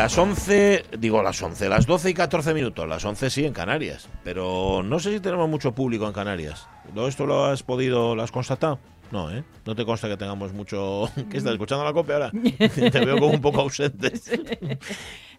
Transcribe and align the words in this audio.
Las 0.00 0.16
11, 0.16 0.86
digo 0.98 1.22
las 1.22 1.42
11, 1.42 1.68
las 1.68 1.84
12 1.84 2.08
y 2.08 2.14
14 2.14 2.54
minutos, 2.54 2.88
las 2.88 3.04
11 3.04 3.28
sí 3.28 3.44
en 3.44 3.52
Canarias, 3.52 4.08
pero 4.24 4.82
no 4.82 4.98
sé 4.98 5.12
si 5.12 5.20
tenemos 5.20 5.46
mucho 5.46 5.72
público 5.74 6.06
en 6.06 6.14
Canarias. 6.14 6.66
¿Todo 6.94 7.06
esto 7.06 7.26
lo 7.26 7.44
has 7.44 7.62
podido, 7.62 8.16
lo 8.16 8.22
has 8.22 8.32
constatado? 8.32 8.78
No, 9.12 9.30
¿eh? 9.30 9.44
No 9.66 9.74
te 9.74 9.84
consta 9.84 10.08
que 10.08 10.16
tengamos 10.16 10.54
mucho... 10.54 11.10
¿Qué 11.30 11.36
estás 11.36 11.52
escuchando 11.52 11.84
la 11.84 11.92
copia 11.92 12.14
ahora? 12.14 12.30
te 12.58 13.04
veo 13.04 13.18
como 13.18 13.34
un 13.34 13.42
poco 13.42 13.60
ausente. 13.60 14.10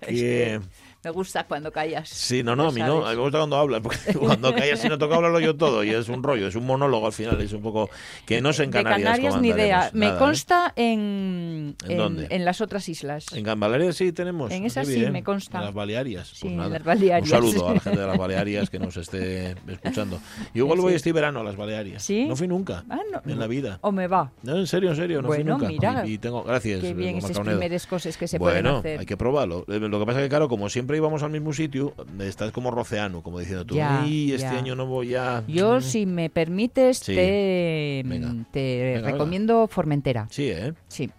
que 0.08 0.60
me 1.04 1.10
gusta 1.10 1.46
cuando 1.46 1.72
callas. 1.72 2.10
Sí, 2.10 2.44
no, 2.44 2.56
no, 2.56 2.68
a 2.68 2.72
mí 2.72 2.80
no. 2.80 3.06
A 3.06 3.10
mí 3.10 3.16
me 3.16 3.22
gusta 3.24 3.40
cuando 3.40 3.58
hablas, 3.58 3.82
porque 3.82 4.14
cuando 4.20 4.54
callas 4.54 4.86
y 4.86 4.90
no 4.90 5.00
toca 5.00 5.16
hablarlo 5.16 5.40
yo 5.40 5.56
todo. 5.56 5.84
Y 5.84 5.90
es 5.90 6.10
un 6.10 6.22
rollo, 6.22 6.48
es 6.48 6.56
un 6.56 6.66
monólogo 6.66 7.08
al 7.08 7.14
final. 7.14 7.42
Es 7.42 7.54
un 7.54 7.62
poco. 7.64 7.90
Que 8.26 8.40
no 8.40 8.54
sé 8.54 8.66
en 8.66 8.72
Canarias. 8.72 8.98
De 9.00 9.04
Canarias 9.04 9.42
ni 9.42 9.50
idea. 9.50 9.90
Me 9.94 10.10
¿eh? 10.10 10.14
consta 10.20 10.74
en. 10.76 11.76
¿En, 11.88 11.98
dónde? 11.98 12.28
En 12.30 12.46
las 12.46 12.62
otras 12.62 12.88
islas. 12.88 13.26
En 13.34 13.44
Baleares 13.60 13.98
sí 13.98 14.12
tenemos. 14.12 14.52
En 14.52 14.66
esas 14.66 14.88
sí, 14.88 15.08
me 15.12 15.24
consta. 15.24 15.58
En 15.58 15.66
las 15.66 15.74
Balearias. 15.74 16.28
Sí, 16.28 16.42
pues 16.42 16.54
en 16.54 16.72
las 16.72 16.84
Balearias. 16.84 17.32
Un 17.32 17.52
saludo 17.52 17.70
a 17.70 17.74
la 17.74 17.80
gente 17.80 18.00
de 18.00 18.08
las 18.08 18.18
Balearias 18.18 18.70
que 18.70 18.78
nos 18.78 18.96
esté 18.96 19.56
escuchando. 19.68 20.20
Yo 20.54 20.66
igual 20.66 20.82
voy 20.82 20.94
este 20.94 21.12
verano 21.14 21.40
a 21.40 21.44
las 21.44 21.56
Balearias. 21.56 22.04
¿Sí? 22.04 22.26
No 22.28 22.36
fui 22.36 22.48
nunca. 22.48 22.84
Ah, 22.90 23.00
no. 23.12 23.22
En 23.26 23.40
la 23.40 23.48
vida. 23.48 23.80
¿O 23.82 23.92
me 23.92 24.06
va? 24.06 24.32
No, 24.44 24.56
en 24.56 24.68
serio, 24.68 24.92
en 24.92 24.96
serio. 24.96 25.22
No 25.24 25.30
bueno, 25.30 25.58
fui 25.58 25.78
nunca. 25.78 25.90
Mira, 25.90 26.06
y, 26.06 26.20
tengo. 26.20 26.44
Gracias. 26.44 26.82
Qué 26.82 26.94
bien 26.94 27.18
esas 27.18 27.40
primeras 27.40 27.88
cosas 27.88 28.18
que 28.18 28.28
se 28.28 28.38
bueno, 28.38 28.52
pueden 28.52 28.78
hacer. 28.78 29.00
hay 29.00 29.06
que 29.08 29.18
probarlo. 29.18 29.66
Lo 29.68 30.00
que 30.00 30.06
pasa 30.06 30.20
es 30.20 30.26
que, 30.26 30.30
claro, 30.30 30.48
como 30.48 30.70
siempre 30.70 30.91
íbamos 30.96 31.24
al 31.24 31.32
mismo 31.32 31.54
sitio 31.54 31.94
estás 32.20 32.52
como 32.52 32.72
roceano, 32.72 33.22
como 33.22 33.40
diciendo 33.40 33.66
tú, 33.66 33.76
ya, 33.76 34.06
y 34.08 34.32
este 34.34 34.46
ya. 34.48 34.58
año 34.58 34.76
no 34.76 34.86
voy 34.86 35.16
a... 35.16 35.44
Yo, 35.48 35.82
si 35.82 36.06
me 36.06 36.30
permites, 36.30 36.98
Sí. 37.00 37.16
te, 37.16 38.02
Venga. 38.06 38.34
te 38.52 38.94
Venga, 38.96 39.12
recomiendo 39.12 39.68
Formentera. 39.68 40.28
Sí, 40.30 40.50
¿eh? 40.50 40.74
Sí. 40.88 41.10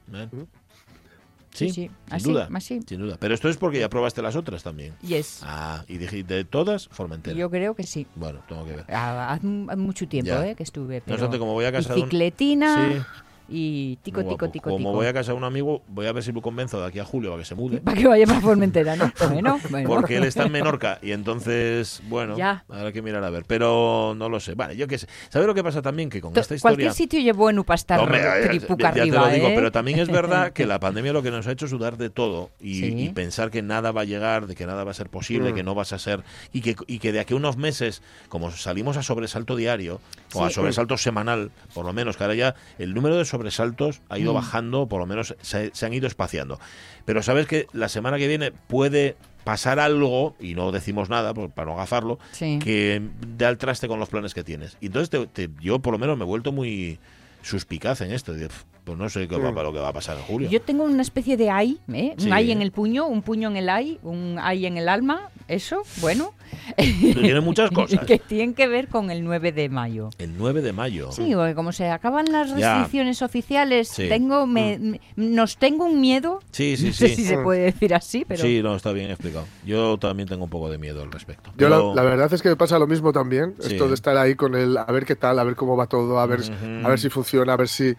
Sí, 1.55 1.69
Sí, 1.69 1.69
sí. 1.69 1.75
sin 1.75 1.91
Así, 2.15 2.25
duda. 2.31 2.49
así. 2.55 2.81
Sin 2.87 3.01
duda. 3.01 3.17
Pero 3.21 3.35
esto 3.35 3.49
es 3.51 3.59
porque 3.59 3.79
ya 3.79 3.91
probaste 3.91 4.23
las 4.23 4.37
otras 4.37 4.63
también. 4.63 4.95
Yes. 5.03 5.41
Ah, 5.43 5.85
y 5.87 5.99
dijiste 5.99 6.45
todas, 6.45 6.89
Formentera. 6.89 7.37
Yo 7.37 7.51
creo 7.51 7.75
que 7.75 7.83
sí. 7.83 8.07
Bueno, 8.15 8.41
tengo 8.49 8.65
que 8.65 8.77
ver. 8.77 8.85
Ah, 8.89 9.33
Hace 9.35 9.47
mu- 9.47 9.77
mucho 9.77 10.09
tiempo 10.09 10.33
eh, 10.33 10.55
que 10.55 10.63
estuve. 10.63 11.01
No 11.01 11.03
Pero 11.05 11.15
obstante, 11.17 11.39
como 11.39 11.53
voy 11.53 11.67
a 11.67 11.73
casa 11.73 11.91
de 11.91 12.01
un- 12.01 12.07
Bicicletina 12.07 12.89
Sí. 12.93 13.03
Y 13.49 13.97
tico, 14.03 14.21
tico, 14.21 14.31
guapo. 14.37 14.51
tico, 14.51 14.71
Como 14.71 14.79
tico. 14.79 14.93
voy 14.93 15.07
a 15.07 15.13
casa 15.13 15.33
de 15.33 15.39
un 15.39 15.45
amigo, 15.45 15.83
voy 15.89 16.07
a 16.07 16.13
ver 16.13 16.23
si 16.23 16.33
lo 16.33 16.41
convenzo 16.43 16.81
de 16.81 16.87
aquí 16.87 16.99
a 16.99 17.05
julio 17.05 17.35
a 17.35 17.39
que 17.39 17.45
se 17.45 17.55
mude. 17.55 17.81
Para 17.85 17.97
que 17.97 18.07
vaya 18.09 18.27
para 18.27 18.41
Formentera, 18.41 18.97
¿no? 18.97 19.13
Bueno, 19.33 19.59
bueno. 19.71 19.89
Porque 19.89 20.17
él 20.17 20.25
está 20.25 20.45
en 20.45 20.53
Menorca 20.53 20.99
y 21.03 21.13
entonces, 21.13 22.03
bueno, 22.09 22.37
Ya. 22.37 22.65
habrá 22.69 22.93
que 22.93 23.03
mirar 23.03 23.23
a 23.25 23.31
ver. 23.31 23.45
Pero 23.47 24.15
no 24.17 24.29
lo 24.29 24.41
sé. 24.41 24.55
Vale, 24.55 24.77
yo 24.77 24.87
qué 24.89 24.99
sé. 24.99 25.07
¿Sabes 25.29 25.47
lo 25.47 25.55
que 25.55 25.63
pasa 25.65 25.83
también? 25.83 26.09
Que 26.11 26.21
con 26.21 26.31
esta 26.37 26.55
historia... 26.55 26.77
Cualquier 26.77 26.93
sitio 26.93 27.23
para 27.65 27.75
estar 27.75 28.01
Hombre, 28.01 28.19
ya- 28.19 28.41
ya- 28.41 28.49
tripuca 28.49 28.95
ya 28.95 29.05
te 29.05 29.11
lo 29.11 29.29
digo, 29.29 29.49
¿eh? 29.49 29.53
pero 29.55 29.73
también 29.73 29.99
es 29.99 30.09
verdad 30.09 30.53
que 30.55 30.67
la 30.67 30.79
pandemia 30.81 31.13
lo 31.13 31.23
que 31.23 31.31
nos 31.31 31.47
ha 31.47 31.53
hecho 31.53 31.65
es 31.67 31.71
sudar 31.71 31.97
de 31.97 32.11
todo 32.11 32.51
y, 32.61 32.75
Sí. 32.81 32.95
y 33.05 33.09
pensar 33.11 33.51
que 33.51 33.63
nada 33.63 33.93
va 33.93 34.03
a 34.03 34.05
llegar, 34.05 34.47
de 34.47 34.55
que 34.55 34.67
nada 34.67 34.85
va 34.85 34.91
a 34.91 34.95
ser 34.95 35.09
posible, 35.09 35.53
Mm. 35.53 35.55
que 35.55 35.63
no 35.63 35.75
vas 35.75 35.93
a 35.93 35.99
ser 35.99 36.23
y 36.53 36.61
que, 36.61 36.77
y 36.87 36.99
que 36.99 37.13
de 37.13 37.21
aquí 37.21 37.35
a 37.35 37.37
unos 37.37 37.57
meses, 37.57 38.03
como 38.29 38.51
salimos 38.51 38.97
a 38.97 39.03
sobresalto 39.03 39.57
diario 39.57 40.01
o 40.35 40.45
a 40.45 40.51
sobresalto 40.51 40.97
semanal, 40.97 41.51
por 41.75 41.85
lo 41.85 41.93
menos, 41.93 42.17
que 42.17 42.25
ahora 42.25 42.35
ya 42.35 42.55
el 42.79 42.95
número 42.95 43.17
de 43.17 43.25
sobresaltos 43.33 44.01
ha 44.09 44.19
ido 44.19 44.33
Mm. 44.33 44.37
bajando, 44.37 44.87
por 44.87 45.01
lo 45.01 45.07
menos 45.07 45.35
se, 45.43 45.71
se 45.75 45.87
han 45.87 45.93
ido 45.93 46.07
espaciando. 46.07 46.61
Pero 47.05 47.23
sabes 47.23 47.47
que 47.49 47.67
la 47.73 47.89
semana 47.89 48.19
que 48.19 48.29
viene 48.29 48.53
puede 48.53 49.17
pasar 49.43 49.81
algo, 49.81 50.37
y 50.39 50.55
no 50.55 50.71
decimos 50.71 51.09
nada 51.11 51.35
por- 51.35 51.51
para 51.51 51.67
no 51.67 51.73
agafarlo, 51.73 52.21
Sí. 52.31 52.61
que 52.63 53.03
dé 53.37 53.45
al 53.47 53.59
traste 53.59 53.89
con 53.89 53.99
los 53.99 54.09
planes 54.09 54.35
que 54.35 54.45
tienes. 54.45 54.77
Y 54.81 54.87
entonces 54.87 55.11
te- 55.11 55.27
te- 55.27 55.51
yo 55.61 55.81
por 55.81 55.93
lo 55.93 55.99
menos 55.99 56.17
me 56.17 56.23
he 56.23 56.27
vuelto 56.27 56.53
muy 56.53 57.01
suspicaz 57.43 58.01
en 58.03 58.13
esto. 58.13 58.33
Digo, 58.35 58.49
"Pf, 58.49 58.65
Pues 58.85 58.99
no 58.99 59.09
sé 59.09 59.29
qué 59.29 59.37
va, 59.37 59.53
Mm. 59.53 59.55
lo 59.55 59.73
que 59.73 59.79
va 59.79 59.91
a 59.91 59.93
pasar 59.93 60.17
en 60.19 60.25
julio. 60.25 60.51
Yo 60.51 60.61
tengo 60.61 60.83
una 60.83 61.03
especie 61.03 61.37
de 61.37 61.51
ay, 61.51 61.79
¿eh? 61.93 62.15
Sí. 62.19 62.27
un 62.27 62.33
ay 62.33 62.51
en 62.51 62.63
el 62.63 62.73
puño, 62.73 63.07
un 63.07 63.23
puño 63.23 63.49
en 63.49 63.57
el 63.57 63.69
ay, 63.69 64.01
un 64.03 64.39
ay 64.43 64.67
en 64.67 64.77
el 64.77 64.89
alma, 64.89 65.31
eso, 65.49 65.83
bueno. 66.01 66.33
Tiene 66.77 67.41
muchas 67.41 67.71
cosas. 67.73 68.05
que 68.05 68.19
tienen 68.19 68.55
que 68.55 68.69
ver 68.69 68.89
con 68.89 69.11
el 69.11 69.25
9 69.25 69.53
de 69.53 69.69
mayo. 69.69 70.11
El 70.19 70.37
9 70.37 70.63
de 70.63 70.73
mayo. 70.73 71.11
Sí, 71.13 71.33
porque 71.35 71.55
como 71.55 71.73
se 71.73 71.89
acaban 71.89 72.27
las 72.31 72.55
Ya. 72.57 72.75
restricciones 72.79 73.23
oficiales, 73.23 73.89
Sí. 73.89 74.09
tengo, 74.09 74.47
me, 74.47 74.79
me- 74.79 75.01
nos 75.17 75.57
tengo 75.57 75.85
un 75.87 76.01
miedo. 76.01 76.41
Sí, 76.51 76.77
sí, 76.77 76.87
No 76.89 76.93
sé 76.93 77.09
sí. 77.09 77.17
si 77.17 77.25
se 77.25 77.39
puede 77.39 77.61
decir 77.63 77.95
así, 77.95 78.25
pero 78.27 78.43
Sí, 78.43 78.63
no, 78.63 78.77
está 78.77 78.93
bien 78.93 79.11
explicado. 79.11 79.47
Yo 79.65 79.97
también 79.99 80.29
tengo 80.29 80.45
un 80.45 80.51
poco 80.51 80.71
de 80.71 80.79
miedo 80.79 81.03
al 81.03 81.11
respecto. 81.11 81.51
Yo 81.51 81.57
Pero- 81.69 81.95
la, 81.95 82.03
la 82.03 82.09
verdad 82.09 82.33
es 82.33 82.43
que 82.43 82.49
me 82.51 82.57
pasa 82.57 82.79
lo 82.79 82.87
mismo 82.87 83.13
también, 83.13 83.55
Sí. 83.61 83.73
esto 83.73 83.89
de 83.89 83.95
estar 83.95 84.17
ahí 84.17 84.35
con 84.35 84.55
el, 84.55 84.77
a 84.77 84.85
ver 84.87 85.05
qué 85.07 85.17
tal, 85.17 85.39
a 85.39 85.45
ver 85.45 85.57
cómo 85.57 85.77
va 85.77 85.87
todo, 85.87 86.19
a 86.21 86.27
ver, 86.27 86.41
a 86.85 86.89
ver 86.89 86.99
si 86.99 87.09
funciona, 87.09 87.55
a 87.55 87.57
ver 87.57 87.69
si... 87.69 87.95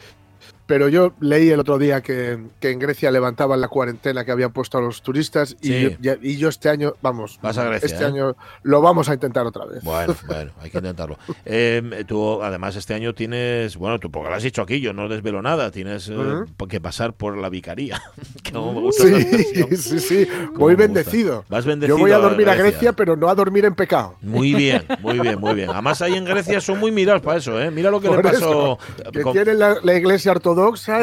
Pero 0.66 0.88
yo 0.88 1.13
leí 1.19 1.50
el 1.50 1.59
otro 1.59 1.78
día 1.78 2.01
que, 2.01 2.40
que 2.62 2.72
en 2.72 2.79
Grecia 2.79 3.12
levantaban 3.12 3.59
la 3.59 3.68
cuarentena 3.68 4.24
que 4.24 4.31
habían 4.31 4.53
puesto 4.53 4.78
a 4.78 4.81
los 4.81 5.01
turistas 5.01 5.57
y, 5.62 5.68
Sí. 5.68 5.97
yo, 6.00 6.13
y 6.22 6.38
yo 6.38 6.47
este 6.47 6.69
año, 6.69 6.94
vamos, 7.01 7.38
Vas 7.41 7.57
a 7.57 7.66
Grecia, 7.66 7.85
este 7.88 8.03
¿eh? 8.03 8.07
año 8.07 8.35
lo 8.63 8.81
vamos 8.81 9.09
a 9.09 9.13
intentar 9.13 9.46
otra 9.46 9.66
vez. 9.66 9.84
Bueno, 9.84 10.16
bueno, 10.28 10.51
hay 10.62 10.69
que 10.69 10.78
intentarlo. 10.78 11.18
Eh, 11.46 12.06
tú, 12.07 12.41
además, 12.41 12.75
este 12.78 12.94
año 12.94 13.13
tienes, 13.13 13.75
bueno, 13.75 14.00
tú 14.00 14.09
porque 14.09 14.29
lo 14.29 14.35
has 14.35 14.44
dicho 14.44 14.62
aquí, 14.62 14.79
yo 14.79 14.94
no 14.94 15.09
desvelo 15.09 15.41
nada, 15.41 15.69
tienes 15.69 16.07
eh, 16.07 16.16
Ujú. 16.16 16.68
que 16.68 16.80
pasar 16.80 17.13
por 17.13 17.38
la 17.38 17.50
vicaría. 17.50 18.01
que 18.44 18.53
no 18.53 18.72
me 18.72 18.80
gusta 18.80 19.03
Sí, 19.03 19.75
sí, 19.75 20.00
sí, 20.00 20.28
voy 20.56 20.75
bendecido. 20.75 21.44
Vas 21.50 21.66
bendecido. 21.66 21.97
Yo 21.97 22.01
voy 22.01 22.12
a 22.12 22.18
dormir 22.19 22.47
a 22.50 22.56
Grecia. 22.56 22.72
Grecia, 22.72 22.94
pero 22.94 23.18
no 23.18 23.28
a 23.28 23.35
dormir 23.35 23.66
en 23.66 23.75
pecado. 23.75 24.16
Muy 24.22 24.53
bien, 24.53 24.84
muy 25.01 25.19
bien, 25.19 25.40
muy 25.41 25.56
bien. 25.56 25.69
Además, 25.72 26.01
ahí 26.01 26.13
en 26.13 26.24
Grecia 26.24 26.62
son 26.62 26.80
muy 26.80 26.91
mirados 26.91 27.22
para 27.22 27.38
eso, 27.40 27.59
¿eh? 27.62 27.69
Mira 27.69 27.91
lo 27.91 28.00
que 28.00 28.07
Por 28.07 28.18
le 28.18 28.24
pasó. 28.24 28.78
eso, 28.95 29.12
que 29.12 29.22
con- 29.22 29.34
la, 29.59 29.75
la 29.84 29.94
iglesia 29.95 30.31
ortodoxa, 30.31 30.53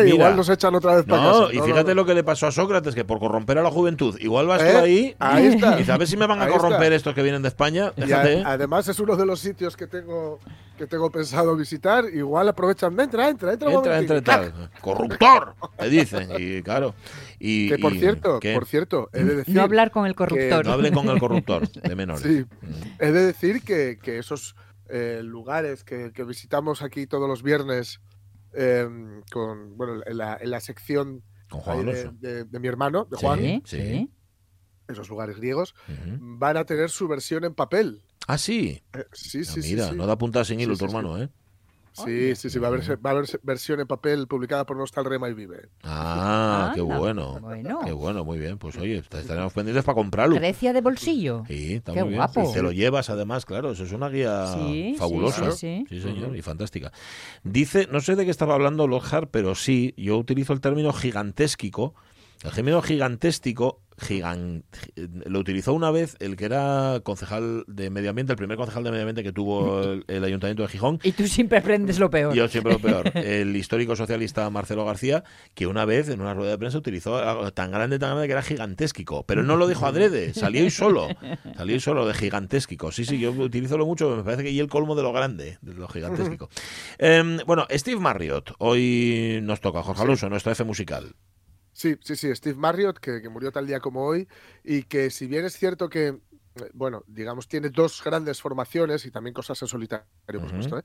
Mira. 0.04 0.14
igual 0.14 0.36
nos 0.36 0.48
echan 0.48 0.74
otra 0.74 0.96
vez 0.96 1.04
para 1.04 1.22
No, 1.22 1.40
casa. 1.42 1.54
y 1.54 1.58
No, 1.58 1.64
fíjate 1.64 1.88
no, 1.90 1.94
lo 1.94 2.06
que 2.06 2.14
le 2.14 2.24
pasó 2.24 2.46
a 2.46 2.52
Sócrates, 2.52 2.94
que 2.94 3.04
por 3.04 3.18
corromper 3.18 3.58
a 3.58 3.62
la 3.62 3.70
juventud, 3.70 4.16
igual 4.20 4.46
vas 4.46 4.62
¿Eh? 4.62 4.70
tú 4.72 4.78
ahí 4.78 5.16
Ahí 5.18 5.46
está. 5.46 5.80
y 5.80 5.84
ver 5.98 6.06
si 6.08 6.16
me 6.16 6.26
van 6.26 6.40
a 6.40 6.44
Ahí 6.46 6.52
corromper 6.52 6.84
está. 6.92 6.96
estos 6.96 7.14
que 7.14 7.22
vienen 7.22 7.42
de 7.42 7.48
España. 7.48 7.92
Y 7.96 8.02
a- 8.02 8.06
Déjate. 8.06 8.42
además 8.44 8.88
es 8.88 8.98
uno 9.00 9.16
de 9.16 9.26
los 9.26 9.40
sitios 9.40 9.76
que 9.76 9.86
tengo 9.86 10.38
que 10.78 10.86
tengo 10.86 11.10
pensado 11.10 11.54
visitar. 11.56 12.06
Igual 12.06 12.48
aprovechan. 12.48 12.98
Entra, 12.98 13.28
entra, 13.28 13.52
entra. 13.52 13.70
Entra, 13.70 13.98
entra, 13.98 14.22
tal. 14.22 14.70
Corruptor, 14.80 15.54
te 15.78 15.90
dicen. 15.90 16.28
Y 16.38 16.62
claro. 16.62 16.94
Y, 17.38 17.68
Que 17.68 17.78
por 17.78 17.92
y- 17.92 17.98
cierto, 17.98 18.40
¿qué? 18.40 18.54
por 18.54 18.64
cierto, 18.64 19.10
he 19.12 19.22
de 19.22 19.36
decir. 19.36 19.54
no 19.54 19.60
hablar 19.62 19.90
con 19.90 20.06
el 20.06 20.14
corruptor. 20.14 20.64
No 20.64 20.72
hablen 20.72 20.94
con 20.94 21.06
el 21.10 21.18
corruptor 21.18 21.68
de 21.70 21.94
menores. 21.96 22.22
Sí, 22.22 22.44
Mm. 22.62 22.72
he 22.98 23.12
de 23.12 23.26
decir 23.26 23.62
que, 23.62 23.98
que 24.02 24.18
esos 24.18 24.56
eh, 24.88 25.20
lugares 25.22 25.84
que, 25.84 26.12
que 26.14 26.24
visitamos 26.24 26.80
aquí 26.82 27.06
todos 27.06 27.28
los 27.28 27.42
viernes 27.42 28.00
eh, 28.54 28.88
con 29.32 29.76
bueno 29.76 30.02
en 30.04 30.16
la, 30.18 30.38
en 30.40 30.50
la 30.50 30.60
sección 30.60 31.22
Con 31.48 31.60
Juan 31.60 31.78
ahí 31.78 31.84
de, 31.84 32.00
Alonso. 32.00 32.16
de- 32.20 32.44
de 32.44 32.58
mi 32.60 32.68
hermano, 32.68 33.06
de. 33.10 33.16
Juan, 33.16 33.38
Sí, 33.38 33.62
sí. 33.64 34.10
esos 34.88 35.08
lugares 35.08 35.36
griegos, 35.36 35.74
van 36.18 36.56
a 36.56 36.64
tener 36.64 36.90
su 36.90 37.06
versión 37.08 37.44
en 37.44 37.54
papel. 37.54 38.02
Ah, 38.26 38.38
sí. 38.38 38.82
Eh, 38.92 39.04
sí, 39.12 39.40
Ah, 39.40 39.44
sí, 39.44 39.62
sí, 39.62 39.70
mira, 39.74 39.88
sí. 39.90 39.96
no 39.96 40.06
da 40.06 40.16
puntada 40.18 40.44
sin 40.44 40.58
hilo 40.60 40.74
Sí, 40.74 40.80
tu 40.80 40.84
sí, 40.86 40.90
sí. 40.90 40.96
hermano, 40.96 41.22
¿eh? 41.22 41.28
Sí, 41.92 42.34
sí, 42.36 42.50
sí, 42.50 42.58
va 42.58 42.68
a 42.68 42.70
haber, 42.70 42.82
va 43.04 43.10
a 43.10 43.12
haber 43.14 43.26
versión 43.42 43.80
en 43.80 43.86
papel 43.86 44.26
publicada 44.28 44.64
por 44.64 44.76
Nostal 44.76 45.04
Rema 45.04 45.28
y 45.28 45.34
Vive. 45.34 45.68
Ah, 45.82 46.72
qué 46.74 46.80
bueno. 46.80 47.38
bueno. 47.40 47.80
Qué 47.84 47.92
bueno, 47.92 48.24
muy 48.24 48.38
bien. 48.38 48.58
Pues 48.58 48.76
oye, 48.78 48.98
est- 48.98 49.14
estaremos 49.14 49.52
pendientes 49.52 49.84
para 49.84 49.94
comprarlo. 49.96 50.36
Grecia 50.36 50.72
de 50.72 50.80
bolsillo. 50.80 51.44
Sí, 51.48 51.74
está 51.74 51.92
Qué 51.92 52.00
muy 52.00 52.10
bien. 52.10 52.20
guapo. 52.20 52.48
Y 52.48 52.52
te 52.52 52.62
lo 52.62 52.72
llevas 52.72 53.10
además, 53.10 53.44
claro, 53.44 53.72
eso 53.72 53.84
es 53.84 53.92
una 53.92 54.08
guía 54.08 54.46
Sí, 54.54 54.90
sí, 54.92 54.94
fabulosa. 54.98 55.50
sí, 55.52 55.84
sí. 55.88 56.00
señor, 56.00 56.36
y 56.36 56.42
fantástica. 56.42 56.92
Dice, 57.42 57.88
no 57.90 58.00
sé 58.00 58.16
de 58.16 58.24
qué 58.24 58.30
estaba 58.30 58.54
hablando 58.54 58.86
Lockhart, 58.86 59.28
pero 59.30 59.54
sí, 59.54 59.92
yo 59.96 60.16
utilizo 60.16 60.52
el 60.52 60.60
término 60.60 60.92
gigantésquico. 60.92 61.94
El 62.42 62.52
término 62.52 62.80
gigantéstico. 62.80 63.82
Lo 65.26 65.38
utilizó 65.38 65.74
una 65.74 65.90
vez 65.90 66.16
el 66.20 66.36
que 66.36 66.46
era 66.46 67.00
concejal 67.02 67.64
de 67.66 67.90
medio 67.90 68.08
ambiente, 68.08 68.32
el 68.32 68.38
primer 68.38 68.56
concejal 68.56 68.82
de 68.82 68.90
medio 68.90 69.02
ambiente 69.02 69.22
que 69.22 69.30
tuvo 69.30 69.82
el, 69.82 70.04
el 70.08 70.24
ayuntamiento 70.24 70.62
de 70.62 70.68
Gijón. 70.68 71.00
Y 71.02 71.12
tú 71.12 71.26
siempre 71.26 71.58
aprendes 71.58 71.98
lo 71.98 72.08
peor. 72.08 72.32
Yo 72.34 72.48
siempre 72.48 72.72
lo 72.72 72.78
peor. 72.78 73.12
El 73.14 73.54
histórico 73.54 73.94
socialista 73.96 74.48
Marcelo 74.48 74.86
García, 74.86 75.22
que 75.52 75.66
una 75.66 75.84
vez 75.84 76.08
en 76.08 76.22
una 76.22 76.32
rueda 76.32 76.52
de 76.52 76.56
prensa 76.56 76.78
utilizó 76.78 77.18
algo 77.18 77.52
tan 77.52 77.70
grande, 77.70 77.98
tan 77.98 78.10
grande 78.12 78.26
que 78.26 78.32
era 78.32 78.42
gigantesquico. 78.42 79.24
Pero 79.24 79.42
no 79.42 79.56
lo 79.56 79.68
dijo 79.68 79.84
adrede, 79.84 80.32
salió 80.32 80.64
y 80.64 80.70
solo. 80.70 81.08
Salió 81.54 81.76
y 81.76 81.80
solo 81.80 82.06
de 82.06 82.14
gigantesquico. 82.14 82.90
Sí, 82.92 83.04
sí, 83.04 83.18
yo 83.18 83.32
utilizo 83.32 83.76
lo 83.76 83.84
mucho, 83.84 84.16
me 84.16 84.22
parece 84.22 84.44
que 84.44 84.50
y 84.50 84.60
el 84.60 84.68
colmo 84.68 84.94
de 84.94 85.02
lo 85.02 85.12
grande, 85.12 85.58
de 85.60 85.74
lo 85.74 85.88
gigantesquico. 85.88 86.48
Em, 86.98 87.38
bueno, 87.46 87.66
Steve 87.70 88.00
Marriott, 88.00 88.52
hoy 88.58 89.40
nos 89.42 89.60
toca, 89.60 89.82
Jorge 89.82 90.02
Alonso, 90.02 90.30
nuestra 90.30 90.52
F 90.52 90.64
musical. 90.64 91.14
Sí, 91.80 91.96
sí, 92.02 92.14
sí, 92.14 92.34
Steve 92.36 92.58
Marriott, 92.58 92.98
que, 92.98 93.22
que 93.22 93.30
murió 93.30 93.50
tal 93.52 93.66
día 93.66 93.80
como 93.80 94.04
hoy, 94.04 94.28
y 94.62 94.82
que 94.82 95.08
si 95.08 95.26
bien 95.26 95.46
es 95.46 95.54
cierto 95.54 95.88
que, 95.88 96.08
eh, 96.08 96.20
bueno, 96.74 97.04
digamos, 97.06 97.48
tiene 97.48 97.70
dos 97.70 98.02
grandes 98.04 98.42
formaciones 98.42 99.06
y 99.06 99.10
también 99.10 99.32
cosas 99.32 99.62
en 99.62 99.68
solitario, 99.68 100.04
por 100.26 100.50
supuesto, 100.50 100.78
¿eh? 100.78 100.82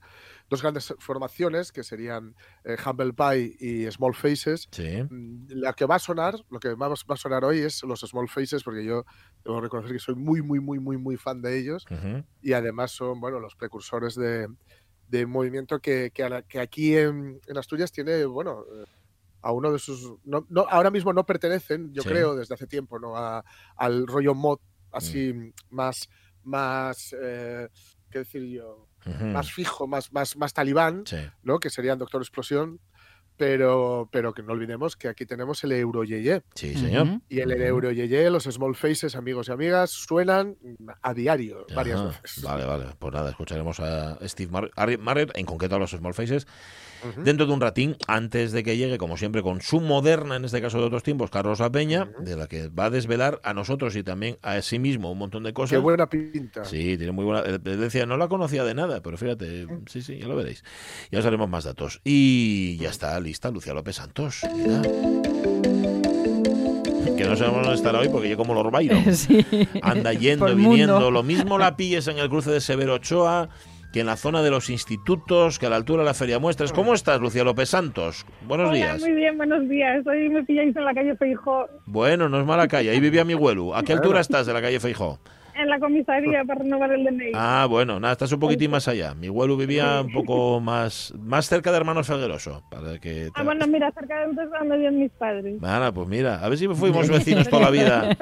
dos 0.50 0.62
grandes 0.62 0.94
formaciones 1.00 1.74
que 1.74 1.83
serían 1.83 2.33
eh, 2.63 2.77
Humble 2.86 3.12
Pie 3.12 3.57
y 3.59 3.92
Small 3.92 4.15
Faces. 4.15 4.69
Sí. 4.71 5.03
Mm, 5.09 5.47
La 5.50 5.74
que 5.74 5.83
va 5.83 5.95
a 5.95 6.00
sonar, 6.00 6.36
lo 6.50 6.62
que 6.62 6.74
va, 6.75 6.88
va 6.88 6.95
a 7.09 7.18
sonar 7.18 7.44
hoy 7.44 7.59
es 7.59 7.83
los 7.83 8.00
Small 8.00 8.30
Faces, 8.30 8.63
porque 8.63 8.86
yo 8.86 9.03
debo 9.44 9.59
reconocer 9.59 9.92
que 9.92 10.00
soy 10.00 10.15
muy, 10.15 10.42
muy, 10.42 10.62
muy, 10.62 10.80
muy, 10.80 10.95
muy 10.97 11.18
fan 11.18 11.42
de 11.42 11.57
ellos 11.57 11.86
y 12.42 12.53
además 12.53 12.92
son, 12.92 13.19
bueno, 13.19 13.42
los 13.42 13.57
precursores 13.57 14.15
de, 14.15 14.47
de 15.09 15.25
movimiento 15.25 15.80
que, 15.81 16.12
que, 16.13 16.44
que 16.47 16.59
aquí 16.62 16.95
en, 16.95 17.42
en 17.47 17.57
Asturias 17.57 17.92
tiene, 17.92 18.24
bueno, 18.24 18.63
eh, 18.63 18.86
a 19.45 19.51
uno 19.51 19.71
de 19.71 19.77
sus... 19.77 20.12
No, 20.24 20.44
no- 20.50 20.65
ahora 20.68 20.89
mismo 20.89 21.13
no 21.13 21.24
pertenecen, 21.24 21.94
yo 21.94 22.01
Sí. 22.01 22.09
creo, 22.09 22.36
desde 22.36 22.56
hace 22.56 22.65
tiempo, 22.65 22.97
¿no? 22.97 23.15
A- 23.15 23.45
al 23.77 24.07
rollo 24.07 24.33
mod, 24.33 24.57
así 24.92 25.33
Mm. 25.33 25.53
más, 25.69 26.09
más, 26.44 27.15
eh, 27.21 27.69
¿qué 28.09 28.19
decir 28.19 28.44
yo? 28.45 28.88
Más 29.21 29.51
fijo, 29.51 29.86
más, 29.86 30.12
más, 30.12 30.36
más 30.36 30.51
talibán, 30.51 31.03
Sí. 31.06 31.18
¿no? 31.44 31.59
Que 31.59 31.69
serían 31.69 32.00
Doctor 32.00 32.24
Explosión, 32.24 32.80
pero, 33.38 34.10
pero 34.12 34.34
que 34.34 34.44
no 34.44 34.54
olvidemos 34.54 34.96
que 34.96 35.08
aquí 35.08 35.26
tenemos 35.26 35.64
el 35.64 35.74
Euroyeye. 35.74 36.42
Sí, 36.54 36.74
señor. 36.76 37.20
Y 37.30 37.40
el 37.40 37.52
Ujú. 37.52 37.62
Euroyeye, 37.62 38.30
los 38.30 38.44
Small 38.44 38.76
Faces, 38.76 39.16
amigos 39.16 39.50
y 39.50 39.52
amigas, 39.52 39.92
suenan 39.92 40.58
a 41.02 41.14
diario, 41.14 41.66
varias 41.76 42.04
veces. 42.04 42.44
Vale, 42.44 42.66
vale. 42.66 42.86
Pues 43.00 43.14
nada, 43.14 43.30
escucharemos 43.30 43.80
a 43.80 44.18
Steve 44.28 44.52
Mar- 44.52 44.72
Harry 44.76 44.98
Marriott, 44.98 45.38
en 45.38 45.46
concreto 45.46 45.76
a 45.76 45.80
los 45.80 45.92
Small 45.92 46.14
Faces, 46.14 46.48
dentro 47.24 47.46
de 47.46 47.54
un 47.54 47.62
ratín, 47.62 47.98
antes 48.08 48.52
de 48.52 48.64
que 48.64 48.78
llegue, 48.78 48.98
como 48.98 49.16
siempre, 49.18 49.44
con 49.44 49.62
su 49.62 49.80
moderna, 49.80 50.38
en 50.38 50.46
este 50.46 50.60
caso 50.62 50.80
de 50.80 50.86
otros 50.86 51.04
tiempos, 51.04 51.30
Carlos 51.30 51.62
Peña, 51.72 52.10
Ujú. 52.12 52.24
de 52.24 52.36
la 52.36 52.48
que 52.48 52.70
va 52.70 52.86
a 52.86 52.90
desvelar 52.90 53.40
a 53.44 53.54
nosotros 53.54 53.96
y 53.96 54.04
también 54.04 54.38
a 54.42 54.60
sí 54.62 54.80
mismo 54.80 55.12
un 55.12 55.18
montón 55.20 55.44
de 55.44 55.50
Qué 55.50 55.54
cosas. 55.54 55.81
buena 55.81 56.08
pinta. 56.10 56.66
Sí, 56.66 56.98
tiene 56.98 57.12
muy 57.12 57.26
buena. 57.26 57.42
él 57.42 57.62
Decía, 57.62 58.06
no 58.08 58.18
la 58.18 58.28
conocía 58.28 58.64
de 58.64 58.74
nada, 58.74 59.02
pero 59.04 59.18
fíjate, 59.18 59.68
sí, 59.88 60.02
sí, 60.02 60.18
ya 60.18 60.28
lo 60.28 60.36
veréis. 60.36 60.64
Ya 61.12 61.20
os 61.20 61.26
haremos 61.26 61.48
más 61.50 61.66
datos. 61.66 62.02
Y 62.04 62.78
ya 62.78 62.90
está 62.90 63.20
lista 63.25 63.51
Lucía 63.51 63.74
López 63.74 63.95
Santos. 63.98 64.42
mira. 64.56 64.81
Que 67.18 67.24
no 67.24 67.36
sabemos 67.36 67.62
dónde 67.62 67.75
estará 67.75 68.00
hoy 68.00 68.10
porque 68.10 68.30
yo 68.30 68.38
como 68.38 68.54
los 68.54 68.69
bailo. 68.72 68.95
Sí. 69.13 69.45
Anda 69.81 70.13
yendo, 70.13 70.54
viniendo. 70.56 70.94
mundo. 70.95 71.12
Lo 71.12 71.24
mismo 71.24 71.57
la 71.57 71.75
pilles 71.77 72.07
en 72.07 72.18
el 72.19 72.30
cruce 72.30 72.51
de 72.51 72.60
Severo 72.62 72.95
Ochoa 72.95 73.50
que 73.94 74.01
en 74.01 74.07
la 74.07 74.18
zona 74.18 74.42
de 74.42 74.50
los 74.51 74.69
institutos, 74.69 75.57
que 75.57 75.68
a 75.68 75.69
la 75.69 75.77
altura 75.77 76.01
de 76.01 76.07
la 76.07 76.13
Feria 76.13 76.38
Muestras. 76.38 76.74
¿Cómo 76.74 76.94
estás, 76.94 77.22
Lucía 77.22 77.45
López 77.45 77.69
Santos? 77.69 78.25
Buenos 78.45 78.68
Hola, 78.68 78.75
días. 78.75 79.00
muy 79.00 79.13
bien, 79.13 79.38
buenos 79.38 79.69
días. 79.69 80.06
Hoy 80.06 80.28
me 80.28 80.44
pilláis 80.44 80.75
en 80.75 80.83
la 80.83 80.94
calle 80.94 81.16
Feijó, 81.16 81.66
Bueno, 81.86 82.28
no 82.28 82.42
es 82.42 82.45
mala 82.45 82.68
calle. 82.68 82.89
Ahí 82.89 83.00
vivía 83.00 83.24
mi 83.24 83.31
abuelo. 83.33 83.74
¿A 83.74 83.83
qué 83.83 83.94
altura 83.94 84.19
estás 84.19 84.45
de 84.48 84.51
la 84.51 84.62
calle 84.62 84.81
Feijó? 84.81 85.19
En 85.57 85.69
la 85.69 85.80
comisaría 85.80 86.44
para 86.46 86.62
renovar 86.62 86.92
el 86.92 87.04
DNI. 87.04 87.31
Ah, 87.34 87.66
bueno, 87.69 88.00
nada, 88.00 88.13
estás 88.13 88.31
un 88.31 88.40
poquitín 88.40 88.72
más 88.72 88.88
allá. 88.88 89.13
Mi 89.16 89.28
abuelo 89.28 89.57
vivía 89.57 90.02
un 90.02 90.12
poco 90.12 90.60
más 90.60 91.13
más 91.19 91.48
cerca 91.48 91.72
de 91.72 91.78
Hermanos 91.78 92.07
Felgueroso. 92.07 92.63
Para 92.69 93.00
que 93.00 93.30
Ah, 93.36 93.44
bueno, 93.44 93.66
mira, 93.68 93.92
cerca 93.92 94.19
de 94.19 94.25
donde 94.28 94.46
donde 94.46 94.78
viven 94.78 95.00
mis 95.00 95.12
padres. 95.12 95.60
Bueno, 95.60 95.94
pues 95.94 96.07
mira, 96.07 96.44
a 96.44 96.50
ver 96.50 96.57
si 96.57 96.68
fuimos 96.68 97.10
vecinos 97.10 97.48
toda 97.50 97.63
la 97.63 97.72
vida. 97.72 98.18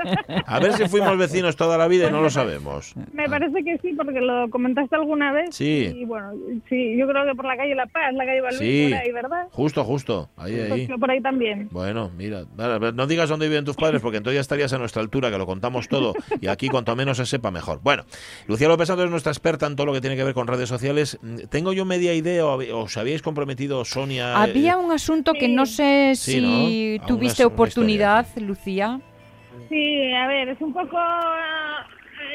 A 0.46 0.60
ver 0.60 0.74
si 0.74 0.88
fuimos 0.88 1.18
vecinos 1.18 1.56
toda 1.56 1.78
la 1.78 1.88
vida 1.88 2.08
y 2.08 2.12
no 2.12 2.22
lo 2.22 2.30
sabemos. 2.30 2.94
Me 3.14 3.28
parece 3.30 3.64
que 3.64 3.78
sí, 3.80 3.94
porque 3.96 4.22
lo 4.22 4.50
comentaste 4.50 4.96
alguna 4.96 5.32
vez. 5.34 5.56
Sí. 5.56 5.92
Y 5.96 6.06
bueno, 6.06 6.32
sí, 6.70 6.96
yo 6.98 7.08
creo 7.08 7.26
que 7.26 7.36
por 7.36 7.46
la 7.46 7.58
calle 7.58 7.76
La 7.76 7.86
Paz, 7.88 8.14
la 8.14 8.26
calle 8.26 8.42
Balbín, 8.42 8.60
Sí. 8.60 8.90
por 8.92 9.00
ahí, 9.00 9.12
¿verdad? 9.12 9.48
Justo, 9.52 9.84
justo. 9.84 10.30
Ahí, 10.38 10.56
Pues 10.56 10.72
ahí. 10.72 10.88
por 11.00 11.10
ahí 11.12 11.22
también. 11.22 11.68
Bueno, 11.72 12.12
mira, 12.18 12.44
no 12.94 13.08
digas 13.08 13.30
dónde 13.30 13.48
viven 13.48 13.66
tus 13.66 13.76
padres 13.76 14.02
porque 14.02 14.18
entonces 14.18 14.36
ya 14.38 14.42
estarías 14.42 14.72
a 14.74 14.78
nuestra 14.78 15.02
altura, 15.02 15.30
que 15.32 15.38
lo 15.38 15.46
contamos 15.46 15.88
todo 15.88 16.14
y 16.42 16.48
aquí 16.48 16.70
cuanto 16.70 16.96
menos 16.96 17.20
se 17.26 17.38
sepa 17.38 17.52
mejor. 17.52 17.80
Bueno, 17.84 18.04
Lucía 18.48 18.68
López 18.68 18.88
Santos 18.88 19.06
es 19.06 19.12
nuestra 19.12 19.32
experta 19.32 19.68
en 19.68 19.76
todo 19.76 19.88
lo 19.88 19.94
que 19.94 20.02
tiene 20.02 20.16
que 20.16 20.24
ver 20.24 20.34
con 20.34 20.48
redes 20.48 20.70
sociales. 20.70 21.20
Tengo 21.50 21.74
yo 21.74 21.86
media 21.86 22.14
idea, 22.14 22.46
o 22.46 22.82
os 22.84 22.98
habíais 22.98 23.22
comprometido, 23.22 23.84
Sonia. 23.86 24.42
Había 24.42 24.74
eh, 24.74 24.76
un 24.78 24.92
asunto 24.92 25.34
que 25.34 25.48
Sí. 25.48 25.54
no 25.54 25.66
sé 25.66 26.14
Sí, 26.16 26.32
si 26.34 27.02
tuviste 27.08 27.46
una 27.46 27.54
oportunidad, 27.54 28.26
Lucía. 28.38 29.00
Sí, 29.70 30.14
a 30.14 30.28
ver, 30.28 30.50
es 30.50 30.62
un 30.62 30.74
poco... 30.74 30.98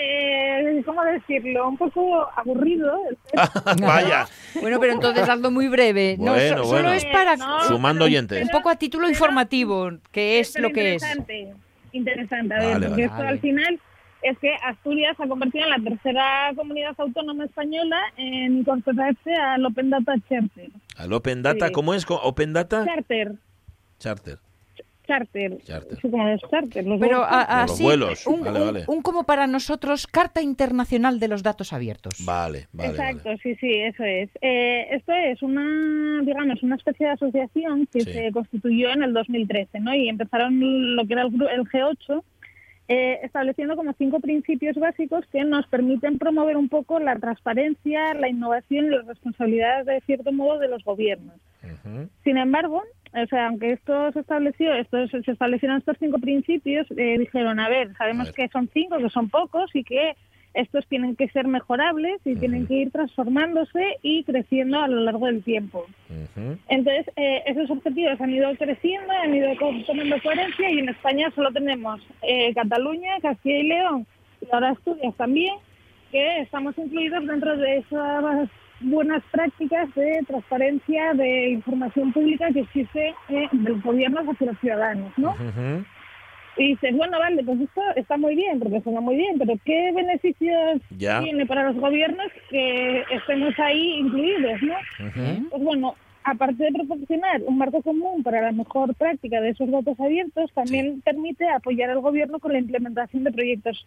eh, 0.01 0.83
¿Cómo 0.85 1.03
decirlo? 1.05 1.69
Un 1.69 1.77
poco 1.77 2.29
aburrido. 2.37 2.93
Vaya, 3.81 4.27
Bueno, 4.61 4.79
pero 4.81 4.93
entonces 4.95 5.29
hazlo 5.29 5.51
muy 5.51 5.69
breve. 5.69 6.17
No, 6.19 6.33
Bueno, 6.33 6.65
so- 6.65 6.71
solo 6.71 6.93
es 6.93 7.05
para 7.07 7.37
No, 7.37 7.61
Sumando 7.65 8.05
oyentes. 8.05 8.43
un 8.43 8.49
poco 8.49 8.69
a 8.71 8.77
título 8.77 9.09
informativo, 9.09 9.91
que 10.13 10.41
es 10.41 10.59
lo 10.59 10.71
que 10.71 10.95
es. 10.95 11.03
interesante, 11.03 11.55
Interesante, 11.93 12.55
a 12.55 12.59
ver, 12.59 12.69
Vale, 12.75 12.87
porque 12.89 12.91
vale. 12.91 13.05
esto 13.05 13.17
Vale. 13.17 13.29
al 13.29 13.41
final 13.41 13.81
es 14.23 14.39
que 14.39 14.55
Asturias 14.65 15.17
se 15.17 15.25
ha 15.25 15.29
convertido 15.29 15.65
en 15.65 15.71
la 15.71 15.91
tercera 15.91 16.53
comunidad 16.57 16.95
autónoma 16.99 17.45
española 17.45 18.01
en 18.17 18.59
incorporarse 18.59 19.35
al 19.35 19.65
Open 19.65 19.91
Data 19.91 20.15
Charter. 20.29 20.71
al 20.97 21.13
Open 21.13 21.43
Data, 21.43 21.67
Sí. 21.69 21.73
¿cómo 21.73 21.95
es? 21.95 22.05
Open 22.09 22.53
Data 22.53 22.85
Charter, 22.85 23.33
Charter. 23.99 24.39
charter. 25.07 25.59
Charter. 25.65 25.99
Sí, 26.03 26.11
como 26.11 26.29
los 26.29 26.41
charter. 26.51 26.85
Los 26.87 27.01
Pero 27.01 27.19
vuelos 27.21 27.27
a- 27.31 27.47
Como 27.47 27.63
los 27.63 27.71
así, 27.73 27.83
vuelos. 27.83 28.27
un, 28.27 28.41
Vale, 28.45 28.61
un- 28.61 28.67
vale. 28.67 28.85
un 28.89 29.03
como 29.03 29.25
para 29.25 29.47
nosotros, 29.47 30.07
Carta 30.07 30.43
Internacional 30.43 31.19
de 31.19 31.29
los 31.29 31.43
Datos 31.43 31.73
Abiertos. 31.73 32.23
Vale, 32.27 32.69
vale. 32.75 32.91
Exacto, 32.91 33.23
vale. 33.31 33.41
sí, 33.43 33.55
sí, 33.55 33.73
eso 33.75 34.05
es. 34.05 34.29
Eh, 34.43 34.87
esto 34.91 35.13
es 35.15 35.41
una, 35.43 36.21
digamos, 36.25 36.63
una 36.63 36.77
especie 36.77 37.07
de 37.07 37.13
asociación 37.13 37.87
que 37.91 38.01
Sí. 38.03 38.13
se 38.13 38.31
constituyó 38.33 38.91
en 38.91 39.03
el 39.03 39.15
2013, 39.15 39.81
¿no? 39.81 39.95
Y 39.95 40.11
empezaron 40.11 40.95
lo 40.95 41.07
que 41.07 41.13
era 41.15 41.23
el, 41.23 41.29
gru- 41.31 41.49
el 41.51 41.63
G8, 41.65 42.23
eh, 42.89 43.21
estableciendo 43.23 43.77
como 43.77 43.93
cinco 43.93 44.19
principios 44.21 44.77
básicos 44.77 45.27
que 45.27 45.45
nos 45.45 45.67
permiten 45.67 46.19
promover 46.19 46.57
un 46.57 46.71
poco 46.71 46.99
la 46.99 47.17
transparencia, 47.17 48.15
la 48.15 48.29
innovación 48.29 48.87
y 48.87 48.89
la 48.91 49.03
responsabilidad, 49.03 49.85
de 49.85 50.01
cierto 50.07 50.33
modo, 50.33 50.59
de 50.59 50.69
los 50.69 50.83
gobiernos. 50.85 51.35
Sin 52.25 52.39
embargo, 52.39 52.83
o 53.13 53.27
sea, 53.27 53.49
aunque 53.49 53.73
esto 53.73 54.13
se 54.13 54.21
estableció, 54.21 54.73
estos, 54.75 55.11
se 55.11 55.31
establecieron 55.31 55.79
estos 55.79 55.97
cinco 55.99 56.19
principios, 56.19 56.87
eh, 56.97 57.19
dijeron, 57.19 57.61
a 57.61 57.69
ver, 57.69 57.95
sabemos 57.97 58.29
A 58.29 58.31
ver. 58.31 58.35
que 58.35 58.49
son 58.49 58.69
cinco, 58.73 58.99
que 58.99 59.11
son 59.11 59.29
pocos 59.29 59.71
y 59.75 59.85
que 59.85 60.17
estos 60.55 60.87
tienen 60.87 61.17
que 61.17 61.29
ser 61.29 61.47
mejorables 61.47 62.21
y 62.25 62.35
tienen 62.37 62.67
que 62.67 62.75
ir 62.75 62.91
transformándose 62.91 63.99
y 64.03 64.25
creciendo 64.25 64.81
a 64.81 64.89
lo 64.89 65.01
largo 65.03 65.27
del 65.27 65.43
tiempo. 65.43 65.87
Entonces, 66.69 67.11
eh, 67.17 67.43
esos 67.47 67.71
objetivos 67.71 68.21
han 68.21 68.31
ido 68.31 68.51
creciendo, 68.57 69.13
han 69.13 69.35
ido 69.35 69.51
tomando 69.87 70.21
coherencia 70.23 70.71
y 70.71 70.79
en 70.79 70.89
España 70.89 71.31
solo 71.35 71.53
tenemos 71.53 72.01
eh, 72.23 72.53
Cataluña, 72.55 73.21
Castilla 73.21 73.59
y 73.59 73.69
León 73.69 74.07
y 74.41 74.47
ahora 74.53 74.71
Asturias 74.71 75.15
también, 75.17 75.55
que 76.11 76.41
estamos 76.41 76.77
incluidos 76.79 77.27
dentro 77.27 77.57
de 77.57 77.79
esas 77.79 78.49
buenas 78.81 79.23
prácticas 79.31 79.93
de 79.95 80.21
transparencia, 80.27 81.13
de 81.15 81.51
información 81.51 82.13
pública 82.13 82.49
que 82.53 82.61
existe 82.61 83.15
eh, 83.29 83.49
del 83.53 83.81
gobierno 83.81 84.21
hacia 84.21 84.47
los 84.47 84.59
ciudadanos, 84.61 85.13
¿no? 85.17 85.35
Y 86.59 86.71
dices, 86.71 86.97
bueno, 86.97 87.19
vale, 87.21 87.43
pues 87.45 87.61
esto 87.61 87.81
está 87.97 88.17
muy 88.17 88.35
bien, 88.35 88.59
porque 88.59 88.81
suena 88.81 89.01
muy 89.01 89.15
bien, 89.17 89.39
pero 89.39 89.55
¿qué 89.65 89.93
beneficios 89.95 90.83
Ya. 90.99 91.23
tiene 91.23 91.47
para 91.47 91.65
los 91.71 91.77
gobiernos 91.77 92.27
que 92.51 93.05
estemos 93.13 93.55
ahí 93.59 93.99
incluidos, 94.01 94.61
no? 94.63 94.75
Pues 95.51 95.63
bueno, 95.63 95.95
aparte 96.25 96.65
de 96.65 96.73
proporcionar 96.73 97.43
un 97.47 97.59
marco 97.59 97.81
común 97.83 98.23
para 98.25 98.43
la 98.43 98.53
mejor 98.53 98.95
práctica 98.97 99.41
de 99.41 99.51
esos 99.51 99.71
datos 99.71 99.99
abiertos, 100.01 100.53
también 100.53 101.01
permite 101.03 101.49
apoyar 101.49 101.91
al 101.91 102.01
gobierno 102.01 102.41
con 102.41 102.53
la 102.53 102.59
implementación 102.59 103.25
de 103.25 103.33
proyectos. 103.33 103.87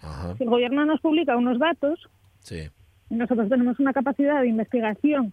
Ajá. 0.00 0.36
si 0.36 0.44
el 0.44 0.50
gobierno 0.50 0.84
nos 0.84 1.00
publica 1.00 1.36
unos 1.36 1.58
datos, 1.58 2.08
Sí. 2.40 2.68
y 3.10 3.14
nosotros 3.14 3.48
tenemos 3.48 3.78
una 3.80 3.92
capacidad 3.92 4.40
de 4.40 4.48
investigación 4.48 5.32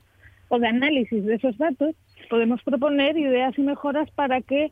o 0.49 0.57
de 0.59 0.67
análisis 0.67 1.23
de 1.25 1.35
esos 1.35 1.57
datos, 1.57 1.95
podemos 2.29 2.61
proponer 2.63 3.17
ideas 3.17 3.53
y 3.57 3.61
mejoras 3.61 4.09
para 4.11 4.41
que 4.41 4.71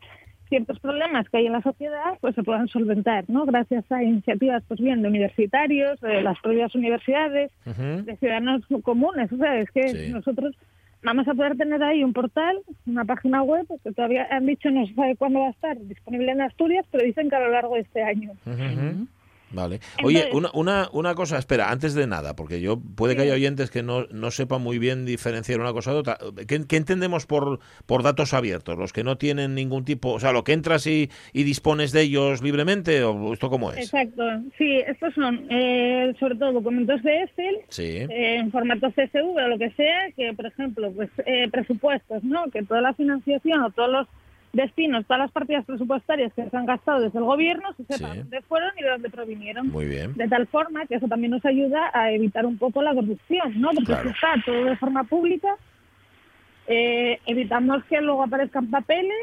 ciertos 0.53 0.79
problemas 0.79 1.27
que 1.29 1.38
hay 1.38 1.48
en 1.48 1.53
la 1.53 1.62
sociedad 1.63 2.13
pues 2.22 2.36
se 2.36 2.43
puedan 2.43 2.67
solventar, 2.67 3.25
¿no? 3.27 3.43
Gracias 3.45 3.91
a 3.91 4.03
iniciativas, 4.03 4.63
pues 4.67 4.79
bien, 4.79 5.01
de 5.01 5.07
universitarios, 5.07 6.00
de 6.00 6.22
las 6.22 6.39
propias 6.41 6.75
universidades, 6.75 7.51
de 7.65 8.17
ciudadanos 8.17 8.62
comunes. 8.83 9.31
O 9.31 9.38
sea, 9.38 9.57
es 9.60 9.72
que 9.72 9.88
Sí. 9.88 10.12
nosotros 10.12 10.55
vamos 11.01 11.27
a 11.27 11.33
poder 11.33 11.57
tener 11.57 11.81
ahí 11.81 12.03
un 12.03 12.13
portal, 12.13 12.55
una 12.86 13.03
página 13.03 13.41
web, 13.41 13.65
que 13.83 13.91
todavía 13.93 14.27
han 14.29 14.45
dicho 14.45 14.69
no 14.69 14.86
se 14.86 14.93
sabe 14.93 15.15
cuándo 15.15 15.39
va 15.39 15.48
a 15.48 15.51
estar 15.51 15.75
disponible 15.79 16.31
en 16.31 16.41
Asturias, 16.41 16.86
pero 16.91 17.03
dicen 17.03 17.29
que 17.31 17.36
a 17.36 17.39
lo 17.39 17.50
largo 17.50 17.74
de 17.74 17.81
este 17.81 18.03
año. 18.03 18.31
Vale. 19.53 19.79
Oye, 20.03 20.29
una, 20.33 20.50
una, 20.53 20.89
una 20.91 21.15
cosa, 21.15 21.38
espera, 21.38 21.69
antes 21.72 21.93
de 21.93 22.07
nada, 22.07 22.36
porque 22.36 22.60
yo 22.60 22.79
puede 22.79 23.15
que 23.15 23.22
haya 23.22 23.33
oyentes 23.36 23.69
que 23.72 23.83
no, 23.83 24.05
no 24.12 24.31
sepan 24.31 24.62
muy 24.62 24.79
bien 24.79 25.05
diferenciar 25.05 25.60
una 25.60 25.72
cosa 25.74 25.93
de 25.93 26.00
otra. 26.00 26.17
¿Qué, 26.48 26.65
qué 26.67 26.75
entendemos 26.77 27.25
por, 27.25 27.60
por 27.86 28.01
datos 28.03 28.33
abiertos? 28.33 28.77
¿Los 28.77 28.93
que 28.93 29.03
no 29.03 29.17
tienen 29.17 29.53
ningún 29.55 29.86
tipo, 29.86 30.12
o 30.13 30.19
sea, 30.19 30.31
lo 30.31 30.43
que 30.43 30.53
entras 30.53 30.88
y, 30.88 31.10
y 31.33 31.43
dispones 31.43 31.91
de 31.91 32.01
ellos 32.01 32.41
libremente 32.41 33.03
o 33.03 33.31
esto 33.33 33.50
cómo 33.50 33.72
es? 33.72 33.77
Exacto, 33.86 34.24
sí, 34.57 34.79
estos 34.88 35.13
son 35.13 35.45
eh, 35.50 36.13
sobre 36.19 36.36
todo 36.36 36.53
documentos 36.53 37.01
de 37.03 37.22
Excel, 37.24 37.57
Sí. 37.69 37.83
eh, 37.98 38.38
en 38.39 38.51
formato 38.51 38.89
CSV 38.91 39.36
o 39.36 39.48
lo 39.48 39.57
que 39.60 39.69
sea, 39.72 40.12
que 40.15 40.33
por 40.33 40.48
ejemplo, 40.48 40.91
pues 40.91 41.10
eh, 41.25 41.48
presupuestos, 41.51 42.24
¿no? 42.24 42.45
Que 42.51 42.63
toda 42.63 42.81
la 42.81 42.93
financiación 42.93 43.62
o 43.62 43.69
todos 43.72 43.91
los 43.91 44.07
destinos, 44.53 45.05
todas 45.05 45.19
las 45.22 45.31
partidas 45.31 45.65
presupuestarias 45.65 46.31
que 46.33 46.48
se 46.50 46.55
han 46.57 46.65
gastado 46.67 47.01
desde 47.01 47.17
el 47.19 47.25
gobierno, 47.25 47.74
se 47.75 47.83
sepa 47.86 48.12
Sí. 48.13 48.19
dónde 48.19 48.41
fueron 48.43 48.69
y 48.79 48.83
de 48.83 48.89
dónde 48.89 49.10
provinieron. 49.10 49.67
Muy 49.69 49.86
bien. 49.86 50.13
De 50.13 50.27
tal 50.27 50.45
forma 50.48 50.86
que 50.86 50.95
eso 50.95 51.07
también 51.07 51.31
nos 51.31 51.43
ayuda 51.45 51.89
a 51.93 52.12
evitar 52.12 52.45
un 52.45 52.57
poco 52.57 52.81
la 52.81 52.93
corrupción, 52.93 53.60
¿no? 53.60 53.69
Porque 53.72 53.86
Claro. 53.86 54.03
si 54.03 54.10
está 54.10 54.36
todo 54.45 54.63
de 54.65 54.77
forma 54.77 55.03
pública, 55.05 55.55
eh, 56.67 57.19
evitamos 57.25 57.83
que 57.86 58.00
luego 58.01 58.24
aparezcan 58.24 58.67
papeles 58.69 59.17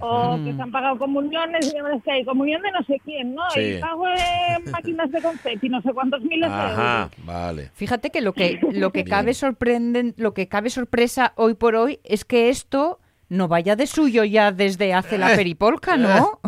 o 0.00 0.38
que 0.44 0.52
se 0.54 0.62
han 0.62 0.70
pagado 0.70 0.96
comuniones 0.98 1.68
y 1.68 1.74
demás 1.76 2.00
que 2.04 2.12
hay 2.12 2.24
comunión 2.24 2.62
de 2.62 2.70
no 2.70 2.80
sé 2.84 3.00
quién, 3.04 3.34
¿no? 3.34 3.42
Sí. 3.50 3.60
Y 3.60 3.80
pago 3.80 4.06
en 4.06 4.14
máquinas 4.70 5.10
de 5.10 5.20
confeti, 5.20 5.68
no 5.68 5.82
sé 5.82 5.92
cuántos 5.92 6.22
miles 6.22 6.48
de 6.48 6.56
euros. 6.56 7.10
vale. 7.24 7.70
Fíjate 7.74 8.10
que 8.10 8.20
lo 8.20 8.32
que 8.32 8.60
lo 8.72 8.92
que 8.92 9.04
cabe 9.04 9.34
sorprenden, 9.34 10.14
lo 10.16 10.32
que 10.32 10.46
cabe 10.46 10.70
sorpresa 10.70 11.32
hoy 11.34 11.54
por 11.54 11.74
hoy 11.74 11.98
es 12.04 12.24
que 12.24 12.50
esto 12.50 13.00
no 13.30 13.48
vaya 13.48 13.76
de 13.76 13.86
suyo 13.86 14.24
ya 14.24 14.52
desde 14.52 14.92
hace 14.92 15.16
la 15.16 15.34
peripolca, 15.34 15.96
¿no? 15.96 16.40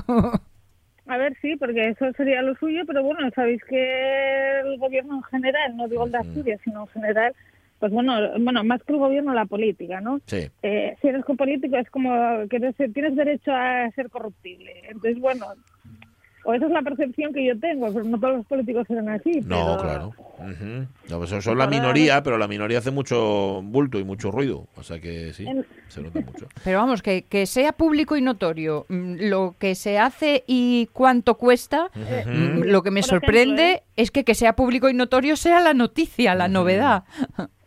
A 1.06 1.16
ver, 1.16 1.36
sí, 1.40 1.56
porque 1.56 1.88
eso 1.88 2.12
sería 2.16 2.42
lo 2.42 2.54
suyo, 2.56 2.82
pero 2.86 3.02
bueno, 3.02 3.28
sabéis 3.34 3.62
que 3.64 4.60
el 4.60 4.78
gobierno 4.78 5.16
en 5.16 5.22
general, 5.24 5.76
no 5.76 5.88
digo 5.88 6.04
el 6.04 6.12
de 6.12 6.18
Asturias, 6.18 6.60
sino 6.64 6.82
en 6.82 6.88
general, 6.88 7.34
pues 7.80 7.92
bueno, 7.92 8.14
bueno, 8.38 8.62
más 8.64 8.82
que 8.82 8.92
el 8.92 8.98
gobierno, 8.98 9.34
la 9.34 9.44
política, 9.46 10.00
¿no? 10.00 10.20
Sí. 10.26 10.48
Eh, 10.62 10.96
si 11.00 11.08
eres 11.08 11.24
político 11.24 11.76
es 11.76 11.90
como 11.90 12.12
que 12.48 12.60
tienes 12.94 13.16
derecho 13.16 13.52
a 13.52 13.90
ser 13.90 14.08
corruptible. 14.10 14.72
Entonces, 14.88 15.18
bueno, 15.20 15.46
o 16.44 16.54
esa 16.54 16.66
es 16.66 16.72
la 16.72 16.82
percepción 16.82 17.32
que 17.32 17.44
yo 17.46 17.58
tengo, 17.58 17.92
pero 17.92 18.04
no 18.04 18.18
todos 18.18 18.36
los 18.38 18.46
políticos 18.46 18.86
serán 18.88 19.08
así. 19.08 19.40
No, 19.44 19.76
pero- 19.76 19.78
claro. 19.82 20.12
Ujú. 20.38 20.86
No, 21.08 21.18
pues 21.18 21.30
son 21.44 21.56
la 21.58 21.68
minoría, 21.68 22.20
pero 22.24 22.36
la 22.36 22.48
minoría 22.48 22.78
hace 22.78 22.90
mucho 22.90 23.60
bulto 23.62 23.98
y 24.00 24.04
mucho 24.04 24.32
ruido. 24.32 24.66
O 24.76 24.82
sea 24.82 24.98
que 24.98 25.32
sí, 25.32 25.46
En- 25.46 25.64
se 25.88 26.02
nota 26.02 26.20
mucho. 26.20 26.48
Pero 26.64 26.78
vamos, 26.78 27.00
que, 27.00 27.22
que 27.22 27.46
sea 27.46 27.72
público 27.72 28.16
y 28.16 28.22
notorio 28.22 28.86
mm, 28.88 29.14
lo 29.28 29.54
que 29.58 29.76
se 29.76 29.98
hace 30.00 30.42
y 30.48 30.88
cuánto 30.92 31.36
cuesta, 31.36 31.90
mm, 31.94 32.62
lo 32.64 32.82
que 32.82 32.90
me 32.90 33.02
Por 33.02 33.08
ejemplo, 33.08 33.28
sorprende 33.28 33.70
¿eh? 33.72 33.82
es 33.96 34.10
que 34.10 34.24
que 34.24 34.34
sea 34.34 34.56
público 34.56 34.88
y 34.88 34.94
notorio 34.94 35.36
sea 35.36 35.60
la 35.60 35.74
noticia, 35.74 36.34
la 36.34 36.48
novedad. 36.48 37.04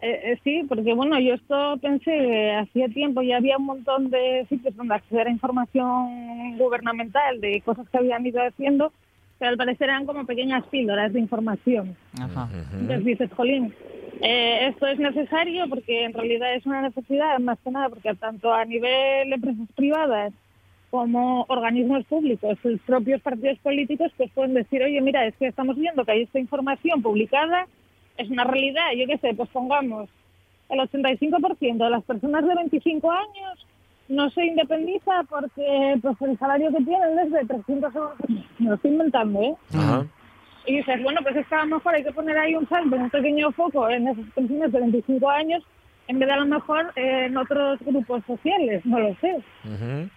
Eh, 0.00 0.32
eh, 0.32 0.38
sí, 0.44 0.64
porque 0.68 0.94
bueno, 0.94 1.18
yo 1.18 1.34
esto 1.34 1.76
pensé 1.82 2.10
que 2.12 2.52
hacía 2.52 2.88
tiempo 2.88 3.20
ya 3.22 3.38
había 3.38 3.56
un 3.56 3.66
montón 3.66 4.10
de 4.10 4.46
sitios 4.48 4.76
donde 4.76 4.94
acceder 4.94 5.26
a 5.26 5.30
información 5.30 6.56
gubernamental 6.56 7.40
de 7.40 7.60
cosas 7.62 7.88
que 7.88 7.98
habían 7.98 8.24
ido 8.24 8.40
haciendo, 8.40 8.92
pero 9.38 9.50
al 9.50 9.56
parecer 9.56 9.88
eran 9.88 10.06
como 10.06 10.24
pequeñas 10.24 10.64
píldoras 10.66 11.12
de 11.12 11.18
información. 11.18 11.96
Ajá. 12.20 12.48
Entonces 12.72 13.04
dices, 13.04 13.30
Jolín, 13.32 13.74
eh, 14.20 14.68
esto 14.68 14.86
es 14.86 14.98
necesario 15.00 15.68
porque 15.68 16.04
en 16.04 16.12
realidad 16.12 16.54
es 16.54 16.64
una 16.64 16.82
necesidad, 16.82 17.38
más 17.40 17.58
que 17.64 17.70
nada, 17.70 17.88
porque 17.88 18.14
tanto 18.14 18.52
a 18.52 18.64
nivel 18.64 19.28
de 19.28 19.34
empresas 19.34 19.68
privadas 19.74 20.32
como 20.90 21.44
organismos 21.48 22.04
públicos, 22.06 22.56
los 22.62 22.80
propios 22.80 23.20
partidos 23.20 23.58
políticos, 23.58 24.10
pues 24.16 24.30
pueden 24.30 24.54
decir, 24.54 24.82
oye, 24.82 25.00
mira, 25.00 25.26
es 25.26 25.36
que 25.36 25.46
estamos 25.46 25.76
viendo 25.76 26.04
que 26.04 26.12
hay 26.12 26.22
esta 26.22 26.38
información 26.38 27.02
publicada, 27.02 27.66
es 28.18 28.28
una 28.30 28.44
realidad, 28.44 28.92
yo 28.96 29.06
qué 29.06 29.16
sé, 29.18 29.34
pues 29.34 29.48
pongamos, 29.50 30.08
el 30.68 30.80
85% 30.80 31.84
de 31.84 31.90
las 31.90 32.04
personas 32.04 32.46
de 32.46 32.54
25 32.54 33.10
años 33.10 33.66
no 34.08 34.28
se 34.30 34.44
independiza 34.44 35.22
porque 35.28 35.98
pues 36.02 36.16
el 36.22 36.38
salario 36.38 36.70
que 36.70 36.84
tienen 36.84 37.18
es 37.18 37.30
de 37.30 37.44
300 37.46 37.94
euros. 37.94 38.14
Me 38.58 38.68
lo 38.70 38.74
estoy 38.74 38.90
inventando, 38.90 39.40
¿eh? 39.40 39.54
Ajá. 39.74 40.06
Y 40.66 40.76
dices, 40.76 41.02
bueno, 41.02 41.20
pues 41.22 41.36
es 41.36 41.46
que 41.46 41.54
a 41.54 41.64
lo 41.64 41.76
mejor 41.76 41.94
hay 41.94 42.04
que 42.04 42.12
poner 42.12 42.36
ahí 42.36 42.54
un 42.54 42.68
salto, 42.68 42.96
un 42.96 43.08
pequeño 43.08 43.50
foco 43.52 43.88
en 43.88 44.08
esas 44.08 44.24
pensiones 44.34 44.72
de 44.72 44.80
25 44.80 45.30
años, 45.30 45.62
en 46.08 46.18
vez 46.18 46.28
de 46.28 46.34
a 46.34 46.38
lo 46.38 46.46
mejor 46.46 46.92
eh, 46.96 47.26
en 47.26 47.36
otros 47.36 47.78
grupos 47.80 48.22
sociales, 48.26 48.84
no 48.84 48.98
lo 48.98 49.14
sé. 49.16 49.36
Ujú. 49.64 50.10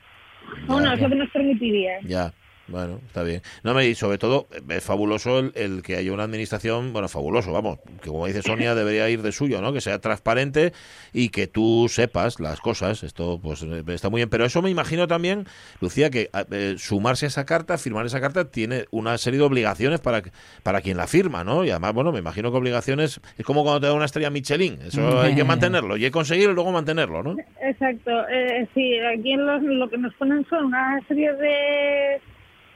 Bueno, 0.67 0.87
Ya, 0.87 0.93
es 0.93 1.01
lo 1.01 1.09
que 1.09 1.15
nos 1.15 1.29
permitiría. 1.29 1.99
Ya, 2.01 2.33
bueno, 2.71 2.99
está 3.07 3.23
bien. 3.23 3.41
No, 3.63 3.73
me 3.73 3.85
y 3.87 3.95
sobre 3.95 4.17
todo 4.17 4.47
es 4.69 4.83
fabuloso 4.83 5.39
el, 5.39 5.51
el 5.55 5.81
que 5.83 5.97
haya 5.97 6.11
una 6.13 6.23
administración, 6.23 6.93
bueno, 6.93 7.07
fabuloso, 7.09 7.51
vamos, 7.51 7.79
que 8.01 8.09
como 8.09 8.25
dice 8.27 8.41
Sonia 8.41 8.73
debería 8.75 9.09
ir 9.09 9.21
de 9.21 9.31
suyo, 9.31 9.61
¿no? 9.61 9.73
Que 9.73 9.81
sea 9.81 9.99
transparente 9.99 10.73
y 11.13 11.29
que 11.29 11.47
tú 11.47 11.87
sepas 11.89 12.39
las 12.39 12.59
cosas. 12.61 13.03
Esto 13.03 13.39
pues 13.41 13.61
está 13.61 14.09
muy 14.09 14.19
bien, 14.19 14.29
pero 14.29 14.45
eso 14.45 14.61
me 14.61 14.69
imagino 14.69 15.07
también, 15.07 15.45
Lucía, 15.81 16.09
que 16.09 16.29
eh, 16.51 16.75
sumarse 16.77 17.25
a 17.25 17.27
esa 17.27 17.45
carta, 17.45 17.77
firmar 17.77 18.05
esa 18.05 18.21
carta 18.21 18.49
tiene 18.49 18.85
una 18.91 19.17
serie 19.17 19.39
de 19.39 19.45
obligaciones 19.45 19.99
para 19.99 20.21
para 20.63 20.81
quien 20.81 20.97
la 20.97 21.07
firma, 21.07 21.43
¿no? 21.43 21.65
Y 21.65 21.69
además, 21.71 21.93
bueno, 21.93 22.11
me 22.11 22.19
imagino 22.19 22.51
que 22.51 22.57
obligaciones 22.57 23.19
es 23.37 23.45
como 23.45 23.63
cuando 23.63 23.81
te 23.81 23.87
da 23.87 23.93
una 23.93 24.05
estrella 24.05 24.29
Michelin, 24.29 24.79
eso 24.83 25.01
hay 25.21 25.35
que 25.35 25.43
mantenerlo 25.43 25.97
y 25.97 26.03
hay 26.05 26.09
que 26.09 26.13
conseguirlo 26.13 26.51
y 26.51 26.55
luego 26.55 26.71
mantenerlo, 26.71 27.23
¿no? 27.23 27.35
Exacto. 27.61 28.11
Eh, 28.29 28.67
sí, 28.73 28.97
aquí 28.99 29.31
en 29.33 29.45
los- 29.45 29.61
lo 29.63 29.89
que 29.89 29.97
nos 29.97 30.13
ponen 30.15 30.45
son 30.49 30.65
una 30.65 30.99
serie 31.07 31.33
de, 31.33 32.21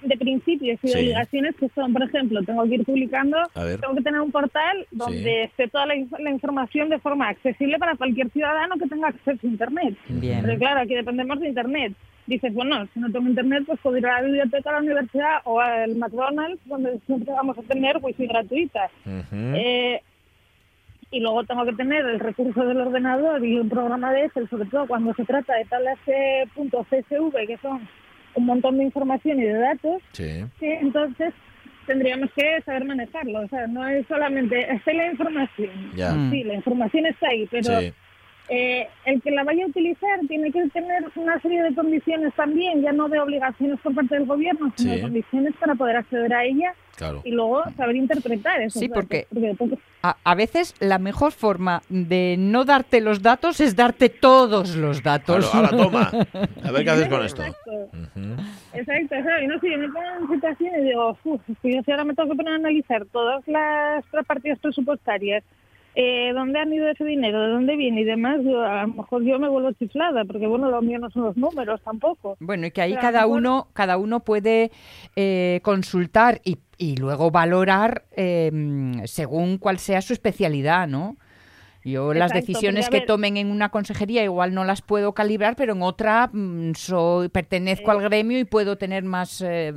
de 0.01 0.17
principios 0.17 0.79
y 0.83 0.87
de 0.87 0.93
Sí. 0.93 0.99
obligaciones 0.99 1.55
que 1.55 1.69
son, 1.69 1.93
por 1.93 2.03
ejemplo, 2.03 2.41
tengo 2.43 2.63
que 2.63 2.75
ir 2.75 2.85
publicando, 2.85 3.37
tengo 3.53 3.95
que 3.95 4.01
tener 4.03 4.21
un 4.21 4.31
portal 4.31 4.85
donde 4.91 5.43
esté 5.43 5.67
toda 5.67 5.85
la, 5.85 5.95
inf- 5.95 6.19
la 6.19 6.29
información 6.31 6.89
de 6.89 6.99
forma 6.99 7.29
accesible 7.29 7.77
para 7.79 7.95
cualquier 7.95 8.29
ciudadano 8.29 8.75
que 8.77 8.87
tenga 8.87 9.07
acceso 9.09 9.39
a 9.43 9.47
Internet. 9.49 9.95
Bien. 10.07 10.41
Pero 10.43 10.57
claro, 10.59 10.81
aquí 10.81 10.93
dependemos 10.95 11.39
de 11.39 11.47
Internet. 11.49 11.93
Dices, 12.27 12.53
bueno, 12.53 12.87
si 12.93 12.99
no 12.99 13.11
tengo 13.11 13.27
Internet, 13.29 13.63
pues 13.67 13.79
puedo 13.81 13.97
ir 13.97 14.07
a 14.07 14.19
la 14.19 14.25
biblioteca, 14.27 14.69
a 14.71 14.73
la 14.73 14.79
universidad 14.79 15.37
o 15.43 15.59
al 15.59 15.95
McDonald's, 15.95 16.59
donde 16.65 16.99
siempre 17.05 17.31
vamos 17.33 17.57
a 17.57 17.61
tener 17.63 17.97
wifi 18.01 18.25
gratuita. 18.25 18.89
Eh, 19.31 20.01
y 21.11 21.19
luego 21.19 21.43
tengo 21.43 21.63
que 21.65 21.73
tener 21.73 22.03
el 22.05 22.19
recurso 22.19 22.65
del 22.65 22.81
ordenador 22.81 23.45
y 23.45 23.59
un 23.59 23.69
programa 23.69 24.11
de 24.11 24.25
Excel, 24.25 24.49
sobre 24.49 24.67
todo 24.69 24.87
cuando 24.87 25.13
se 25.13 25.23
trata 25.23 25.53
de 25.55 25.65
tablas 25.65 25.99
punto 26.55 26.85
.csv, 26.89 27.45
que 27.47 27.57
son 27.61 27.87
un 28.35 28.45
montón 28.45 28.77
de 28.77 28.83
información 28.83 29.39
y 29.39 29.43
de 29.43 29.53
datos, 29.53 30.01
Sí. 30.13 30.45
entonces 30.59 31.33
tendríamos 31.87 32.29
que 32.35 32.61
saber 32.65 32.85
manejarlo. 32.85 33.41
O 33.41 33.47
sea, 33.47 33.67
no 33.67 33.87
es 33.87 34.05
solamente, 34.07 34.59
está 34.73 34.93
la 34.93 35.11
información. 35.11 35.69
Ya. 35.95 36.11
Mm. 36.13 36.31
Sí, 36.31 36.43
la 36.43 36.53
información 36.55 37.05
está 37.05 37.27
ahí, 37.29 37.47
pero 37.49 37.79
Sí. 37.79 37.93
Eh, 38.49 38.87
el 39.05 39.21
que 39.21 39.31
la 39.31 39.43
vaya 39.43 39.65
a 39.65 39.67
utilizar 39.67 40.19
tiene 40.27 40.51
que 40.51 40.67
tener 40.69 41.03
una 41.15 41.39
serie 41.41 41.63
de 41.63 41.73
condiciones 41.73 42.33
también, 42.35 42.81
ya 42.81 42.91
no 42.91 43.09
de 43.09 43.19
obligaciones 43.19 43.79
por 43.81 43.95
parte 43.95 44.15
del 44.15 44.25
gobierno, 44.25 44.71
sino 44.75 44.91
Sí. 44.91 44.95
de 44.97 45.01
condiciones 45.01 45.53
para 45.59 45.75
poder 45.75 45.97
acceder 45.97 46.33
a 46.33 46.43
ella 46.45 46.73
Claro. 46.95 47.21
y 47.25 47.31
luego 47.31 47.63
saber 47.75 47.95
interpretar 47.97 48.61
esos 48.61 48.79
Sí, 48.79 48.87
porque- 48.87 49.27
porque 49.57 49.77
A, 50.03 50.15
a 50.23 50.35
veces 50.35 50.75
la 50.79 50.99
mejor 50.99 51.31
forma 51.31 51.81
de 51.89 52.35
no 52.37 52.63
darte 52.63 53.01
los 53.01 53.21
datos 53.23 53.59
es 53.59 53.75
darte 53.75 54.09
todos 54.09 54.75
los 54.75 55.01
datos. 55.01 55.49
Claro, 55.49 55.65
ahora 55.67 55.83
toma. 55.83 56.11
A 56.63 56.71
ver 56.71 56.83
qué 56.85 56.89
haces 56.91 57.07
con 57.09 57.25
esto. 57.25 57.41
Exacto, 57.41 58.21
exacto, 58.73 59.15
exacto. 59.15 59.43
Y 59.43 59.47
no 59.47 59.59
sé, 59.59 59.71
yo 59.71 59.77
me 59.79 59.87
pongo 59.89 60.07
en 60.21 60.27
situación 60.35 60.71
y 60.79 60.83
digo, 60.85 61.17
uff, 61.23 61.41
si 61.61 61.91
ahora 61.91 62.03
me 62.05 62.13
tengo 62.13 62.29
que 62.29 62.35
poner 62.35 62.53
a 62.53 62.57
analizar 62.57 63.05
todas 63.11 63.47
las 63.47 64.03
partidas 64.27 64.59
presupuestarias, 64.59 65.43
eh, 65.95 66.31
dónde 66.33 66.59
han 66.59 66.73
ido 66.73 66.87
ese 66.89 67.03
dinero, 67.05 67.41
de 67.41 67.47
dónde 67.49 67.75
viene 67.77 68.01
y 68.01 68.03
demás, 68.03 68.41
yo, 68.43 68.61
a 68.63 68.81
lo 68.83 68.89
mejor 68.93 69.23
yo 69.23 69.39
me 69.39 69.47
vuelvo 69.49 69.71
chiflada, 69.73 70.25
porque 70.25 70.45
bueno, 70.47 70.69
lo 70.69 70.81
mío 70.81 70.99
no 70.99 71.09
son 71.09 71.23
los 71.23 71.37
números 71.37 71.81
tampoco. 71.83 72.35
Bueno, 72.39 72.67
y 72.67 72.71
que 72.71 72.81
ahí 72.81 72.91
Pero 72.91 73.01
cada 73.01 73.21
mejor- 73.21 73.37
uno, 73.39 73.67
cada 73.73 73.97
uno 73.97 74.19
puede 74.19 74.71
eh, 75.15 75.59
consultar 75.63 76.41
y, 76.43 76.57
y 76.77 76.97
luego 76.97 77.31
valorar 77.31 78.03
eh, 78.15 78.51
según 79.05 79.57
cuál 79.57 79.79
sea 79.79 80.01
su 80.01 80.13
especialidad, 80.13 80.87
¿no? 80.87 81.15
Yo 81.83 82.15
las 82.15 82.31
decisiones 82.33 82.89
que 82.89 83.01
tomen 83.05 83.37
en 83.37 83.51
una 83.51 83.69
consejería 83.69 84.23
igual 84.23 84.55
no 84.55 84.63
las 84.63 84.81
puedo 84.81 85.13
calibrar, 85.13 85.55
pero 85.55 85.73
en 85.73 85.83
otra 85.83 86.31
mm, 86.33 86.71
soy 86.73 87.29
pertenezco 87.29 87.91
al 87.91 88.01
gremio 88.01 88.39
y 88.39 88.43
puedo 88.43 88.75
tener 88.75 89.03
más 89.03 89.39
eh, 89.41 89.71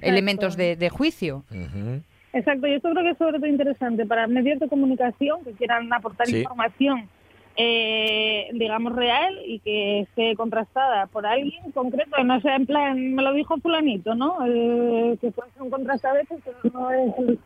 elementos 0.00 0.56
de, 0.56 0.76
de 0.76 0.88
juicio. 0.88 1.44
Ujú. 1.50 2.00
Exacto, 2.32 2.66
y 2.66 2.74
esto 2.74 2.90
creo 2.90 3.04
que 3.04 3.10
es 3.10 3.18
sobre 3.18 3.38
todo 3.38 3.46
interesante 3.46 4.06
para 4.06 4.26
medios 4.26 4.58
de 4.58 4.68
comunicación 4.68 5.44
que 5.44 5.52
quieran 5.52 5.92
aportar 5.92 6.26
Sí. 6.26 6.38
información, 6.38 7.08
eh, 7.56 8.48
digamos, 8.54 8.94
real 8.94 9.38
y 9.46 9.58
que 9.58 10.00
esté 10.00 10.34
contrastada 10.36 11.06
por 11.08 11.26
alguien 11.26 11.70
concreto, 11.72 12.16
que 12.16 12.24
no 12.24 12.40
sea 12.40 12.56
en 12.56 12.66
plan, 12.66 13.14
me 13.14 13.22
lo 13.22 13.34
dijo 13.34 13.58
fulanito, 13.58 14.14
¿no? 14.14 14.38
Eh, 14.46 15.18
que 15.20 15.30
puede 15.30 15.50
ser 15.52 15.62
un 15.62 15.70
veces, 15.70 16.40
pero 16.44 16.56
no 16.72 16.90
es 16.90 17.38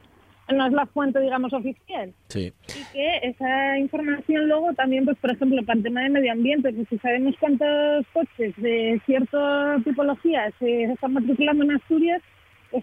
no 0.54 0.64
es 0.64 0.72
la 0.72 0.86
fuente, 0.86 1.18
digamos, 1.18 1.52
oficial. 1.52 2.12
Sí. 2.28 2.52
Y 2.68 2.92
que 2.92 3.16
esa 3.24 3.78
información 3.78 4.46
luego 4.46 4.72
también, 4.74 5.04
pues 5.04 5.16
por 5.18 5.32
ejemplo, 5.32 5.60
para 5.64 5.78
el 5.78 5.82
tema 5.82 6.02
de 6.02 6.10
medio 6.10 6.30
ambiente, 6.30 6.72
que 6.72 6.84
si 6.84 6.98
sabemos 6.98 7.34
cuántos 7.40 8.06
coches 8.12 8.54
de 8.58 9.00
cierta 9.06 9.76
tipología 9.84 10.52
se 10.60 10.84
están 10.84 11.14
matriculando 11.14 11.64
en 11.64 11.72
Asturias, 11.72 12.22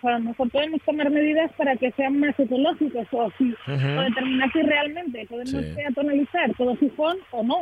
pues 0.01 0.13
a 0.13 0.17
lo 0.19 0.25
mejor 0.25 0.49
podemos 0.49 0.81
tomar 0.85 1.09
medidas 1.09 1.51
para 1.57 1.75
que 1.75 1.91
sean 1.91 2.19
más 2.19 2.37
ecológicos 2.39 3.07
o, 3.11 3.31
si, 3.37 3.53
o 3.67 4.01
determinar 4.01 4.51
si 4.51 4.61
realmente 4.61 5.25
podemos 5.29 5.51
Sí. 5.63 5.73
peatonalizar 5.75 6.51
todo 6.57 6.75
Gijón 6.77 7.17
o 7.31 7.43
no. 7.43 7.61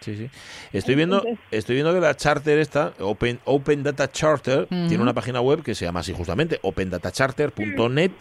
Sí, 0.00 0.16
sí. 0.16 0.30
Estoy 0.72 0.94
viendo, 0.94 1.18
Entonces- 1.18 1.44
estoy 1.50 1.76
viendo 1.76 1.94
que 1.94 2.00
la 2.00 2.14
charter 2.14 2.58
esta, 2.58 2.92
Open, 3.00 3.38
Open 3.44 3.82
Data 3.82 4.10
Charter, 4.10 4.66
tiene 4.68 5.00
una 5.02 5.14
página 5.14 5.40
web 5.40 5.62
que 5.62 5.74
se 5.74 5.84
llama 5.84 6.00
así 6.00 6.12
justamente, 6.12 6.58
opendatacharter.net, 6.62 8.12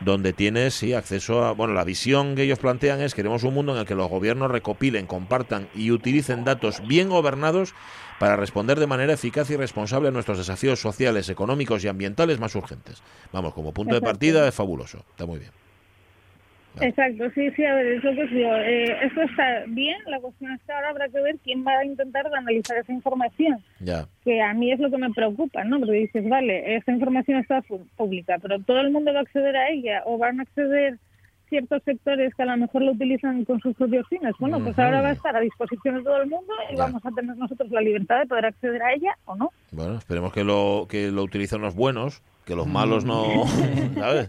donde 0.00 0.32
tienes 0.32 0.74
sí, 0.74 0.92
acceso 0.92 1.44
a, 1.44 1.52
bueno, 1.52 1.72
la 1.72 1.84
visión 1.84 2.34
que 2.34 2.42
ellos 2.42 2.58
plantean 2.58 3.00
es 3.00 3.14
queremos 3.14 3.44
un 3.44 3.54
mundo 3.54 3.72
en 3.74 3.78
el 3.78 3.86
que 3.86 3.94
los 3.94 4.08
gobiernos 4.08 4.50
recopilen, 4.50 5.06
compartan 5.06 5.68
y 5.74 5.90
utilicen 5.92 6.44
datos 6.44 6.86
bien 6.86 7.08
gobernados 7.08 7.74
para 8.18 8.36
responder 8.36 8.78
de 8.78 8.86
manera 8.86 9.12
eficaz 9.12 9.50
y 9.50 9.56
responsable 9.56 10.08
a 10.08 10.12
nuestros 10.12 10.38
desafíos 10.38 10.80
sociales, 10.80 11.28
económicos 11.28 11.84
y 11.84 11.88
ambientales 11.88 12.38
más 12.38 12.54
urgentes. 12.54 13.02
Vamos, 13.32 13.54
como 13.54 13.72
punto 13.72 13.94
de 13.94 14.00
partida 14.00 14.46
es 14.48 14.54
fabuloso, 14.54 15.04
está 15.10 15.26
muy 15.26 15.38
bien. 15.40 15.50
Vale. 16.74 16.88
Exacto, 16.88 17.30
sí, 17.36 17.50
sí, 17.52 17.64
a 17.64 17.74
ver, 17.74 17.86
es 17.86 18.02
lo 18.02 18.14
que 18.14 18.24
os 18.24 18.30
digo. 18.30 18.56
Eh, 18.56 19.06
esto 19.06 19.22
está 19.22 19.62
bien, 19.68 19.96
la 20.06 20.18
cuestión 20.18 20.52
es 20.52 20.60
que 20.62 20.72
ahora 20.72 20.90
habrá 20.90 21.08
que 21.08 21.20
ver 21.20 21.36
quién 21.44 21.64
va 21.64 21.78
a 21.78 21.84
intentar 21.84 22.26
analizar 22.26 22.78
esa 22.78 22.92
información. 22.92 23.62
Ya. 23.78 24.08
que 24.24 24.42
a 24.42 24.52
mí 24.54 24.72
es 24.72 24.80
lo 24.80 24.90
que 24.90 24.98
me 24.98 25.10
preocupa, 25.10 25.62
¿no? 25.62 25.78
Porque 25.78 25.92
dices, 25.92 26.28
vale, 26.28 26.74
esta 26.76 26.90
información 26.90 27.38
está 27.38 27.62
pública, 27.96 28.38
pero 28.42 28.58
todo 28.58 28.80
el 28.80 28.90
mundo 28.90 29.12
va 29.12 29.20
a 29.20 29.22
acceder 29.22 29.56
a 29.56 29.68
ella 29.70 30.02
o 30.04 30.18
van 30.18 30.40
a 30.40 30.42
acceder 30.42 30.98
ciertos 31.48 31.82
sectores 31.84 32.34
que 32.34 32.42
a 32.42 32.46
lo 32.46 32.56
mejor 32.56 32.82
lo 32.82 32.92
utilizan 32.92 33.44
con 33.44 33.60
sus 33.60 33.74
propios 33.76 34.06
fines. 34.08 34.34
Bueno, 34.38 34.58
pues 34.60 34.78
ahora 34.78 35.02
va 35.02 35.08
a 35.08 35.12
estar 35.12 35.36
a 35.36 35.40
disposición 35.40 35.96
de 35.96 36.02
todo 36.02 36.22
el 36.22 36.28
mundo 36.28 36.52
y 36.72 36.76
Ya. 36.76 36.84
vamos 36.84 37.04
a 37.04 37.10
tener 37.10 37.36
nosotros 37.36 37.70
la 37.70 37.80
libertad 37.80 38.20
de 38.20 38.26
poder 38.26 38.46
acceder 38.46 38.82
a 38.82 38.92
ella 38.94 39.16
o 39.26 39.34
no. 39.36 39.50
Bueno, 39.72 39.96
esperemos 39.98 40.32
que 40.32 40.44
lo 40.44 40.86
que 40.88 41.10
lo 41.10 41.22
utilicen 41.22 41.60
los 41.60 41.74
buenos, 41.74 42.22
que 42.44 42.54
los 42.56 42.66
malos 42.66 43.04
no, 43.04 43.24
¿sabes? 43.94 44.28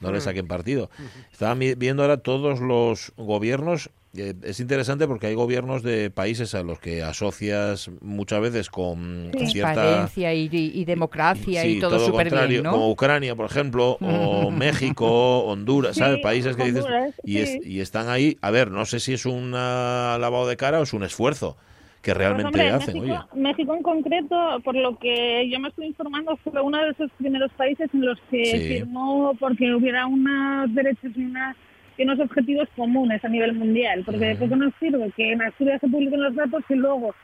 No 0.00 0.12
le 0.12 0.20
saquen 0.20 0.46
partido. 0.46 0.90
Estaba 1.32 1.54
mi- 1.54 1.74
viendo 1.74 2.02
ahora 2.02 2.18
todos 2.18 2.60
los 2.60 3.12
gobiernos. 3.16 3.90
Eh, 4.16 4.34
es 4.42 4.60
interesante 4.60 5.06
porque 5.06 5.26
hay 5.26 5.34
gobiernos 5.34 5.82
de 5.82 6.10
países 6.10 6.54
a 6.54 6.62
los 6.62 6.78
que 6.78 7.02
asocias 7.02 7.90
muchas 8.00 8.40
veces 8.40 8.70
con 8.70 9.30
Sí. 9.38 9.46
cierta 9.46 9.72
Transparencia 9.74 10.34
y, 10.34 10.48
y- 10.50 10.72
y 10.80 10.84
democracia 10.84 11.62
Sí, 11.62 11.76
y 11.76 11.80
todo, 11.80 11.92
lo 11.92 11.98
súper 12.00 12.28
contrario, 12.28 12.48
bien, 12.48 12.62
¿no? 12.64 12.70
como 12.72 12.90
Ucrania, 12.90 13.34
por 13.34 13.46
ejemplo, 13.46 13.98
o 14.00 14.50
México, 14.50 15.40
Honduras, 15.44 15.94
Sí, 15.94 16.00
¿sabes? 16.00 16.18
Países 16.20 16.56
que 16.56 16.64
dices 16.64 16.84
y, 17.24 17.38
es- 17.38 17.50
sí. 17.52 17.60
y 17.64 17.80
están 17.80 18.08
ahí. 18.08 18.36
A 18.42 18.50
ver, 18.50 18.70
no 18.70 18.84
sé 18.86 19.00
si 19.00 19.12
es 19.14 19.26
un 19.26 19.50
lavado 19.50 20.46
de 20.48 20.56
cara 20.56 20.80
o 20.80 20.82
es 20.82 20.92
un 20.92 21.02
esfuerzo 21.02 21.56
que 22.02 22.12
Pues, 22.12 22.18
realmente 22.18 22.46
hombre, 22.60 22.70
hacen. 22.70 22.94
México, 22.98 23.28
Oye, 23.34 23.42
México 23.42 23.74
en 23.74 23.82
concreto, 23.82 24.36
por 24.64 24.76
lo 24.76 24.96
que 24.98 25.48
yo 25.50 25.58
me 25.58 25.68
estoy 25.68 25.86
informando, 25.86 26.36
fue 26.44 26.60
uno 26.62 26.78
de 26.78 26.90
esos 26.90 27.10
primeros 27.18 27.50
países 27.54 27.90
en 27.92 28.06
los 28.06 28.18
que 28.30 28.44
Sí. 28.44 28.58
firmó 28.68 29.32
porque 29.40 29.74
hubiera 29.74 30.06
unos 30.06 30.72
derechos 30.74 31.10
y, 31.16 31.24
una- 31.24 31.56
y 31.96 32.02
unos 32.02 32.20
objetivos 32.20 32.68
comunes 32.76 33.24
a 33.24 33.28
nivel 33.28 33.54
mundial. 33.54 34.02
Porque 34.04 34.24
de 34.26 34.36
poco 34.36 34.56
nos 34.56 34.74
sirve 34.80 35.10
que 35.16 35.32
en 35.32 35.42
Asturias 35.42 35.80
se 35.80 35.88
publiquen 35.88 36.22
los 36.22 36.34
datos 36.34 36.62
y 36.68 36.74
luego 36.74 37.14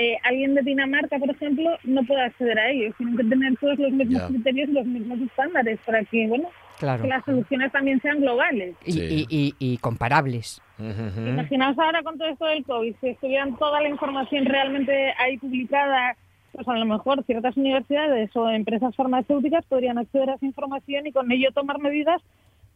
eh, 0.00 0.16
alguien 0.24 0.54
de 0.54 0.62
Dinamarca, 0.62 1.18
por 1.18 1.30
ejemplo, 1.30 1.76
no 1.84 2.02
pueda 2.04 2.26
acceder 2.26 2.58
a 2.58 2.70
ellos. 2.70 2.94
Tienen 2.98 3.16
que 3.16 3.24
tener 3.24 3.56
todos 3.56 3.78
los 3.78 3.90
mismos 3.92 4.20
Ya. 4.22 4.28
criterios 4.28 4.68
y 4.68 4.72
los 4.72 4.86
mismos 4.86 5.18
estándares 5.20 5.78
para 5.84 6.04
que, 6.04 6.26
bueno, 6.28 6.48
Claro. 6.78 7.02
que 7.02 7.08
las 7.08 7.24
soluciones 7.24 7.72
también 7.72 8.00
sean 8.00 8.20
globales. 8.20 8.76
Y, 8.84 8.92
Sí. 8.92 9.00
y- 9.10 9.26
y- 9.28 9.54
y 9.58 9.78
comparables. 9.78 10.60
ujú, 10.78 10.88
ujú. 10.90 11.28
Imaginaos 11.30 11.76
ahora 11.78 12.02
con 12.04 12.16
todo 12.18 12.28
esto 12.28 12.44
del 12.46 12.64
COVID, 12.64 12.94
si 13.00 13.08
estuvieran 13.08 13.56
toda 13.56 13.80
la 13.80 13.88
información 13.88 14.44
realmente 14.44 15.12
ahí 15.18 15.36
publicada, 15.38 16.16
pues 16.52 16.68
a 16.68 16.74
lo 16.76 16.84
mejor 16.86 17.24
ciertas 17.24 17.56
universidades 17.56 18.30
o 18.36 18.48
empresas 18.50 18.94
farmacéuticas 18.94 19.64
podrían 19.66 19.98
acceder 19.98 20.30
a 20.30 20.34
esa 20.34 20.46
información 20.46 21.06
y 21.08 21.12
con 21.12 21.32
ello 21.32 21.50
tomar 21.52 21.78
medidas 21.80 22.22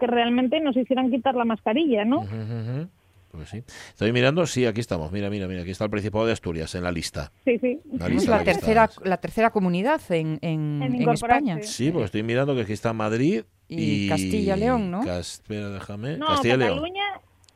que 0.03 0.07
realmente 0.09 0.59
nos 0.61 0.77
hicieran 0.77 1.11
quitar 1.11 1.35
la 1.37 1.45
mascarilla, 1.45 2.05
¿no? 2.05 2.21
Ujú, 2.21 2.35
ujú. 2.35 2.89
Pues 3.31 3.49
sí. 3.49 3.63
Estoy 3.89 4.13
mirando, 4.13 4.45
sí, 4.47 4.67
aquí 4.67 4.81
estamos. 4.81 5.11
Mira, 5.13 5.31
mira, 5.31 5.47
mira, 5.49 5.63
aquí 5.63 5.71
está 5.71 5.85
el 5.85 5.91
Principado 5.91 6.27
de 6.27 6.33
Asturias 6.33 6.75
en 6.75 6.83
la 6.83 6.93
lista. 6.93 7.33
Sí, 7.47 7.57
sí. 7.61 7.81
La 7.99 8.09
lista 8.09 8.37
la 8.37 8.45
tercera, 8.45 8.91
la 9.05 9.17
tercera 9.19 9.51
comunidad 9.51 10.01
en, 10.11 10.39
en, 10.43 10.83
En 10.83 10.95
en. 11.03 11.09
España. 11.09 11.59
Sí, 11.63 11.91
porque 11.91 12.07
estoy 12.07 12.23
mirando 12.25 12.55
que 12.55 12.63
aquí 12.63 12.73
está 12.75 12.93
Madrid 12.93 13.45
y, 13.69 14.07
Y 14.07 14.09
Castilla-León, 14.11 14.91
¿no? 14.91 15.03
Cas- 15.05 15.35
espera, 15.41 15.71
déjame. 15.71 16.19
No, 16.19 16.27
Castilla 16.27 16.55
y 16.55 16.59
León. 16.59 16.71
Cataluña, 16.75 17.03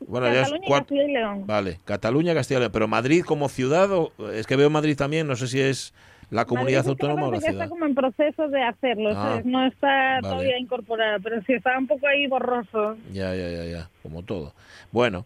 Bueno, 0.07 0.27
ya 0.27 0.33
es 0.33 0.39
Cataluña 0.49 0.65
y 0.65 0.69
cuat- 0.71 0.77
Castilla 0.79 1.03
y 1.03 1.11
León. 1.13 1.43
Vale, 1.45 1.79
Cataluña, 1.85 2.33
Castilla 2.33 2.57
y 2.57 2.61
León. 2.61 2.71
Pero 2.71 2.87
Madrid 2.87 3.23
como 3.23 3.47
ciudad, 3.49 3.91
o- 3.91 4.11
es 4.33 4.47
que 4.47 4.55
veo 4.55 4.69
Madrid 4.71 4.95
también, 4.97 5.27
no 5.27 5.35
sé 5.35 5.47
si 5.47 5.59
es 5.59 5.93
la 6.29 6.45
comunidad 6.45 6.79
Madrid 6.85 6.89
autónoma 6.89 7.27
o 7.27 7.31
la 7.31 7.39
ciudad. 7.39 7.53
está 7.63 7.69
como 7.69 7.85
en 7.85 7.95
proceso 7.95 8.47
de 8.49 8.61
hacerlo, 8.63 9.09
Ah, 9.11 9.13
¿sabes? 9.29 9.45
No 9.45 9.65
está 9.65 9.87
vale. 9.87 10.21
todavía 10.21 10.59
incorporada, 10.59 11.19
pero 11.19 11.41
sí 11.43 11.53
está 11.53 11.77
un 11.77 11.87
poco 11.87 12.05
ahí 12.07 12.27
borroso. 12.27 12.97
Ya, 13.13 13.33
ya, 13.35 13.49
ya, 13.49 13.65
ya, 13.65 13.89
como 14.03 14.23
todo. 14.23 14.53
Bueno, 14.91 15.25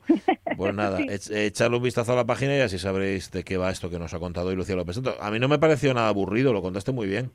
pues 0.58 0.74
nada, 0.76 1.00
ech- 1.00 1.36
echadle 1.36 1.78
un 1.78 1.84
vistazo 1.84 2.14
a 2.14 2.16
la 2.16 2.26
página 2.26 2.56
y 2.56 2.62
así 2.62 2.78
sabréis 2.80 3.32
de 3.32 3.44
qué 3.44 3.58
va 3.58 3.72
esto 3.72 3.90
que 3.90 4.00
nos 4.00 4.14
ha 4.14 4.20
contado 4.20 4.50
hoy 4.50 4.56
Lucía 4.56 4.76
López. 4.76 5.00
A 5.20 5.32
mí 5.32 5.40
no 5.40 5.48
me 5.48 5.60
pareció 5.60 5.94
nada 5.94 6.10
aburrido, 6.10 6.54
lo 6.54 6.62
contaste 6.62 6.92
muy 6.92 7.08
bien. 7.08 7.32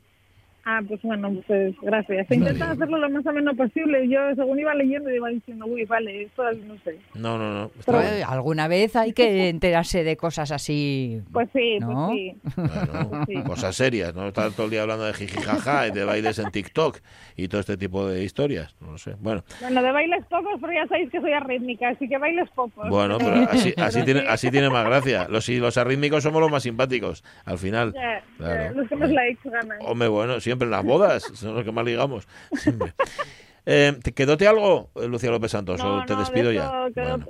Ah, 0.69 0.81
pues 0.87 1.01
bueno, 1.03 1.33
pues 1.47 1.77
gracias. 1.81 2.29
He 2.29 2.35
intentado 2.35 2.73
hacerlo 2.73 2.99
lo 2.99 3.09
más 3.09 3.25
ameno 3.25 3.55
posible. 3.55 4.09
Yo, 4.09 4.19
según 4.35 4.59
iba 4.59 4.75
leyendo, 4.75 5.09
iba 5.15 5.29
diciendo, 5.29 5.65
uy, 5.67 5.85
vale, 5.85 6.25
esto 6.25 6.43
no 6.67 6.75
sé. 6.85 6.99
No, 7.15 7.39
no, 7.39 7.53
no. 7.53 7.71
alguna 8.27 8.67
vez 8.67 8.97
hay 8.97 9.13
que 9.13 9.49
enterarse 9.49 10.03
de 10.03 10.17
cosas 10.17 10.51
así. 10.51 11.23
Pues 11.33 11.49
sí, 11.53 11.79
¿No? 11.79 12.09
pues 12.09 12.19
sí. 12.19 12.37
Bueno, 12.57 13.25
Sí. 13.29 13.35
cosas 13.45 13.77
serias, 13.77 14.13
no 14.17 14.27
estar 14.27 14.51
todo 14.51 14.65
el 14.65 14.71
día 14.73 14.83
hablando 14.83 15.05
de 15.05 15.15
jijijaja 15.15 15.87
y 15.87 15.93
de 15.93 16.05
bailes 16.05 16.37
en 16.41 16.51
TikTok 16.51 16.99
y 17.37 17.47
todo 17.47 17.61
este 17.61 17.77
tipo 17.77 18.05
de 18.09 18.25
historias. 18.25 18.75
No 18.81 18.99
sé. 18.99 19.15
Bueno, 19.21 19.45
Bueno, 19.61 19.81
de 19.85 19.93
bailes 19.93 20.25
pocos, 20.27 20.59
pero 20.61 20.73
ya 20.73 20.87
sabéis 20.89 21.11
que 21.11 21.21
soy 21.21 21.33
arrítmica, 21.33 21.91
así 21.91 22.09
que 22.09 22.19
bailes 22.19 22.51
pocos. 22.51 22.89
bueno, 22.89 23.19
pero 23.19 23.37
así, 23.53 23.73
así 23.77 24.01
Pero 24.01 24.05
tiene, 24.05 24.21
sí. 24.23 24.27
así 24.29 24.51
tiene 24.51 24.69
más 24.69 24.85
gracia. 24.85 25.29
Los, 25.29 25.49
y 25.49 25.59
los 25.59 25.79
arrítmicos 25.79 26.25
somos 26.25 26.41
los 26.41 26.51
más 26.51 26.65
simpáticos, 26.65 27.23
al 27.45 27.59
final. 27.59 27.95
Claro. 28.39 28.75
los 28.75 28.89
que 28.89 28.97
más 28.97 29.11
likes 29.11 29.49
ganan. 29.49 29.79
Hombre, 29.83 30.09
bueno, 30.09 30.41
siempre 30.41 30.56
en 30.65 30.71
las 30.71 30.85
bodas, 30.85 31.23
son 31.35 31.55
los 31.55 31.65
que 31.65 31.73
más 31.73 31.85
ligamos. 31.85 32.27
Siempre. 32.53 32.93
Eh, 33.69 33.95
¿te 34.01 34.13
¿Quedóte 34.13 34.47
algo, 34.47 34.91
eh, 34.95 35.09
Lucía 35.09 35.29
López 35.33 35.51
Santos? 35.51 35.83
No, 35.83 35.99
o 35.99 36.05
te 36.05 36.13
no, 36.13 36.21
despido 36.21 36.51
de 36.51 36.55
ya? 36.55 36.71
Bueno, 36.95 37.27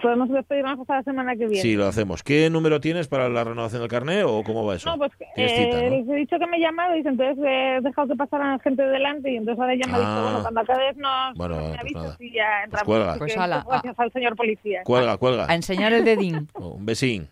Podemos 0.00 0.30
despedirnos 0.30 0.80
hasta 0.80 0.96
la 0.96 1.02
semana 1.02 1.32
que 1.36 1.40
viene. 1.46 1.60
sí, 1.60 1.76
lo 1.76 1.84
hacemos. 1.86 2.22
¿Qué 2.22 2.48
número 2.48 2.80
tienes 2.80 3.06
para 3.06 3.28
la 3.28 3.44
renovación 3.44 3.82
del 3.82 3.90
carnet 3.90 4.24
o 4.26 4.42
cómo 4.44 4.64
va 4.64 4.76
eso? 4.76 4.88
No, 4.88 4.96
pues 4.96 5.12
eh, 5.36 5.46
cita, 5.66 5.82
¿no? 5.82 5.90
les 5.90 6.08
he 6.08 6.14
dicho 6.14 6.38
que 6.38 6.46
me 6.46 6.56
he 6.56 6.60
llamado 6.60 6.96
y 6.96 7.00
entonces 7.00 7.36
he 7.38 7.80
dejado 7.82 8.08
que 8.08 8.16
pasaran 8.16 8.58
gente 8.60 8.82
delante 8.82 9.30
y 9.30 9.36
entonces 9.36 9.60
ahora 9.60 9.74
ya 9.74 9.86
me 9.86 9.92
ha 9.92 9.96
Ah. 9.96 10.00
dicho, 10.00 10.22
bueno, 10.22 10.40
cuando 10.42 10.60
acabes 10.62 10.96
nos, 10.96 11.34
Bueno, 11.36 11.56
nos 11.56 11.68
pues 11.68 11.80
avisas 11.80 12.16
y 12.20 12.32
ya 12.32 12.46
entramos. 12.64 12.86
cuelga. 12.86 13.10
Así 13.10 13.18
Pues 13.18 13.36
ala, 13.36 13.64
gracias 13.68 13.98
al 14.00 14.12
señor 14.12 14.36
policía. 14.36 14.80
Cuelga, 14.84 15.16
cuelga. 15.18 15.46
A 15.50 15.54
enseñar 15.54 15.92
el 15.92 16.04
dedín. 16.06 16.48
Oh, 16.54 16.68
un 16.76 16.86
besín. 16.86 17.28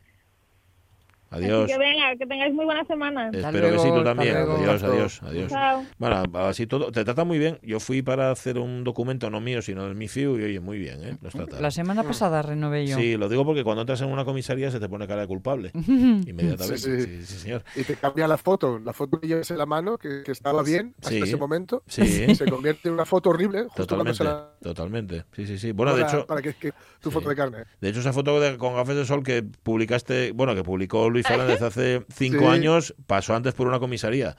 Así 1.33 1.45
Adiós. 1.45 1.66
que 1.66 1.79
venga, 1.79 2.14
que 2.16 2.27
tengáis 2.27 2.53
muy 2.55 2.64
buena 2.66 2.85
semana. 2.85 3.31
Espero 3.33 3.71
que 3.71 3.79
sí, 3.79 3.85
luego, 3.87 3.99
tú 3.99 4.05
también. 4.05 4.35
luego. 4.35 4.57
Adiós, 4.57 4.83
adiós, 4.83 5.23
adiós. 5.23 5.51
Chao. 5.51 5.85
Bueno, 5.99 6.23
así 6.40 6.66
todo. 6.66 6.92
Te 6.92 7.05
trata 7.05 7.25
muy 7.25 7.38
bien. 7.38 7.59
Yo 7.62 7.81
fui 7.81 8.03
para 8.03 8.31
hacer 8.31 8.59
un 8.59 8.85
documento, 8.85 9.31
no 9.31 9.40
mío, 9.40 9.62
sino 9.62 9.85
del 9.87 9.95
MIFIU, 9.95 10.38
y 10.38 10.45
oye, 10.45 10.61
muy 10.61 10.79
bien, 10.79 11.03
¿eh? 11.03 11.16
Trataron. 11.21 11.62
La 11.62 11.71
semana 11.71 12.03
pasada 12.03 12.42
renové 12.42 12.87
yo. 12.87 12.97
Sí, 12.99 13.16
lo 13.16 13.29
digo 13.29 13.45
porque 13.47 13.64
cuando 13.64 13.81
entras 13.83 14.01
en 14.03 14.09
una 14.09 14.25
comisaría 14.25 14.71
se 14.71 14.79
te 14.79 14.88
pone 14.88 15.07
cara 15.09 15.23
de 15.23 15.27
culpable. 15.27 15.71
Inmediatamente. 15.75 16.79
Sí, 16.79 17.01
Sí, 17.01 17.07
sí. 17.07 17.27
sí, 17.27 17.38
señor. 17.38 17.64
Y 17.77 17.85
te 17.85 17.97
cambia 17.97 18.29
la 18.29 18.37
foto. 18.37 18.79
La 18.79 18.92
foto 18.92 19.18
que 19.21 19.27
llevas 19.27 19.51
en 19.51 19.59
la 19.59 19.66
mano, 19.66 19.97
que, 19.99 20.23
que 20.25 20.33
estaba 20.33 20.62
bien 20.62 20.95
hasta 20.99 21.11
Sí. 21.11 21.21
ese 21.23 21.37
momento, 21.37 21.83
Sí, 21.87 22.35
se 22.35 22.45
convierte 22.51 22.88
en 22.88 22.95
una 22.95 23.05
foto 23.07 23.31
horrible 23.31 23.62
justo 23.64 23.87
cuando 23.87 24.12
totalmente. 24.12 24.18
se 24.18 24.25
la... 24.25 24.51
Totalmente. 24.62 25.25
Sí, 25.35 25.47
sí, 25.47 25.59
sí. 25.59 25.73
Bueno, 25.73 25.95
de 25.95 26.03
para, 26.03 26.12
hecho, 26.18 26.27
para 26.27 26.42
que, 26.42 26.55
que 26.55 26.73
tu 27.01 27.11
Sí. 27.11 27.14
foto 27.14 27.29
de 27.29 27.37
carne. 27.37 27.59
de 27.81 27.88
hecho 27.88 28.01
esa 28.01 28.12
foto 28.12 28.40
de- 28.40 28.57
con 28.59 28.75
gafas 28.75 28.97
de 28.97 29.05
sol 29.05 29.23
que 29.23 29.42
publicaste, 29.42 30.33
bueno, 30.33 30.55
que 30.55 30.62
publicó 30.62 31.09
Luis 31.11 31.21
Fernández 31.22 31.62
hace 31.62 32.04
cinco 32.14 32.40
Sí. 32.40 32.46
años, 32.46 32.94
pasó 33.06 33.35
antes 33.35 33.54
por 33.54 33.66
una 33.66 33.78
comisaría. 33.78 34.37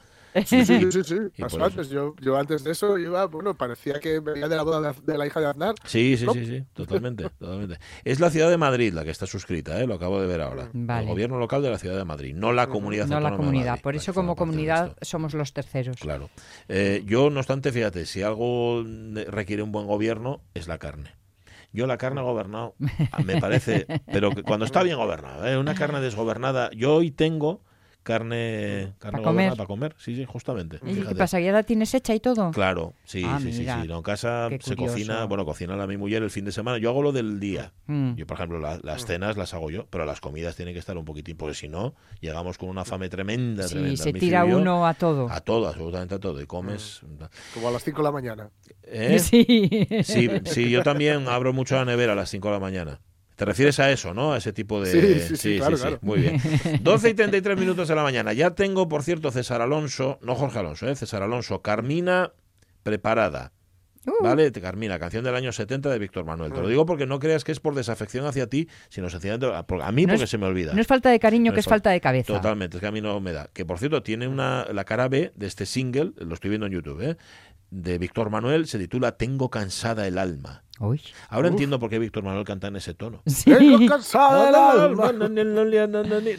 Sí, 0.47 0.65
sí, 0.65 0.91
sí. 0.91 1.03
sí. 1.03 1.15
Pasó 1.39 1.63
antes. 1.63 1.89
Yo, 1.89 2.15
yo 2.19 2.35
antes 2.37 2.63
de 2.63 2.71
eso 2.71 2.97
iba, 2.97 3.25
bueno, 3.27 3.55
parecía 3.55 3.99
que 3.99 4.19
venía 4.19 4.47
de 4.47 4.55
la 4.55 4.63
boda 4.63 4.91
de, 4.91 4.99
de 5.11 5.15
la 5.15 5.27
hija 5.27 5.39
de 5.39 5.45
Aznar. 5.45 5.75
Sí, 5.85 6.17
sí, 6.17 6.25
No. 6.25 6.33
sí, 6.33 6.43
sí, 6.47 6.63
totalmente, 6.73 7.29
totalmente. 7.37 7.77
Es 8.03 8.19
la 8.19 8.31
ciudad 8.31 8.49
de 8.49 8.57
Madrid 8.57 8.93
la 8.93 9.03
que 9.03 9.11
está 9.11 9.27
suscrita, 9.27 9.79
¿eh? 9.79 9.85
lo 9.85 9.93
acabo 9.93 10.19
de 10.19 10.25
ver 10.25 10.41
ahora. 10.41 10.69
Vale. 10.73 11.03
El 11.03 11.07
gobierno 11.09 11.37
local 11.37 11.61
de 11.61 11.69
la 11.69 11.77
ciudad 11.77 11.95
de 11.97 12.03
Madrid, 12.05 12.33
no 12.35 12.51
la 12.51 12.65
comunidad 12.65 13.05
No 13.05 13.19
la 13.19 13.35
comunidad. 13.35 13.67
Madrid, 13.73 13.83
Por 13.83 13.95
eso 13.95 14.11
como 14.15 14.35
comunidad 14.35 14.97
somos 15.01 15.35
los 15.35 15.53
terceros. 15.53 15.97
Claro. 15.97 16.31
Eh, 16.67 17.03
yo, 17.05 17.29
no 17.29 17.39
obstante, 17.39 17.71
fíjate, 17.71 18.07
si 18.07 18.23
algo 18.23 18.83
requiere 19.27 19.61
un 19.61 19.71
buen 19.71 19.85
gobierno, 19.85 20.41
es 20.55 20.67
la 20.67 20.79
carne. 20.79 21.11
Yo 21.73 21.87
la 21.87 21.97
carne 21.97 22.21
gobernado 22.21 22.75
me 23.25 23.41
parece, 23.41 23.87
pero 24.05 24.29
cuando 24.45 24.65
está 24.65 24.83
bien 24.83 24.97
gobernada, 24.97 25.51
¿eh? 25.51 25.57
una 25.57 25.73
carne 25.73 25.99
desgobernada, 25.99 26.69
yo 26.71 26.93
hoy 26.95 27.11
tengo 27.11 27.61
carne, 28.03 28.93
carne 28.99 29.19
Pa' 29.19 29.23
comer. 29.23 29.49
para 29.53 29.65
comer. 29.65 29.95
Sí, 29.97 30.15
sí, 30.15 30.25
justamente. 30.25 30.79
¿Y 30.85 30.95
qué 31.01 31.15
pasa? 31.15 31.39
¿Ya 31.39 31.51
la 31.51 31.63
tienes 31.63 31.93
hecha 31.93 32.13
y 32.13 32.19
todo? 32.19 32.51
Claro, 32.51 32.93
sí, 33.05 33.23
Ah, 33.25 33.39
sí, 33.41 33.51
sí, 33.53 33.59
mira, 33.61 33.81
sí. 33.81 33.87
No, 33.87 33.97
en 33.97 34.03
casa 34.03 34.47
qué 34.49 34.59
se 34.61 34.75
curioso. 34.75 34.93
cocina, 34.93 35.25
bueno, 35.25 35.45
cocina 35.45 35.75
la 35.75 35.87
mi 35.87 35.97
mujer 35.97 36.21
el 36.23 36.29
fin 36.29 36.45
de 36.45 36.51
semana. 36.51 36.77
Yo 36.77 36.89
hago 36.89 37.01
lo 37.01 37.11
del 37.11 37.39
día. 37.39 37.71
Mm. 37.87 38.15
Yo, 38.15 38.27
por 38.27 38.37
ejemplo, 38.37 38.59
la- 38.59 38.79
las 38.83 39.05
cenas 39.05 39.37
las 39.37 39.53
hago 39.53 39.71
yo, 39.71 39.87
pero 39.89 40.05
las 40.05 40.21
comidas 40.21 40.55
tienen 40.55 40.73
que 40.73 40.79
estar 40.79 40.97
un 40.97 41.05
poquitín, 41.05 41.37
porque 41.37 41.55
si 41.55 41.67
no, 41.69 41.95
llegamos 42.19 42.57
con 42.57 42.69
una 42.69 42.85
fame 42.85 43.09
tremenda, 43.09 43.63
Sí, 43.67 43.73
tremenda. 43.75 44.03
se 44.03 44.13
Mi 44.13 44.19
tira 44.19 44.45
yo, 44.45 44.57
uno 44.59 44.85
a 44.85 44.93
todo. 44.93 45.29
A 45.31 45.39
todo, 45.41 45.67
absolutamente 45.67 46.15
a 46.15 46.19
todo. 46.19 46.41
Y 46.41 46.45
comes... 46.45 47.01
Como 47.53 47.67
a 47.69 47.71
las 47.71 47.83
5 47.83 47.97
de 47.99 48.03
la 48.03 48.11
mañana. 48.11 48.49
¿eh? 48.83 49.17
Sí. 49.19 49.87
Sí, 50.03 50.29
sí, 50.45 50.69
yo 50.69 50.83
también 50.83 51.27
abro 51.27 51.53
mucho 51.53 51.75
la 51.75 51.85
nevera 51.85 52.13
a 52.13 52.15
las 52.15 52.29
5 52.29 52.49
de 52.49 52.53
la 52.53 52.59
mañana. 52.59 52.99
¿Te 53.35 53.45
refieres 53.45 53.79
a 53.79 53.91
eso, 53.91 54.13
no? 54.13 54.33
A 54.33 54.37
ese 54.37 54.53
tipo 54.53 54.81
de... 54.81 54.91
Sí, 54.91 55.19
sí, 55.29 55.37
sí, 55.37 55.57
claro, 55.57 55.77
claro. 55.77 55.99
Muy 56.01 56.19
bien. 56.21 56.39
12 56.81 57.09
y 57.09 57.13
33 57.15 57.57
minutos 57.57 57.87
de 57.87 57.95
la 57.95 58.03
mañana. 58.03 58.31
Ya 58.33 58.51
tengo, 58.51 58.87
por 58.87 59.03
cierto, 59.03 59.31
César 59.31 59.61
Alonso, 59.61 60.19
no 60.21 60.35
Jorge 60.35 60.59
Alonso, 60.59 60.87
¿eh? 60.87 60.95
César 60.95 61.23
Alonso, 61.23 61.61
Carmina 61.61 62.31
preparada. 62.83 63.51
Uh. 64.05 64.21
¿Vale? 64.21 64.51
Carmina, 64.51 64.99
canción 64.99 65.23
del 65.23 65.33
año 65.33 65.53
70 65.53 65.89
de 65.89 65.97
Víctor 65.97 66.25
Manuel. 66.25 66.51
Te 66.51 66.59
lo 66.59 66.67
digo 66.67 66.85
porque 66.85 67.05
no 67.07 67.19
creas 67.19 67.45
que 67.45 67.53
es 67.53 67.61
por 67.61 67.73
desafección 67.73 68.25
hacia 68.25 68.47
ti, 68.47 68.67
sino 68.89 69.09
sencillamente 69.09 69.47
a 69.47 69.91
mí 69.93 70.05
No 70.05 70.11
porque 70.11 70.25
es- 70.25 70.29
se 70.29 70.37
me 70.37 70.45
olvida. 70.45 70.73
No 70.73 70.81
es 70.81 70.87
falta 70.87 71.09
de 71.09 71.19
cariño, 71.19 71.51
No 71.51 71.53
que 71.53 71.61
es 71.61 71.65
es 71.65 71.69
falta 71.69 71.89
de 71.89 72.01
cabeza. 72.01 72.33
Totalmente, 72.33 72.77
es 72.77 72.81
que 72.81 72.87
a 72.87 72.91
mí 72.91 72.99
no 72.99 73.21
me 73.21 73.31
da. 73.31 73.49
Que 73.53 73.65
por 73.65 73.79
cierto, 73.79 74.03
tiene 74.03 74.27
una 74.27 74.65
la 74.73 74.83
cara 74.83 75.07
B 75.07 75.31
de 75.35 75.47
este 75.47 75.65
single, 75.65 76.11
lo 76.17 76.33
estoy 76.33 76.49
viendo 76.49 76.67
en 76.67 76.73
YouTube, 76.73 77.01
¿eh? 77.01 77.17
De 77.73 77.97
Víctor 77.97 78.29
Manuel, 78.29 78.67
se 78.67 78.77
titula 78.77 79.13
Tengo 79.17 79.49
cansada 79.49 80.07
el 80.07 80.17
alma. 80.19 80.63
Uy. 80.79 81.01
Ahora 81.29 81.47
Uf. 81.47 81.53
entiendo 81.53 81.79
por 81.79 81.89
qué 81.89 81.97
Víctor 81.99 82.23
Manuel 82.23 82.45
canta 82.45 82.67
en 82.67 82.75
ese 82.75 82.93
tono. 82.93 83.21
Sí. 83.25 83.51
Tengo 83.51 83.87
cansada 83.87 84.49
el 84.49 84.55
alma. 84.55 85.11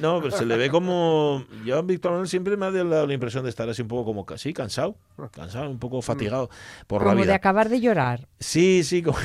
No, 0.00 0.20
pero 0.20 0.36
se 0.36 0.44
le 0.44 0.56
ve 0.56 0.70
como. 0.70 1.44
Yo 1.64 1.78
a 1.78 1.82
Víctor 1.82 2.12
Manuel 2.12 2.28
siempre 2.28 2.56
me 2.56 2.66
ha 2.66 2.70
dado 2.70 3.06
la 3.06 3.12
impresión 3.14 3.42
de 3.44 3.50
estar 3.50 3.68
así 3.68 3.82
un 3.82 3.88
poco 3.88 4.04
como. 4.04 4.26
Sí, 4.36 4.52
cansado. 4.52 4.96
Cansado, 5.32 5.70
un 5.70 5.78
poco 5.78 6.02
fatigado 6.02 6.50
por 6.86 7.02
la 7.02 7.08
Como 7.10 7.18
de 7.20 7.22
vida. 7.26 7.34
acabar 7.34 7.68
de 7.68 7.80
llorar. 7.80 8.28
Sí, 8.38 8.82
sí. 8.84 9.02
como- 9.02 9.18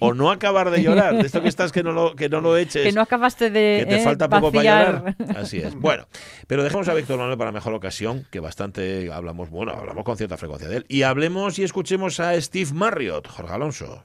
o 0.00 0.14
no 0.14 0.30
acabar 0.30 0.70
de 0.70 0.82
llorar. 0.82 1.16
De 1.16 1.26
esto 1.26 1.42
que 1.42 1.48
estás 1.48 1.72
que 1.72 1.82
no 1.82 1.92
lo, 1.92 2.14
que 2.14 2.28
no 2.28 2.40
lo 2.40 2.56
eches. 2.56 2.82
Que 2.82 2.92
no 2.92 3.02
acabaste 3.02 3.50
de 3.50 3.78
que 3.80 3.86
te 3.86 4.00
eh, 4.00 4.04
falta 4.04 4.28
poco 4.28 4.50
vaciar. 4.52 5.02
para 5.02 5.16
llorar. 5.16 5.38
Así 5.38 5.58
es. 5.58 5.74
Bueno, 5.74 6.06
pero 6.46 6.62
dejemos 6.62 6.88
a 6.88 6.94
Víctor 6.94 7.18
Manuel 7.18 7.38
para 7.38 7.52
mejor 7.52 7.74
ocasión, 7.74 8.26
que 8.30 8.40
bastante 8.40 9.12
hablamos, 9.12 9.50
bueno, 9.50 9.72
hablamos 9.72 10.04
con 10.04 10.16
cierta 10.16 10.36
frecuencia 10.36 10.68
de 10.68 10.78
él. 10.78 10.86
Y 10.88 11.02
hablemos 11.02 11.58
y 11.58 11.64
escuchemos 11.64 12.20
a 12.20 12.40
Steve 12.40 12.72
Marriott, 12.72 13.28
Jorge 13.28 13.52
Alonso. 13.52 14.04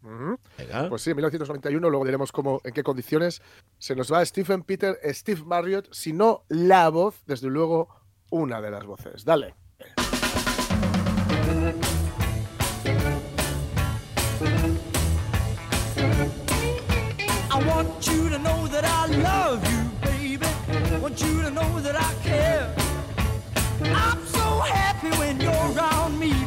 Venga. 0.00 0.88
Pues 0.88 1.02
sí, 1.02 1.12
1991, 1.12 1.90
luego 1.90 2.04
diremos 2.04 2.32
cómo, 2.32 2.60
en 2.64 2.72
qué 2.72 2.82
condiciones 2.82 3.42
se 3.78 3.94
nos 3.94 4.12
va 4.12 4.24
Stephen 4.24 4.62
Peter, 4.62 4.96
Steve 5.12 5.42
Marriott, 5.44 5.92
si 5.92 6.12
no 6.12 6.44
la 6.48 6.88
voz, 6.88 7.22
desde 7.26 7.48
luego 7.48 7.88
una 8.30 8.60
de 8.60 8.70
las 8.70 8.84
voces. 8.84 9.24
Dale. 9.24 9.54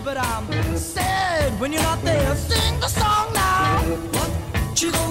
But 0.03 0.17
I'm 0.17 0.77
sad 0.77 1.59
when 1.59 1.71
you're 1.71 1.81
not 1.83 2.01
there. 2.03 2.35
Sing 2.35 2.79
the 2.79 2.87
song 2.87 3.33
now. 3.33 3.77
What 4.13 4.81
you 4.81 4.91
gonna 4.91 5.10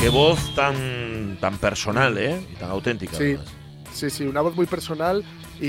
Qué 0.00 0.08
voz 0.10 0.54
tan, 0.54 1.36
tan 1.40 1.58
personal, 1.58 2.16
¿eh? 2.18 2.40
Y 2.52 2.54
tan 2.56 2.70
auténtica. 2.70 3.16
Sí. 3.16 3.24
además. 3.24 3.46
Sí, 3.92 4.10
sí, 4.10 4.24
una 4.26 4.42
voz 4.42 4.54
muy 4.54 4.66
personal 4.66 5.24
y, 5.60 5.66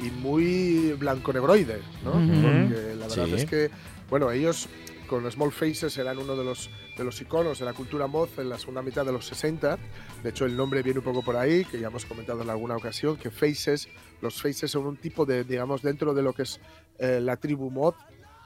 y 0.00 0.12
muy 0.18 0.92
blanco-negroide, 0.98 1.80
¿no? 2.04 2.12
Porque 2.12 2.94
la 2.98 3.06
verdad 3.06 3.26
Sí. 3.26 3.34
es 3.34 3.44
que, 3.44 3.70
bueno, 4.08 4.30
ellos 4.30 4.68
con 5.08 5.30
Small 5.30 5.52
Faces 5.52 5.96
eran 5.98 6.18
uno 6.18 6.34
de 6.36 6.44
los, 6.44 6.70
de 6.96 7.04
los 7.04 7.20
iconos 7.20 7.58
de 7.58 7.64
la 7.66 7.74
cultura 7.74 8.06
mod 8.06 8.28
en 8.38 8.48
la 8.48 8.58
segunda 8.58 8.80
mitad 8.82 9.04
de 9.04 9.12
los 9.12 9.26
60. 9.26 9.78
De 10.22 10.30
hecho, 10.30 10.46
el 10.46 10.56
nombre 10.56 10.82
viene 10.82 11.00
un 11.00 11.04
poco 11.04 11.22
por 11.22 11.36
ahí, 11.36 11.64
que 11.66 11.78
ya 11.78 11.88
hemos 11.88 12.06
comentado 12.06 12.42
en 12.42 12.48
alguna 12.50 12.76
ocasión, 12.76 13.16
que 13.16 13.30
Faces, 13.30 13.88
los 14.22 14.40
Faces 14.40 14.70
son 14.70 14.86
un 14.86 14.96
tipo 14.96 15.26
de, 15.26 15.44
digamos, 15.44 15.82
dentro 15.82 16.14
de 16.14 16.22
lo 16.22 16.32
que 16.32 16.42
es 16.42 16.60
eh, 16.98 17.20
la 17.20 17.36
tribu 17.36 17.70
mod, 17.70 17.94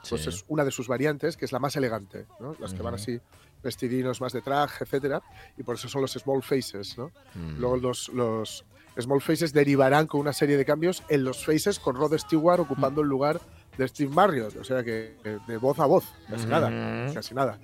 pues 0.09 0.23
Sí. 0.23 0.29
es 0.29 0.43
una 0.49 0.65
de 0.65 0.71
sus 0.71 0.87
variantes, 0.87 1.37
que 1.37 1.45
es 1.45 1.51
la 1.53 1.59
más 1.59 1.75
elegante, 1.77 2.25
¿no? 2.39 2.55
Las 2.59 2.73
que 2.73 2.81
van 2.81 2.95
así 2.95 3.19
vestidinos 3.63 4.21
más 4.21 4.33
de 4.33 4.41
traje, 4.41 4.83
etcétera, 4.83 5.21
y 5.57 5.63
por 5.63 5.75
eso 5.75 5.87
son 5.87 6.01
los 6.01 6.13
Small 6.13 6.41
Faces, 6.41 6.97
¿no? 6.97 7.11
Mm. 7.35 7.59
Luego 7.59 7.77
los, 7.77 8.09
los 8.09 8.65
Small 8.99 9.21
Faces 9.21 9.53
derivarán 9.53 10.07
con 10.07 10.19
una 10.21 10.33
serie 10.33 10.57
de 10.57 10.65
cambios 10.65 11.03
en 11.09 11.23
los 11.23 11.45
Faces 11.45 11.79
con 11.79 11.95
Rod 11.95 12.17
Stewart 12.17 12.59
ocupando 12.59 13.01
el 13.01 13.07
lugar 13.07 13.39
de 13.77 13.87
Steve 13.87 14.13
Marriott. 14.13 14.55
O 14.57 14.63
sea 14.63 14.83
que 14.83 15.15
eh, 15.23 15.39
de 15.47 15.57
voz 15.57 15.79
a 15.79 15.85
voz, 15.85 16.05
casi 16.29 16.45
nada. 16.45 17.05
Ujú. 17.05 17.13
Casi 17.13 17.33
nada. 17.33 17.59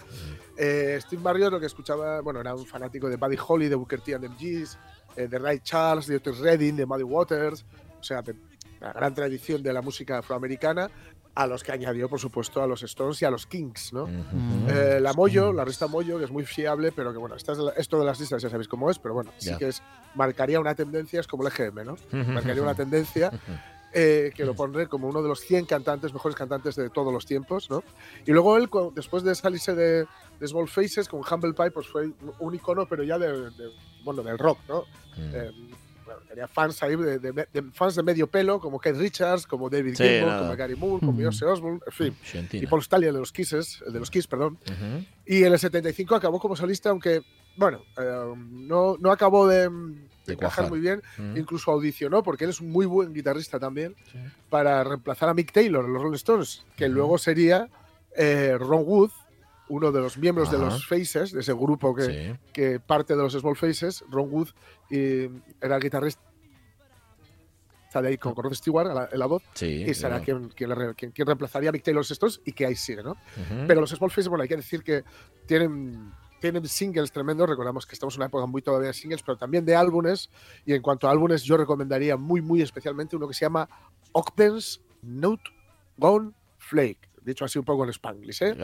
Eh, 0.57 0.97
Steve 1.01 1.21
Marriott 1.21 1.51
lo 1.51 1.59
que 1.59 1.65
escuchaba, 1.65 2.21
bueno, 2.21 2.39
era 2.39 2.55
un 2.55 2.65
fanático 2.65 3.09
de 3.09 3.17
Buddy 3.17 3.37
Holly, 3.45 3.67
de 3.67 3.75
Booker 3.75 4.01
T 4.01 4.15
and 4.15 4.25
MGs, 4.29 4.77
eh, 5.15 5.27
de 5.27 5.39
Ray 5.39 5.59
Charles, 5.59 6.07
de 6.07 6.15
Otis 6.15 6.37
Redding, 6.39 6.75
de 6.75 6.85
Muddy 6.85 7.03
Waters, 7.03 7.65
o 7.99 8.03
sea, 8.03 8.21
de 8.21 8.35
la 8.79 8.93
gran 8.93 9.13
tradición 9.13 9.61
de 9.63 9.73
la 9.73 9.81
música 9.81 10.19
afroamericana, 10.19 10.89
a 11.37 11.45
los 11.45 11.63
que 11.63 11.71
añadió, 11.71 12.09
por 12.09 12.19
supuesto, 12.19 12.63
a 12.63 12.67
los 12.67 12.81
Stones 12.81 13.21
y 13.21 13.25
a 13.25 13.29
los 13.29 13.45
Kings, 13.45 13.93
¿no? 13.93 14.03
Ujú. 14.05 14.69
Eh, 14.69 14.99
la 14.99 15.13
Moyo, 15.13 15.53
la 15.53 15.63
revista 15.65 15.85
Moyo, 15.85 16.17
que 16.17 16.25
es 16.25 16.31
muy 16.31 16.43
fiable, 16.45 16.91
pero 16.91 17.11
que 17.11 17.19
bueno, 17.19 17.35
esta 17.35 17.51
es 17.51 17.59
la- 17.59 17.73
esto 17.73 17.99
de 17.99 18.05
las 18.05 18.19
listas 18.19 18.41
ya 18.41 18.49
sabéis 18.49 18.67
cómo 18.67 18.89
es, 18.89 18.97
pero 18.97 19.13
bueno, 19.13 19.31
sí 19.37 19.55
que 19.57 19.67
es, 19.67 19.83
marcaría 20.15 20.59
una 20.59 20.73
tendencia, 20.73 21.19
es 21.19 21.27
como 21.27 21.43
el 21.45 21.53
EGM, 21.53 21.85
¿no? 21.85 21.95
Marcaría 22.11 22.63
una 22.63 22.73
tendencia 22.73 23.29
eh, 23.93 24.31
que 24.35 24.45
lo 24.45 24.55
pondré 24.55 24.87
como 24.87 25.07
uno 25.07 25.21
de 25.21 25.29
los 25.29 25.39
100 25.41 25.65
cantantes, 25.67 26.11
mejores 26.11 26.35
cantantes 26.35 26.75
de 26.75 26.89
todos 26.89 27.13
los 27.13 27.25
tiempos, 27.27 27.69
¿no? 27.69 27.83
Y 28.25 28.31
luego 28.31 28.57
él, 28.57 28.67
después 28.95 29.21
de 29.21 29.35
salirse 29.35 29.75
de, 29.75 30.07
de 30.39 30.47
Small 30.47 30.67
Faces 30.67 31.07
con 31.07 31.21
Humble 31.21 31.53
Pie, 31.53 31.69
pues 31.69 31.87
fue 31.87 32.09
un 32.39 32.55
icono, 32.55 32.87
pero 32.87 33.03
ya 33.03 33.19
de, 33.19 33.51
de- 33.51 33.71
bueno, 34.03 34.23
del 34.23 34.39
rock, 34.39 34.57
¿no? 34.67 34.81
Mm. 35.17 35.35
Eh, 35.35 35.51
bueno, 35.55 35.77
tenía 36.37 36.47
fans 36.47 36.83
ahí, 36.83 36.95
de, 36.95 37.17
de- 37.19 37.47
de 37.51 37.63
fans 37.73 37.95
de 37.95 38.03
medio 38.03 38.27
pelo, 38.27 38.59
como 38.59 38.79
Keith 38.79 38.95
Richards, 38.97 39.47
como 39.47 39.69
David 39.69 39.95
Sí, 39.95 40.03
Gilmour, 40.03 40.27
nada. 40.29 40.41
como 40.41 40.55
Gary 40.55 40.75
Moore, 40.75 40.99
como 41.05 41.17
Ujú. 41.19 41.27
Ozzy 41.29 41.45
Osbourne, 41.45 41.79
en 41.85 41.91
fin. 41.91 42.15
Argentina. 42.21 42.63
Y 42.63 42.67
Paul 42.67 42.81
Stanley 42.81 43.11
de 43.11 43.19
los 43.19 43.31
Kisses, 43.31 43.83
de 43.91 43.99
los 43.99 44.11
Kiss, 44.11 44.27
perdón. 44.27 44.59
Ujú. 44.65 45.05
Y 45.25 45.43
en 45.43 45.53
el 45.53 45.57
75 45.59 46.15
acabó 46.15 46.39
como 46.39 46.55
solista, 46.55 46.89
aunque, 46.91 47.23
bueno, 47.55 47.81
eh, 47.97 48.33
no, 48.51 48.97
no 48.99 49.11
acabó 49.11 49.47
de, 49.47 49.61
de 49.69 50.33
encajar 50.33 50.37
cuajar. 50.65 50.69
muy 50.69 50.79
bien. 50.79 51.01
Incluso 51.35 51.71
audicionó, 51.71 52.21
porque 52.21 52.43
él 52.43 52.51
es 52.51 52.61
un 52.61 52.71
muy 52.71 52.85
buen 52.85 53.13
guitarrista 53.13 53.59
también, 53.59 53.95
Sí. 54.11 54.19
para 54.49 54.83
reemplazar 54.83 55.29
a 55.29 55.33
Mick 55.33 55.51
Taylor 55.51 55.85
en 55.85 55.93
los 55.93 56.01
Rolling 56.03 56.15
Stones, 56.17 56.63
que 56.75 56.87
luego 56.87 57.17
sería 57.17 57.67
eh, 58.15 58.55
Ron 58.59 58.83
Wood, 58.85 59.11
uno 59.69 59.91
de 59.91 59.99
los 60.01 60.17
miembros 60.17 60.49
de 60.49 60.57
los 60.57 60.87
Faces, 60.87 61.33
de 61.33 61.41
ese 61.41 61.51
grupo 61.53 61.93
que, 61.93 62.03
Sí. 62.03 62.39
que 62.53 62.79
parte 62.79 63.15
de 63.15 63.21
los 63.23 63.33
Small 63.33 63.55
Faces. 63.57 64.03
Ron 64.09 64.29
Wood 64.31 64.47
y 64.89 65.23
era 65.61 65.75
el 65.75 65.81
guitarrista 65.81 66.21
de 68.01 68.09
ahí 68.09 68.17
con 68.17 68.35
Rod 68.35 68.53
Stewart 68.53 68.87
la- 68.93 69.09
la 69.11 69.25
voz, 69.25 69.41
Sí, 69.53 69.83
y 69.87 69.93
será 69.93 70.21
claro. 70.21 70.47
quien, 70.55 70.69
quien, 71.11 71.25
reemplazaría 71.27 71.69
a 71.69 71.71
Mick 71.71 71.83
Taylor 71.83 72.03
Stones 72.03 72.41
y 72.45 72.51
que 72.53 72.65
ahí 72.65 72.75
sigue, 72.75 73.01
¿no? 73.03 73.15
Pero 73.67 73.81
los 73.81 73.89
Small 73.91 74.09
Faces, 74.11 74.27
bueno, 74.27 74.43
hay 74.43 74.49
que 74.49 74.55
decir 74.57 74.83
que 74.83 75.03
tienen, 75.47 76.11
tienen 76.39 76.67
singles 76.67 77.11
tremendos. 77.11 77.49
Recordamos 77.49 77.85
que 77.85 77.93
estamos 77.93 78.13
en 78.15 78.19
una 78.19 78.25
época 78.27 78.45
muy 78.45 78.61
todavía 78.61 78.87
de 78.89 78.93
singles, 78.93 79.23
pero 79.23 79.37
también 79.37 79.65
de 79.65 79.75
álbumes. 79.75 80.29
Y 80.65 80.73
en 80.73 80.81
cuanto 80.81 81.07
a 81.07 81.11
álbumes, 81.11 81.43
yo 81.43 81.57
recomendaría 81.57 82.17
muy, 82.17 82.41
muy 82.41 82.61
especialmente 82.61 83.15
uno 83.15 83.27
que 83.27 83.33
se 83.33 83.45
llama 83.45 83.67
Ogden's 84.11 84.81
Note 85.01 85.43
Gone 85.97 86.31
Flake. 86.59 87.06
Dicho 87.27 87.45
así 87.45 87.59
un 87.59 87.65
poco 87.65 87.83
en 87.83 87.91
Spanglish, 87.91 88.41
¿eh? 88.41 88.55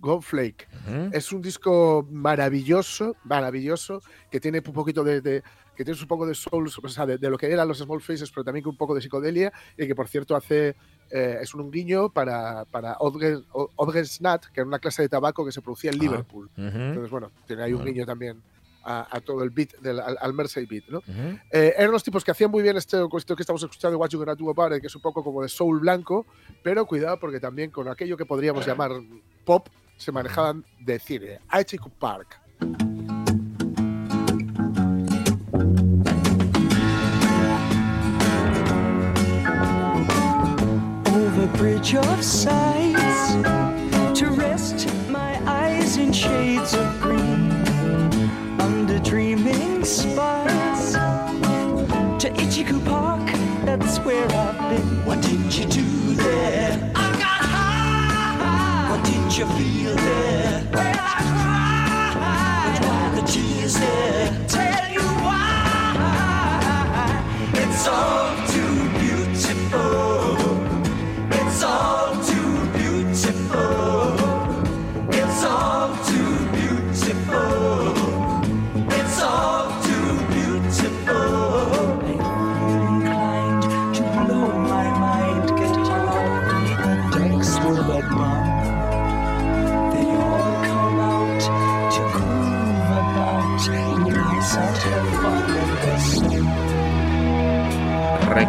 Go 0.00 0.20
Flake. 0.22 0.66
Ujú. 0.86 1.10
Es 1.12 1.30
un 1.32 1.42
disco 1.42 2.06
maravilloso, 2.10 3.16
maravilloso, 3.24 4.00
que 4.30 4.40
tiene 4.40 4.62
un 4.64 4.72
poquito 4.72 5.04
de, 5.04 5.20
de- 5.20 5.42
que 5.76 5.84
tiene 5.84 6.00
un 6.00 6.08
poco 6.08 6.26
de 6.26 6.34
soul, 6.34 6.68
o 6.82 6.88
sea, 6.88 7.06
de, 7.06 7.18
de 7.18 7.30
lo 7.30 7.38
que 7.38 7.46
eran 7.52 7.68
los 7.68 7.78
Small 7.78 8.00
Faces, 8.00 8.30
pero 8.32 8.42
también 8.42 8.64
con 8.64 8.70
un 8.72 8.76
poco 8.76 8.94
de 8.96 9.00
psicodelia, 9.00 9.52
y 9.76 9.86
que 9.86 9.94
por 9.94 10.08
cierto 10.08 10.34
hace, 10.34 10.74
eh, 11.10 11.38
es 11.40 11.54
un 11.54 11.70
guiño 11.70 12.10
para, 12.10 12.64
para 12.64 12.96
Odger, 12.98 13.44
O- 13.52 13.70
Odgersnat, 13.76 14.46
que 14.46 14.60
era 14.60 14.66
una 14.66 14.80
clase 14.80 15.02
de 15.02 15.08
tabaco 15.08 15.44
que 15.44 15.52
se 15.52 15.62
producía 15.62 15.90
en. 15.92 15.98
Liverpool. 15.98 16.50
Ujú. 16.56 16.66
Entonces, 16.66 17.10
bueno, 17.10 17.30
tiene 17.46 17.62
ahí 17.62 17.72
un 17.74 17.84
guiño 17.84 18.04
también 18.06 18.42
a, 18.88 19.06
a 19.10 19.20
todo 19.20 19.42
el 19.42 19.50
beat, 19.50 19.74
del, 19.80 20.00
al, 20.00 20.16
al 20.18 20.32
Mersey 20.32 20.64
beat, 20.64 20.84
¿no? 20.88 21.02
Eh, 21.50 21.74
eran 21.76 21.90
los 21.90 22.02
tipos 22.02 22.24
que 22.24 22.30
hacían 22.30 22.50
muy 22.50 22.62
bien 22.62 22.76
este 22.76 22.96
esto 23.16 23.36
que 23.36 23.42
estamos 23.42 23.62
escuchando 23.62 23.90
de 23.90 23.96
What 23.96 24.08
You 24.08 24.18
Gonna 24.18 24.34
Do 24.34 24.50
About 24.50 24.76
It, 24.76 24.80
que 24.80 24.86
es 24.86 24.96
un 24.96 25.02
poco 25.02 25.22
como 25.22 25.42
de 25.42 25.48
soul 25.48 25.80
blanco, 25.80 26.26
pero 26.62 26.86
cuidado 26.86 27.20
porque 27.20 27.38
también 27.38 27.70
con 27.70 27.86
aquello 27.88 28.16
que 28.16 28.24
podríamos 28.24 28.66
llamar 28.66 28.92
pop 29.44 29.68
se 29.98 30.10
manejaban 30.10 30.64
de 30.80 30.98
cine. 30.98 31.40
Aichiku 31.48 31.90
Park. 31.90 32.40
over 41.06 41.46
bridge 41.58 41.94
of 41.94 42.24
sights 42.24 42.77
dreaming 49.96 50.18
to 52.18 52.30
Ichiku 52.30 52.84
Park. 52.84 53.26
That's 53.64 53.98
where 54.00 54.24
I've 54.24 54.70
been. 54.70 55.04
What 55.06 55.22
did 55.22 55.54
you 55.54 55.64
do 55.66 56.14
there? 56.14 56.92
I 56.94 57.10
got 57.12 57.42
high. 57.54 58.90
What 58.90 59.04
did 59.04 59.38
you 59.38 59.46
feel 59.46 59.94
there 59.96 60.27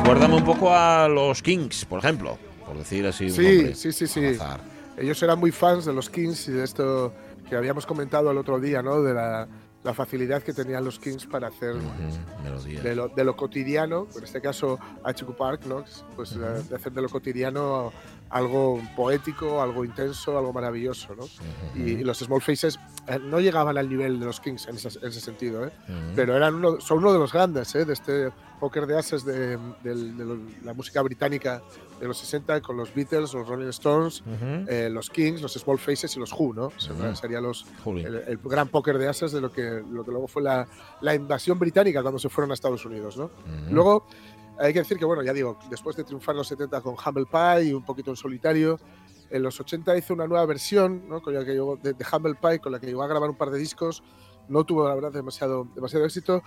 Recuérdame 0.09 0.37
un 0.37 0.43
poco 0.43 0.73
a 0.73 1.07
los 1.07 1.43
Kings, 1.43 1.85
por 1.85 1.99
ejemplo, 1.99 2.39
por 2.65 2.75
decir 2.75 3.05
así 3.05 3.25
un 3.25 3.29
Sí, 3.31 3.43
nombre 3.57 3.75
sí, 3.75 3.91
sí, 3.91 4.07
sí. 4.07 4.25
azar. 4.25 4.59
Ellos 4.97 5.21
eran 5.21 5.37
muy 5.39 5.51
fans 5.51 5.85
de 5.85 5.93
los 5.93 6.09
Kings 6.09 6.47
y 6.47 6.51
de 6.53 6.63
esto 6.63 7.13
que 7.47 7.55
habíamos 7.55 7.85
comentado 7.85 8.31
el 8.31 8.37
otro 8.39 8.59
día, 8.59 8.81
¿no? 8.81 9.03
De 9.03 9.13
la, 9.13 9.47
la 9.83 9.93
facilidad 9.93 10.41
que 10.41 10.51
tenían 10.51 10.83
los 10.83 10.97
Kings 10.97 11.27
para 11.27 11.49
hacer 11.49 11.75
Ujú, 11.75 11.83
melodía. 12.43 12.81
de 12.81 12.95
lo, 12.95 13.09
de 13.09 13.23
lo 13.23 13.35
cotidiano, 13.35 14.07
en 14.17 14.23
este 14.23 14.41
caso 14.41 14.79
Achiku 15.03 15.35
Park, 15.35 15.65
¿no? 15.67 15.83
Pues 16.15 16.31
eh, 16.31 16.63
de 16.67 16.75
hacer 16.75 16.91
de 16.91 17.03
lo 17.03 17.09
cotidiano 17.09 17.93
algo 18.31 18.81
poético, 18.95 19.61
algo 19.61 19.85
intenso, 19.85 20.39
algo 20.39 20.51
maravilloso, 20.51 21.13
¿no? 21.15 21.25
y, 21.75 21.81
y 21.91 22.03
los 22.03 22.17
Small 22.17 22.41
Faces 22.41 22.79
eh, 23.07 23.19
no 23.21 23.39
llegaban 23.39 23.77
al 23.77 23.87
nivel 23.87 24.19
de 24.19 24.25
los 24.25 24.39
Kings 24.39 24.67
en 24.69 24.75
ese, 24.75 24.89
en 25.03 25.07
ese 25.07 25.21
sentido, 25.21 25.67
¿eh? 25.67 25.71
Pero 26.15 26.35
eran 26.35 26.55
uno, 26.55 26.81
son 26.81 26.97
uno 26.97 27.13
de 27.13 27.19
los 27.19 27.31
grandes 27.31 27.75
¿eh? 27.75 27.85
de 27.85 27.93
este 27.93 28.31
póker 28.59 28.85
de 28.87 28.97
ases 28.97 29.23
de, 29.25 29.57
de 29.83 29.95
lo- 30.25 30.37
la 30.63 30.73
música 30.73 31.01
británica 31.01 31.61
de 31.99 32.07
los 32.07 32.17
60 32.19 32.61
con 32.61 32.77
los 32.77 32.93
Beatles, 32.93 33.33
los 33.33 33.47
Rolling 33.47 33.67
Stones, 33.69 34.21
Ujú. 34.21 34.65
eh, 34.67 34.89
los 34.91 35.09
Kings, 35.09 35.41
los 35.41 35.53
Small 35.53 35.79
Faces 35.79 36.15
y 36.15 36.19
los 36.19 36.31
Who, 36.33 36.53
¿no? 36.53 36.71
Se- 36.77 36.91
Ujú. 36.93 37.15
Serían 37.15 37.43
los, 37.43 37.65
el, 37.85 38.15
el 38.27 38.37
gran 38.43 38.67
póker 38.67 38.97
de 38.97 39.07
ases 39.07 39.31
de 39.31 39.41
lo 39.41 39.51
que, 39.51 39.83
lo 39.89 40.03
que 40.03 40.11
luego 40.11 40.27
fue 40.27 40.41
la, 40.43 40.67
la 41.01 41.15
invasión 41.15 41.57
británica 41.59 42.01
cuando 42.01 42.19
se 42.19 42.29
fueron 42.29 42.51
a 42.51 42.53
Estados 42.53 42.85
Unidos, 42.85 43.17
¿no? 43.17 43.25
Ujú. 43.25 43.71
Luego, 43.73 44.05
hay 44.59 44.73
que 44.73 44.79
decir 44.79 44.97
que, 44.97 45.05
bueno, 45.05 45.23
ya 45.23 45.33
digo, 45.33 45.57
después 45.69 45.95
de 45.95 46.03
triunfar 46.03 46.33
en 46.33 46.37
los 46.39 46.47
70 46.47 46.81
con 46.81 46.95
Humble 46.95 47.25
Pie 47.31 47.69
y 47.69 47.73
un 47.73 47.83
poquito 47.85 48.11
en 48.11 48.17
solitario, 48.17 48.79
en 49.29 49.43
los 49.43 49.59
80 49.59 49.95
hizo 49.97 50.13
una 50.13 50.25
nueva 50.27 50.45
versión 50.45 51.07
¿no? 51.07 51.21
con 51.21 51.33
la 51.33 51.45
que 51.45 51.51
llegó, 51.53 51.77
de, 51.77 51.93
de 51.93 52.05
Humble 52.11 52.35
Pie, 52.35 52.59
con 52.59 52.71
la 52.71 52.79
que 52.79 52.87
llegó 52.87 53.03
a 53.03 53.07
grabar 53.07 53.29
un 53.29 53.37
par 53.37 53.51
de 53.51 53.59
discos. 53.59 54.03
No 54.47 54.63
tuvo, 54.63 54.87
la 54.89 54.95
verdad, 54.95 55.11
demasiado, 55.11 55.67
demasiado 55.75 56.03
éxito. 56.05 56.41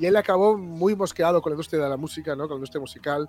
Y 0.00 0.06
él 0.06 0.16
acabó 0.16 0.56
muy 0.56 0.96
mosqueado 0.96 1.40
con 1.42 1.50
la 1.50 1.54
industria 1.54 1.82
de 1.84 1.88
la 1.90 1.96
música, 1.96 2.34
¿no? 2.34 2.44
con 2.44 2.52
la 2.52 2.56
industria 2.56 2.80
musical, 2.80 3.28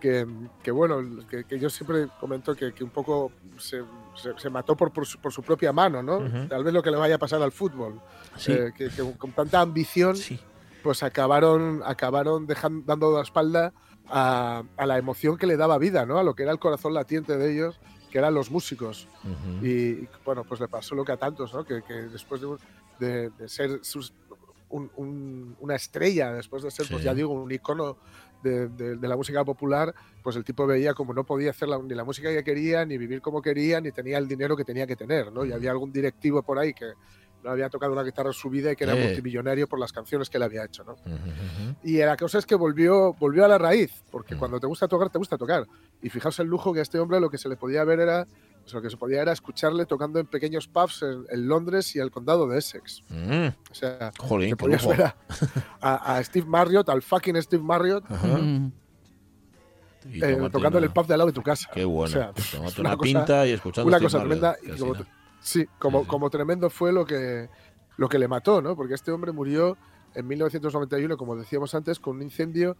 que, 0.00 0.26
que 0.62 0.70
bueno, 0.70 1.26
que, 1.28 1.44
que 1.44 1.58
yo 1.58 1.68
siempre 1.70 2.08
comento 2.20 2.54
que, 2.54 2.72
que 2.72 2.84
un 2.84 2.90
poco 2.90 3.32
se, 3.58 3.82
se- 4.14 4.38
se 4.38 4.50
mató 4.50 4.76
por, 4.76 4.92
por, 4.92 5.04
su, 5.06 5.18
por 5.18 5.32
su 5.32 5.42
propia 5.42 5.72
mano, 5.72 6.02
¿no? 6.02 6.18
Ujú. 6.18 6.46
Tal 6.48 6.62
vez 6.64 6.72
lo 6.72 6.82
que 6.82 6.90
le 6.90 6.96
vaya 6.96 7.16
a 7.16 7.18
pasar 7.18 7.42
al 7.42 7.52
fútbol. 7.52 8.00
Sí. 8.36 8.52
Eh, 8.52 8.72
que, 8.76 8.88
con 9.18 9.32
tanta 9.32 9.60
ambición 9.60 10.16
Sí. 10.16 10.38
pues 10.82 11.02
acabaron, 11.02 11.82
acabaron 11.84 12.46
dejan- 12.46 12.84
dando 12.86 13.12
la 13.14 13.22
espalda 13.22 13.72
a, 14.08 14.62
a 14.76 14.86
la 14.86 14.98
emoción 14.98 15.36
que 15.36 15.46
le 15.46 15.56
daba 15.56 15.76
vida, 15.78 16.06
¿no? 16.06 16.18
A 16.18 16.22
lo 16.22 16.34
que 16.34 16.42
era 16.44 16.52
el 16.52 16.58
corazón 16.58 16.94
latiente 16.94 17.36
de 17.36 17.52
ellos, 17.52 17.78
que 18.10 18.18
eran 18.18 18.32
los 18.34 18.50
músicos. 18.50 19.06
Ujú. 19.22 19.66
Y, 19.66 19.70
y, 19.70 20.08
bueno, 20.24 20.44
pues 20.44 20.60
le 20.60 20.68
pasó 20.68 20.94
lo 20.94 21.04
que 21.04 21.12
a 21.12 21.16
tantos, 21.18 21.52
¿no? 21.54 21.64
Que, 21.64 21.82
que 21.82 21.94
después 21.94 22.40
de, 22.40 22.56
de- 22.98 23.30
de 23.30 23.48
ser 23.48 23.80
sus- 23.84 24.12
un- 24.70 24.90
un- 24.96 25.56
una 25.60 25.74
estrella, 25.76 26.32
después 26.32 26.62
de 26.62 26.70
ser, 26.70 26.86
pues 26.90 27.02
ya 27.04 27.12
digo, 27.14 27.32
un 27.34 27.50
icono 27.50 27.96
de, 28.42 28.68
de- 28.68 28.96
de 28.96 29.08
la 29.08 29.16
música 29.16 29.44
popular, 29.44 29.94
pues 30.22 30.36
el 30.36 30.44
tipo 30.44 30.66
veía 30.66 30.94
como 30.94 31.12
no 31.12 31.24
podía 31.24 31.50
hacer 31.50 31.68
la- 31.68 31.78
ni 31.78 31.94
la 31.94 32.04
música 32.04 32.30
que 32.30 32.42
quería, 32.42 32.84
ni 32.86 32.96
vivir 32.96 33.20
como 33.20 33.42
quería, 33.42 33.80
ni 33.80 33.92
tenía 33.92 34.16
el 34.18 34.26
dinero 34.28 34.56
que 34.56 34.64
tenía 34.64 34.86
que 34.86 34.96
tener, 34.96 35.30
¿no? 35.32 35.44
Y 35.44 35.52
había 35.52 35.70
algún 35.72 35.92
directivo 35.92 36.42
por 36.42 36.58
ahí 36.58 36.72
que 36.72 36.86
no 37.42 37.50
había 37.50 37.68
tocado 37.70 37.92
una 37.92 38.02
guitarra 38.02 38.28
en 38.30 38.34
su 38.34 38.50
vida 38.50 38.70
y 38.72 38.76
que 38.76 38.84
era 38.84 38.94
Eh. 38.94 39.02
multimillonario 39.06 39.66
por 39.66 39.78
las 39.78 39.92
canciones 39.92 40.28
que 40.30 40.36
él 40.36 40.42
había 40.42 40.64
hecho, 40.64 40.84
¿no? 40.84 40.94
Y 41.82 41.96
la 41.98 42.16
cosa 42.16 42.38
es 42.38 42.44
que 42.46 42.54
volvió, 42.54 43.14
volvió 43.14 43.44
a 43.44 43.48
la 43.48 43.56
raíz, 43.58 43.90
porque 44.10 44.34
Mm. 44.34 44.38
cuando 44.38 44.60
te 44.60 44.66
gusta 44.66 44.86
tocar, 44.88 45.08
te 45.10 45.18
gusta 45.18 45.36
tocar. 45.38 45.66
Y 46.02 46.10
fijaos 46.10 46.38
el 46.38 46.46
lujo 46.48 46.72
que 46.72 46.80
a 46.80 46.82
este 46.82 46.98
hombre 46.98 47.18
lo 47.18 47.30
que 47.30 47.38
se 47.38 47.48
le 47.48 47.56
podía 47.56 47.82
ver 47.84 48.00
era, 48.00 48.26
lo 48.72 48.80
que 48.82 48.90
se 48.90 48.96
podía 48.96 49.20
era 49.22 49.32
escucharle 49.32 49.84
tocando 49.86 50.20
en 50.20 50.26
pequeños 50.26 50.68
pubs 50.68 51.02
en, 51.02 51.24
en 51.28 51.48
Londres 51.48 51.94
y 51.96 51.98
el 51.98 52.10
condado 52.10 52.46
de 52.48 52.58
Essex. 52.58 53.02
Mm, 53.08 53.48
O 53.70 53.74
sea, 53.74 54.12
Jolín, 54.18 54.50
te 54.50 54.56
podías 54.56 54.86
ver 54.86 55.02
a, 55.02 55.16
a- 55.80 56.16
a 56.16 56.24
Steve 56.24 56.46
Marriott, 56.46 56.88
al 56.88 57.02
fucking 57.02 57.40
Steve 57.42 57.62
Marriott, 57.62 58.04
Ajá. 58.08 58.38
Mm. 58.38 58.72
Eh, 60.12 60.48
tocando 60.50 60.78
en 60.78 60.84
el 60.84 60.90
pub 60.90 61.06
de 61.06 61.12
al 61.14 61.18
lado 61.18 61.26
de 61.30 61.34
tu 61.34 61.42
casa. 61.42 61.68
Qué 61.74 61.84
bueno. 61.84 62.04
O 62.04 62.08
sea, 62.20 62.32
Pues 62.32 62.54
una, 62.54 62.68
una 62.78 62.96
cosa- 62.96 63.02
pinta 63.02 63.46
y 63.46 63.50
escuchando 63.52 63.88
una 63.88 64.00
cosa 64.00 64.18
tremenda. 64.20 64.56
y 64.62 64.70
como, 64.78 64.94
sí, 65.40 65.66
como, 65.78 66.06
como 66.06 66.30
tremendo 66.30 66.70
fue 66.70 66.90
lo 66.92 67.04
que, 67.04 67.50
lo 67.98 68.08
que 68.08 68.18
le 68.18 68.26
mató, 68.26 68.62
¿no? 68.62 68.74
Porque 68.76 68.94
este 68.94 69.10
hombre 69.10 69.32
murió 69.32 69.76
en 70.14 70.26
1991, 70.26 71.16
como 71.18 71.36
decíamos 71.36 71.74
antes, 71.74 71.98
con 71.98 72.16
un 72.16 72.22
incendio 72.22 72.76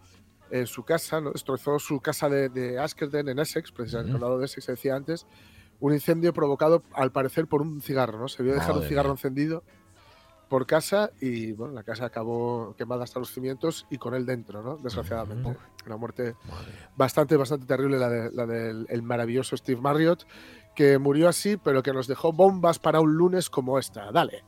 en 0.51 0.67
su 0.67 0.83
casa, 0.83 1.21
¿no? 1.21 1.31
destrozó 1.33 1.79
su 1.79 2.01
casa 2.01 2.29
de, 2.29 2.49
de 2.49 2.79
Askerden 2.79 3.29
en 3.29 3.39
Essex, 3.39 3.71
precisamente 3.71 4.09
en 4.11 4.11
el 4.11 4.15
Ujú. 4.17 4.21
condado 4.25 4.39
de 4.41 4.47
Essex, 4.47 4.65
se 4.65 4.73
decía 4.73 4.97
antes, 4.97 5.27
un 5.81 5.93
incendio 5.93 6.33
provocado 6.33 6.83
al 6.93 7.11
parecer 7.13 7.47
por 7.47 7.63
un 7.63 7.81
cigarro, 7.81 8.19
¿no? 8.19 8.29
Se 8.29 8.43
vio 8.43 8.53
dejar 8.55 8.71
un 8.73 8.83
cigarro 8.89 9.11
encendido 9.11 9.63
por 10.49 10.67
casa 10.67 11.11
y 11.21 11.53
bueno, 11.53 11.73
la 11.75 11.85
casa 11.85 12.05
acabó 12.07 12.75
quemada 12.77 13.05
hasta 13.05 13.21
los 13.21 13.31
cimientos 13.33 13.87
y 13.89 13.99
con 13.99 14.15
él 14.15 14.27
dentro, 14.27 14.63
¿no? 14.63 14.77
Desgraciadamente. 14.79 15.57
Una 15.87 15.97
muerte 15.97 16.35
Madre 16.51 16.73
bastante, 16.97 17.37
bastante 17.37 17.67
terrible 17.67 17.99
la, 17.99 18.09
de- 18.09 18.31
la 18.33 18.47
del 18.47 18.87
el 18.91 19.03
maravilloso 19.03 19.57
Steve 19.57 19.81
Marriott, 19.81 20.27
que 20.75 20.99
murió 20.99 21.29
así, 21.29 21.57
pero 21.57 21.83
que 21.83 21.93
nos 21.93 22.07
dejó 22.09 22.33
bombas 22.33 22.79
para 22.79 23.01
un 23.01 23.15
lunes 23.15 23.49
como 23.49 23.79
esta. 23.79 24.11
Dale. 24.13 24.45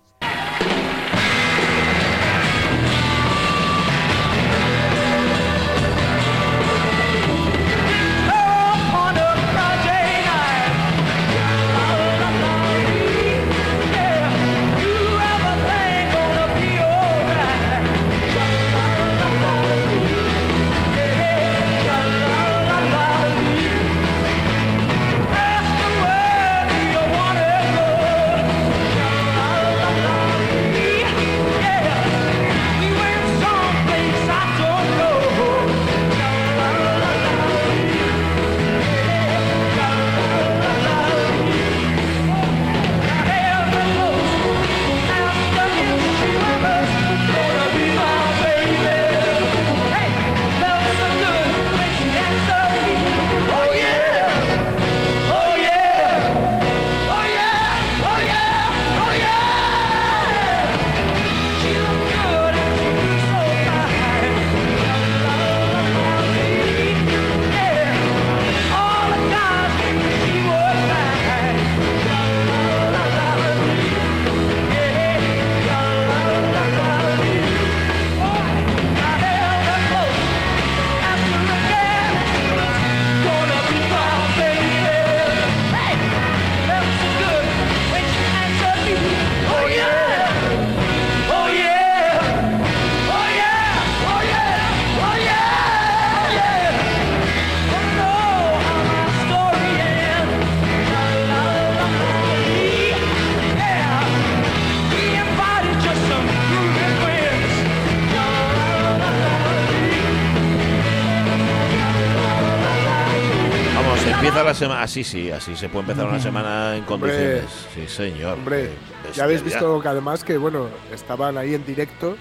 La 114.53 114.59
semana. 114.59 114.83
Así 114.83 115.05
sí, 115.05 115.31
así 115.31 115.57
se 115.57 115.69
puede 115.69 115.81
empezar 115.91 116.07
una 116.09 116.21
semana 116.21 116.77
en 116.77 116.85
Hombre. 116.88 117.11
condiciones. 117.12 117.67
Sí, 117.75 117.87
señor. 117.88 118.35
Hombre, 118.38 118.71
ya 119.15 119.25
habéis 119.25 119.43
visto 119.43 119.81
que 119.81 119.88
además 119.88 120.25
que, 120.25 120.37
bueno, 120.37 120.69
estaban 120.93 121.37
ahí 121.38 121.55
en 121.55 121.65
directo. 121.67 122.17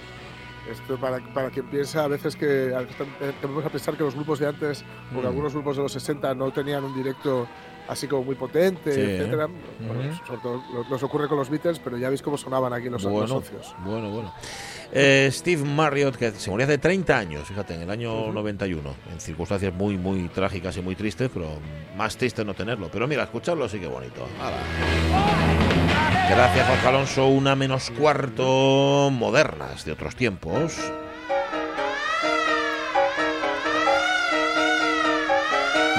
Esto 0.70 0.96
para, 0.98 1.18
para 1.34 1.50
quien 1.50 1.66
piensa 1.66 2.04
a 2.04 2.08
veces 2.08 2.36
que 2.36 2.72
tendemos 3.42 3.66
a 3.66 3.70
pensar 3.70 3.96
que 3.98 4.04
los 4.04 4.14
grupos 4.16 4.40
de 4.40 4.48
antes, 4.48 4.84
o 5.12 5.16
que 5.16 5.22
Mm. 5.24 5.26
algunos 5.28 5.54
grupos 5.54 5.76
de 5.76 5.84
los 5.84 5.92
60 5.92 6.34
no 6.36 6.52
tenían 6.52 6.84
un 6.84 6.94
directo 6.96 7.48
así 7.90 8.08
como 8.08 8.24
muy 8.24 8.36
potente, 8.36 8.94
Sí, 8.94 9.02
etcétera. 9.02 9.46
¿eh? 9.46 9.86
Bueno, 9.86 10.20
sobre 10.26 10.40
todo 10.42 10.62
nos 10.90 11.04
ocurre 11.04 11.28
con 11.28 11.38
los 11.40 11.50
Beatles, 11.50 11.80
pero 11.80 11.98
ya 11.98 12.10
veis 12.10 12.22
cómo 12.22 12.38
sonaban 12.38 12.72
aquí 12.74 12.90
los, 12.90 13.04
los 13.04 13.12
Bueno, 13.12 13.28
socios. 13.28 13.76
bueno, 13.84 14.10
bueno. 14.12 14.34
Eh, 14.94 15.30
Steve 15.32 15.64
Marriott, 15.64 16.18
que 16.18 16.32
se 16.32 16.50
murió 16.50 16.66
hace 16.66 16.78
30 16.78 17.18
años, 17.18 17.48
fíjate, 17.48 17.76
en 17.76 17.84
el 17.84 17.90
año 17.90 18.32
91, 18.32 18.96
en 19.12 19.20
circunstancias 19.22 19.74
muy, 19.74 19.98
muy 19.98 20.28
trágicas 20.28 20.76
y 20.78 20.82
muy 20.82 20.96
tristes, 20.96 21.30
pero 21.34 21.48
más 21.96 22.18
triste 22.18 22.44
no 22.44 22.54
tenerlo. 22.54 22.90
Pero 22.92 23.08
mira, 23.08 23.24
escucharlo 23.24 23.70
sí 23.70 23.80
que 23.80 23.88
bonito. 23.88 24.28
Gracias, 26.30 26.68
Jorge 26.68 26.88
Alonso. 26.88 27.28
Una 27.28 27.56
menos 27.56 27.90
cuarto, 27.92 29.10
modernas 29.12 29.86
de 29.86 29.94
otros 29.94 30.16
tiempos. 30.16 30.78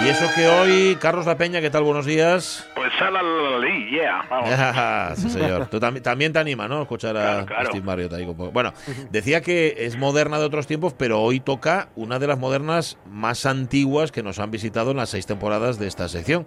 Y 0.04 0.08
eso 0.08 0.26
que 0.34 0.48
hoy, 0.48 0.96
Carlos 1.00 1.26
La 1.26 1.36
Peña, 1.36 1.60
¿qué 1.60 1.70
tal? 1.70 1.84
Buenos 1.84 2.06
días. 2.06 2.68
Pues 2.74 2.90
salalali, 2.98 3.90
yeah, 3.90 4.24
vamos. 4.28 5.18
sí, 5.18 5.30
señor. 5.30 5.66
Tú 5.66 5.78
también, 5.78 6.02
también 6.02 6.32
te 6.32 6.40
anima, 6.40 6.66
¿no? 6.66 6.82
Escuchar 6.82 7.16
a 7.16 7.20
Claro, 7.22 7.46
claro. 7.46 7.66
Steve 7.68 7.84
Marriott 7.86 8.12
ahí. 8.14 8.24
Bueno, 8.24 8.72
decía 9.10 9.42
que 9.42 9.76
es 9.78 9.96
moderna 9.96 10.40
de 10.40 10.44
otros 10.44 10.66
tiempos, 10.66 10.92
pero 10.92 11.20
hoy 11.20 11.38
toca 11.38 11.88
una 11.94 12.18
de 12.18 12.26
las 12.26 12.38
modernas 12.38 12.98
más 13.06 13.46
antiguas 13.46 14.10
que 14.10 14.24
nos 14.24 14.40
han 14.40 14.50
visitado 14.50 14.90
en 14.90 14.96
las 14.96 15.10
seis 15.10 15.26
temporadas 15.26 15.78
de 15.78 15.86
esta 15.86 16.08
sección. 16.08 16.46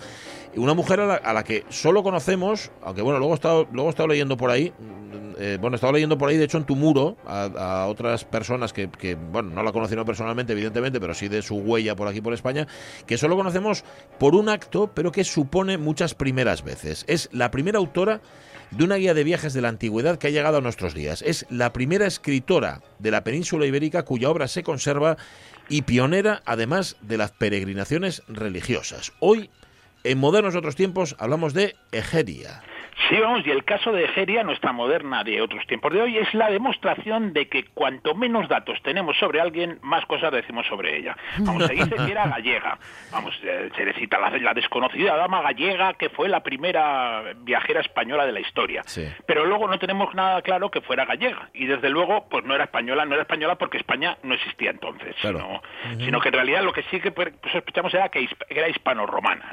Una 0.56 0.74
mujer 0.74 1.00
a 1.00 1.34
la, 1.34 1.44
que 1.44 1.66
solo 1.70 2.04
conocemos, 2.04 2.72
aunque 2.84 3.02
bueno, 3.02 3.20
luego 3.20 3.34
he 3.34 3.36
estado, 3.36 3.68
luego 3.72 3.90
he 3.90 3.92
estado 3.92 4.08
leyendo 4.08 4.38
por 4.38 4.52
ahí, 4.52 4.72
mm, 4.72 5.36
eh, 5.38 5.58
bueno, 5.60 5.76
he 5.76 5.78
estado 5.78 5.94
leyendo 5.94 6.18
por 6.18 6.30
ahí, 6.30 6.38
de 6.38 6.46
hecho, 6.46 6.58
en 6.58 6.66
tu 6.66 6.76
muro, 6.76 7.18
a, 7.26 7.44
a 7.44 7.88
otras 7.88 8.24
personas 8.24 8.72
que, 8.72 8.90
que, 8.90 9.16
bueno, 9.16 9.50
no 9.50 9.64
la 9.64 9.72
conocieron 9.72 10.06
personalmente, 10.06 10.54
evidentemente, 10.54 11.00
pero 11.00 11.14
sí 11.14 11.28
de 11.28 11.42
su 11.42 11.56
huella 11.58 11.96
por 11.96 12.08
aquí, 12.08 12.22
por 12.22 12.34
España, 12.34 12.68
que 13.06 13.18
solo 13.18 13.36
conocemos 13.36 13.84
por 14.18 14.36
un 14.36 14.50
acto, 14.50 14.92
pero 14.94 15.12
que 15.12 15.24
supone 15.24 15.78
muchas 15.78 16.14
primeras 16.14 16.64
veces. 16.64 17.04
Es 17.08 17.30
la 17.34 17.52
primera 17.52 17.80
autora 17.80 18.22
de 18.72 18.84
una 18.84 18.96
guía 18.96 19.14
de 19.14 19.24
viajes 19.24 19.54
de 19.54 19.62
la 19.62 19.70
antigüedad 19.70 20.18
que 20.18 20.28
ha 20.28 20.32
llegado 20.32 20.58
a 20.58 20.62
nuestros 20.62 20.94
días. 20.94 21.22
Es 21.22 21.46
la 21.50 21.74
primera 21.74 22.06
escritora 22.06 22.82
de 23.00 23.12
la 23.12 23.24
península 23.24 23.66
ibérica 23.66 24.04
cuya 24.04 24.30
obra 24.30 24.48
se 24.48 24.64
conserva 24.64 25.18
y 25.70 25.84
pionera 25.84 26.42
además 26.46 26.98
de 27.02 27.18
las 27.18 27.32
peregrinaciones 27.32 28.24
religiosas. 28.28 29.14
Hoy, 29.20 29.50
en 30.06 30.20
modernos 30.20 30.56
otros 30.56 30.76
tiempos, 30.76 31.16
hablamos 31.20 31.54
de 31.54 31.76
Egeria. 31.92 32.62
Sí, 33.10 33.20
vamos, 33.20 33.46
y 33.46 33.52
el 33.52 33.64
caso 33.66 33.92
de 33.92 34.06
Egeria, 34.06 34.44
nuestra 34.44 34.72
moderna 34.72 35.24
de 35.24 35.42
otros 35.42 35.66
tiempos 35.68 35.94
de 35.94 36.02
hoy, 36.02 36.18
es 36.18 36.34
la 36.34 36.50
demostración 36.50 37.34
de 37.34 37.48
que 37.48 37.66
cuanto 37.66 38.16
menos 38.16 38.48
datos 38.48 38.82
tenemos 38.82 39.18
sobre 39.18 39.42
alguien, 39.42 39.80
más 39.82 40.06
cosas 40.06 40.32
decimos 40.32 40.66
sobre 40.68 40.98
ella. 40.98 41.16
Vamos, 41.40 41.66
se 41.66 41.74
dice 41.74 41.96
que 41.96 42.12
era 42.12 42.28
gallega. 42.36 42.78
Vamos, 43.12 43.38
eh, 43.44 43.70
se 43.76 43.86
le 43.86 43.94
cita 43.94 44.18
la, 44.18 44.30
la 44.38 44.54
desconocida 44.54 45.16
dama 45.18 45.42
gallega 45.42 45.94
que 45.94 46.10
fue 46.10 46.30
la 46.30 46.42
primera 46.42 47.22
viajera 47.42 47.82
española 47.82 48.26
de 48.26 48.32
la 48.32 48.40
historia. 48.40 48.82
Sí. 48.86 49.08
Pero 49.26 49.46
luego 49.46 49.68
no 49.68 49.78
tenemos 49.78 50.14
nada 50.16 50.42
claro 50.42 50.72
que 50.72 50.82
fuera 50.82 51.06
gallega. 51.06 51.50
Y 51.54 51.66
desde 51.66 51.90
luego, 51.90 52.28
pues 52.30 52.46
no 52.46 52.56
era 52.56 52.64
española, 52.64 53.06
no 53.06 53.14
era 53.14 53.24
española 53.24 53.56
porque 53.56 53.78
España 53.78 54.18
no 54.24 54.34
existía 54.34 54.72
entonces. 54.72 55.16
Claro. 55.22 55.62
Sino, 55.90 56.06
sino 56.06 56.22
que 56.22 56.30
en 56.30 56.34
realidad 56.34 56.64
lo 56.64 56.74
que 56.74 56.84
sí 56.84 57.00
que 57.00 57.12
pues, 57.12 57.34
sospechamos 57.52 57.94
era 57.94 58.10
que 58.10 58.28
era 58.50 58.70
hispano-romana. 58.70 59.50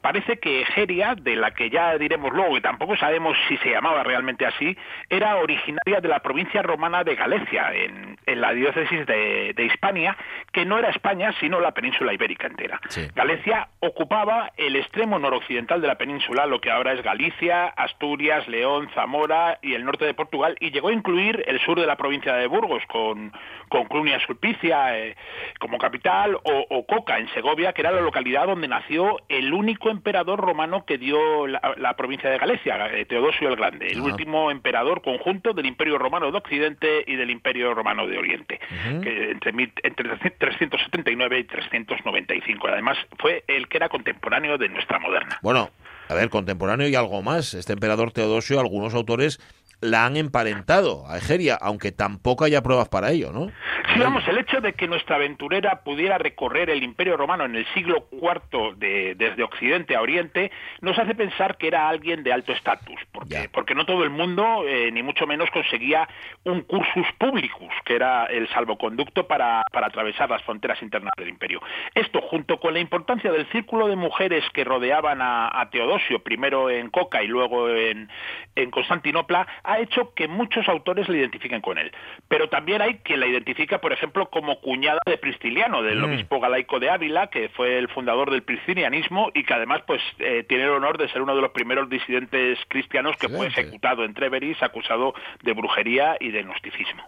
Parece 0.00 0.38
que 0.38 0.62
Egeria, 0.62 1.14
de 1.14 1.36
la 1.36 1.50
que 1.52 1.68
ya 1.68 1.96
diremos 1.98 2.32
luego, 2.32 2.54
que 2.54 2.60
tampoco 2.70 2.96
sabemos 2.96 3.36
si 3.48 3.56
se 3.56 3.70
llamaba 3.70 4.04
realmente 4.04 4.46
así, 4.46 4.76
era 5.08 5.34
originaria 5.38 6.00
de 6.00 6.06
la 6.06 6.20
provincia 6.20 6.62
romana 6.62 7.02
de 7.02 7.16
Galicia, 7.16 7.74
en, 7.74 8.16
en 8.24 8.40
la 8.40 8.52
diócesis 8.52 9.06
de, 9.06 9.52
de 9.56 9.64
Hispania, 9.64 10.16
que 10.52 10.64
no 10.64 10.78
era 10.78 10.90
España, 10.90 11.34
sino 11.40 11.58
la 11.58 11.72
península 11.72 12.14
ibérica 12.14 12.46
entera. 12.46 12.80
Sí. 12.88 13.08
Galicia 13.12 13.66
ocupaba 13.80 14.52
el 14.56 14.76
extremo 14.76 15.18
noroccidental 15.18 15.80
de 15.80 15.88
la 15.88 15.96
península, 15.96 16.46
lo 16.46 16.60
que 16.60 16.70
ahora 16.70 16.92
es 16.92 17.02
Galicia, 17.02 17.66
Asturias, 17.66 18.46
León, 18.46 18.88
Zamora 18.94 19.58
y 19.62 19.74
el 19.74 19.84
norte 19.84 20.04
de 20.04 20.14
Portugal, 20.14 20.56
y 20.60 20.70
llegó 20.70 20.90
a 20.90 20.92
incluir 20.92 21.42
el 21.48 21.58
sur 21.62 21.80
de 21.80 21.88
la 21.88 21.96
provincia 21.96 22.34
de 22.34 22.46
Burgos, 22.46 22.84
con, 22.86 23.32
con 23.68 23.86
Clunia 23.86 24.20
Sulpicia 24.24 24.96
eh, 24.96 25.16
como 25.58 25.76
capital, 25.78 26.36
o, 26.36 26.66
o 26.70 26.86
Coca 26.86 27.18
en 27.18 27.28
Segovia, 27.34 27.72
que 27.72 27.82
era 27.82 27.90
la 27.90 28.00
localidad 28.00 28.46
donde 28.46 28.68
nació 28.68 29.16
el 29.28 29.52
único 29.52 29.90
emperador 29.90 30.38
romano 30.38 30.84
que 30.86 30.98
dio 30.98 31.48
la, 31.48 31.74
la 31.76 31.96
provincia 31.96 32.30
de 32.30 32.38
Galicia, 32.38 32.59
eh, 32.64 33.04
Teodosio 33.06 33.48
el 33.48 33.56
Grande, 33.56 33.88
el 33.88 34.00
último 34.00 34.50
emperador 34.50 35.02
conjunto 35.02 35.52
del 35.52 35.66
Imperio 35.66 35.98
Romano 35.98 36.30
de 36.30 36.38
Occidente 36.38 37.04
y 37.06 37.16
del 37.16 37.30
Imperio 37.30 37.74
Romano 37.74 38.06
de 38.06 38.18
Oriente, 38.18 38.60
que 39.02 39.30
entre, 39.30 39.52
entre 39.82 40.16
379 40.38 41.38
y 41.38 41.44
395. 41.44 42.68
Además, 42.68 42.98
fue 43.18 43.44
el 43.46 43.68
que 43.68 43.76
era 43.76 43.88
contemporáneo 43.88 44.58
de 44.58 44.68
nuestra 44.68 44.98
moderna. 44.98 45.38
Bueno, 45.42 45.70
a 46.08 46.14
ver, 46.14 46.28
contemporáneo 46.28 46.88
y 46.88 46.94
algo 46.96 47.22
más. 47.22 47.54
Este 47.54 47.72
emperador 47.72 48.10
Teodosio, 48.10 48.58
algunos 48.58 48.94
autores 48.94 49.38
la 49.80 50.04
han 50.06 50.16
emparentado 50.16 51.04
a 51.08 51.18
Egeria, 51.18 51.56
aunque 51.60 51.92
tampoco 51.92 52.44
haya 52.44 52.62
pruebas 52.62 52.88
para 52.88 53.10
ello, 53.10 53.32
¿no? 53.32 53.46
Sí, 53.92 53.98
vamos, 53.98 54.22
el 54.28 54.38
hecho 54.38 54.60
de 54.60 54.74
que 54.74 54.86
nuestra 54.86 55.16
aventurera 55.16 55.80
pudiera 55.82 56.16
recorrer 56.18 56.70
el 56.70 56.82
Imperio 56.82 57.16
Romano 57.16 57.44
en 57.44 57.56
el 57.56 57.66
siglo 57.74 58.06
IV 58.12 58.76
de- 58.76 59.14
desde 59.16 59.42
Occidente 59.42 59.96
a 59.96 60.00
Oriente 60.02 60.52
nos 60.80 60.96
hace 60.98 61.14
pensar 61.14 61.56
que 61.56 61.66
era 61.66 61.88
alguien 61.88 62.22
de 62.22 62.32
alto 62.32 62.52
estatus, 62.52 63.00
porque, 63.10 63.48
porque 63.52 63.74
no 63.74 63.84
todo 63.86 64.04
el 64.04 64.10
mundo, 64.10 64.64
eh, 64.66 64.90
ni 64.92 65.02
mucho 65.02 65.26
menos, 65.26 65.50
conseguía 65.50 66.08
un 66.44 66.60
cursus 66.62 67.06
publicus, 67.18 67.72
que 67.84 67.94
era 67.96 68.26
el 68.26 68.48
salvoconducto 68.50 69.26
para, 69.26 69.62
para 69.72 69.88
atravesar 69.88 70.30
las 70.30 70.42
fronteras 70.42 70.80
internas 70.82 71.12
del 71.16 71.28
Imperio. 71.28 71.60
Esto, 71.94 72.20
junto 72.20 72.60
con 72.60 72.74
la 72.74 72.80
importancia 72.80 73.32
del 73.32 73.46
círculo 73.50 73.88
de 73.88 73.96
mujeres 73.96 74.44
que 74.52 74.62
rodeaban 74.62 75.20
a, 75.20 75.60
a 75.60 75.68
Teodosio, 75.70 76.22
primero 76.22 76.70
en 76.70 76.90
Coca 76.90 77.22
y 77.24 77.26
luego 77.26 77.68
en, 77.68 78.08
en 78.54 78.70
Constantinopla, 78.70 79.46
ha 79.70 79.78
hecho 79.78 80.12
que 80.14 80.26
muchos 80.28 80.68
autores 80.68 81.08
le 81.08 81.18
identifiquen 81.18 81.60
con 81.60 81.78
él. 81.78 81.92
Pero 82.28 82.48
también 82.48 82.82
hay 82.82 82.94
quien 82.98 83.20
la 83.20 83.26
identifica, 83.26 83.78
por 83.78 83.92
ejemplo, 83.92 84.28
como 84.30 84.60
cuñada 84.60 85.00
de 85.06 85.16
Pristiliano, 85.18 85.82
del 85.82 86.00
Mm. 86.00 86.04
obispo 86.04 86.40
galaico 86.40 86.80
de 86.80 86.90
Ávila, 86.90 87.28
que 87.28 87.48
fue 87.50 87.78
el 87.78 87.88
fundador 87.88 88.30
del 88.30 88.42
priscilianismo 88.42 89.30
y 89.34 89.44
que 89.44 89.54
además 89.54 89.82
pues 89.86 90.00
eh, 90.18 90.44
tiene 90.48 90.64
el 90.64 90.70
honor 90.70 90.98
de 90.98 91.08
ser 91.08 91.22
uno 91.22 91.34
de 91.34 91.42
los 91.42 91.52
primeros 91.52 91.88
disidentes 91.88 92.58
cristianos 92.68 93.16
que 93.16 93.28
fue 93.28 93.46
ejecutado 93.46 94.04
en 94.04 94.14
Treveris, 94.14 94.62
acusado 94.62 95.14
de 95.42 95.52
brujería 95.52 96.16
y 96.18 96.30
de 96.30 96.42
gnosticismo. 96.42 97.02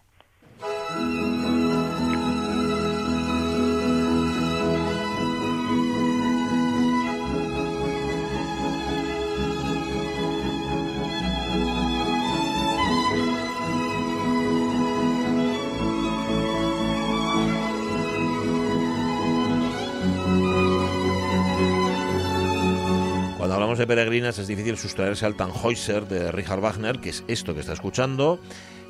Hablamos 23.73 23.89
de 23.89 23.97
peregrinas 23.97 24.39
es 24.39 24.49
difícil 24.49 24.77
sustraerse 24.77 25.25
al 25.25 25.35
Tannhäuser 25.35 26.07
de 26.07 26.31
Richard 26.31 26.61
Wagner, 26.61 26.99
que 26.99 27.09
es 27.09 27.25
esto 27.27 27.55
que 27.55 27.61
está 27.61 27.73
escuchando, 27.73 28.39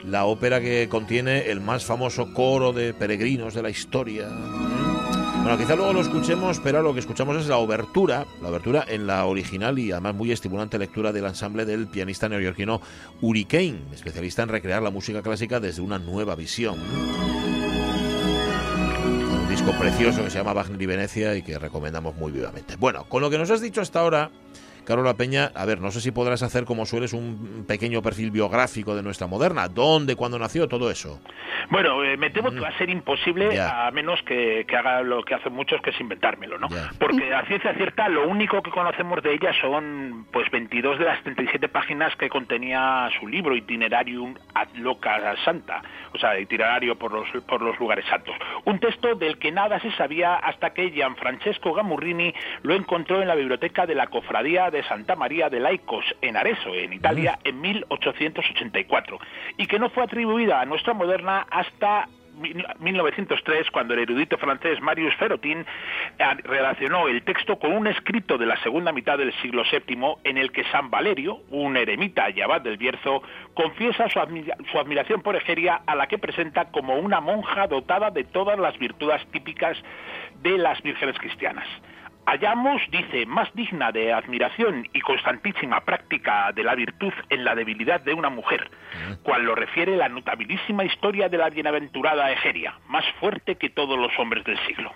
la 0.03 0.25
ópera 0.25 0.61
que 0.61 0.89
contiene 0.89 1.53
el 1.53 1.61
más 1.61 1.85
famoso 1.85 2.35
coro 2.35 2.73
de 2.73 2.93
peregrinos 2.93 3.55
de 3.55 3.63
la 3.63 3.71
historia. 3.71 4.29
Bueno, 4.29 5.57
quizá 5.57 5.77
luego 5.77 5.93
lo 5.93 6.01
escuchemos, 6.01 6.59
pero 6.59 6.83
lo 6.83 6.95
que 6.95 6.99
escuchamos 6.99 7.37
es 7.37 7.47
la 7.47 7.59
obertura, 7.59 8.27
la 8.43 8.49
obertura 8.49 8.85
en 8.89 9.07
la 9.07 9.25
original 9.27 9.79
y 9.79 9.93
además 9.93 10.17
muy 10.17 10.33
estimulante 10.33 10.81
lectura 10.81 11.13
del 11.13 11.27
ensamble 11.27 11.65
del 11.65 11.87
pianista 11.87 12.29
neoyorquino 12.29 12.81
Uri 13.21 13.45
Kane, 13.45 13.83
especialista 13.93 14.43
en 14.43 14.49
recrear 14.49 14.83
la 14.83 14.91
música 14.91 15.23
clásica 15.23 15.61
desde 15.61 15.81
una 15.81 16.01
nueva 16.01 16.35
visión. 16.35 16.77
Un 19.31 19.49
disco 19.49 19.71
precioso 19.79 20.25
que 20.25 20.31
se 20.31 20.39
llama 20.39 20.55
Wagner 20.55 20.83
y 20.83 20.87
Venecia 20.87 21.37
y 21.37 21.43
que 21.43 21.57
recomendamos 21.57 22.17
muy 22.17 22.33
vivamente. 22.33 22.75
Bueno, 22.75 23.05
con 23.09 23.23
lo 23.23 23.31
que 23.31 23.39
nos 23.39 23.49
has 23.51 23.61
dicho 23.61 23.81
hasta 23.81 24.01
ahora, 24.01 24.33
Carola 24.85 25.15
Peña, 25.15 25.51
a 25.55 25.65
ver, 25.65 25.81
no 25.81 25.91
sé 25.91 26.01
si 26.01 26.11
podrás 26.11 26.43
hacer 26.43 26.65
como 26.65 26.87
sueles 26.87 27.13
un 27.13 27.65
pequeño 27.67 28.03
perfil 28.03 28.31
biográfico 28.31 28.95
de 28.95 29.03
nuestra 29.03 29.27
moderna, 29.27 29.69
dónde, 29.69 30.17
cuándo 30.17 30.39
nació, 30.39 30.69
todo 30.69 30.91
eso. 30.91 31.21
Bueno, 31.71 32.03
eh, 32.05 32.17
me 32.17 32.31
temo 32.31 32.51
que 32.51 32.61
va 32.61 32.69
a 32.69 32.79
ser 32.79 32.91
imposible 32.91 33.33
Mm. 33.43 33.53
Ya. 33.53 33.87
a 33.87 33.91
menos 33.91 34.21
que, 34.23 34.65
que 34.67 34.77
haga 34.77 35.03
lo 35.03 35.23
que 35.23 35.35
hacen 35.35 35.53
muchos, 35.53 35.81
que 35.81 35.91
es 35.91 36.01
inventármelo, 36.01 36.59
¿no? 36.59 36.69
Ya. 36.69 36.91
Porque 36.99 37.33
a 37.35 37.45
ciencia 37.47 37.75
cierta 37.75 38.09
lo 38.09 38.29
único 38.29 38.63
que 38.63 38.71
conocemos 38.71 39.23
de 39.23 39.35
ella 39.35 39.53
son 39.61 40.27
pues 40.33 40.51
22 40.51 40.99
de 40.99 41.05
las 41.05 41.23
37 41.23 41.69
páginas 41.69 42.15
que 42.17 42.29
contenía 42.29 43.09
su 43.19 43.27
libro 43.29 43.57
Itinerarium 43.57 44.35
ad 44.55 44.69
loca 44.75 45.35
santa, 45.45 45.83
o 46.15 46.19
sea, 46.19 46.39
itinerario 46.39 46.97
por 46.97 47.13
los 47.13 47.29
por 47.45 47.63
los 47.63 47.79
lugares 47.79 48.05
santos. 48.07 48.35
Un 48.65 48.79
texto 48.81 49.15
del 49.15 49.39
que 49.39 49.53
nada 49.53 49.81
se 49.81 49.91
sabía 49.93 50.35
hasta 50.37 50.71
que 50.71 50.91
Gianfrancesco 50.91 51.73
Gamurrini 51.75 52.35
lo 52.63 52.75
encontró 52.75 53.23
en 53.23 53.29
la 53.29 53.35
biblioteca 53.35 53.87
de 53.87 53.95
la 53.95 54.07
Cofradía 54.09 54.71
de 54.73 54.83
Santa 54.83 55.15
María 55.15 55.49
de 55.49 55.61
Laicos 55.61 56.05
en 56.21 56.37
Arezzo, 56.37 56.75
en 56.75 56.93
Italia, 56.93 57.39
en 57.45 57.61
1884, 57.61 59.19
y 59.59 59.67
que 59.67 59.79
no 59.79 59.91
fue 59.91 60.03
atribuida 60.03 60.61
a 60.61 60.65
nuestra 60.65 60.95
moderna 60.95 61.47
hasta 61.51 62.09
1903, 62.81 63.71
cuando 63.71 63.93
el 63.95 64.01
erudito 64.01 64.39
francés 64.39 64.81
Marius 64.81 65.15
Ferrotin 65.17 65.61
eh, 65.61 66.25
relacionó 66.45 67.07
el 67.09 67.23
texto 67.23 67.59
con 67.59 67.73
un 67.73 67.87
escrito 67.87 68.39
de 68.39 68.47
la 68.47 68.57
segunda 68.63 68.91
mitad 68.91 69.19
del 69.19 69.33
siglo 69.43 69.63
VII 69.71 70.15
en 70.25 70.39
el 70.39 70.51
que 70.51 70.65
San 70.73 70.91
Valerio, 70.91 71.41
un 71.51 71.77
eremita 71.77 72.31
y 72.31 72.41
abad 72.41 72.63
del 72.63 72.79
Bierzo, 72.79 73.23
confiesa 73.55 74.09
su, 74.09 74.19
admira- 74.19 74.57
su 74.71 74.79
admiración 74.79 75.21
por 75.23 75.37
Egeria, 75.37 75.83
a 75.87 75.95
la 75.95 76.07
que 76.07 76.19
presenta 76.19 76.71
como 76.71 76.97
una 76.97 77.21
monja 77.21 77.67
dotada 77.67 78.11
de 78.11 78.25
todas 78.25 78.59
las 78.59 78.79
virtudes 78.79 79.25
típicas 79.31 79.77
de 80.43 80.57
las 80.59 80.81
vírgenes 80.83 81.19
cristianas. 81.19 81.69
Hallamos, 82.25 82.81
dice, 82.91 83.27
más 83.27 83.53
digna 83.55 83.91
de 83.91 84.13
admiración 84.13 84.89
y 84.93 85.01
constantísima 85.01 85.81
práctica 85.81 86.53
de 86.53 86.63
la 86.63 86.75
virtud 86.75 87.13
en 87.29 87.45
la 87.45 87.55
debilidad 87.55 88.01
de 88.01 88.15
una 88.15 88.31
mujer, 88.31 88.71
cual 89.23 89.43
lo 89.43 89.55
refiere 89.55 89.97
la 89.97 90.09
notabilísima 90.09 90.85
historia 90.85 91.29
de 91.29 91.39
la 91.39 91.51
bienaventurada 91.51 92.31
Egeria, 92.31 92.79
más 92.89 93.05
fuerte 93.19 93.57
que 93.57 93.71
todos 93.71 93.99
los 93.99 94.17
hombres 94.19 94.45
del 94.45 94.59
siglo. 94.67 94.93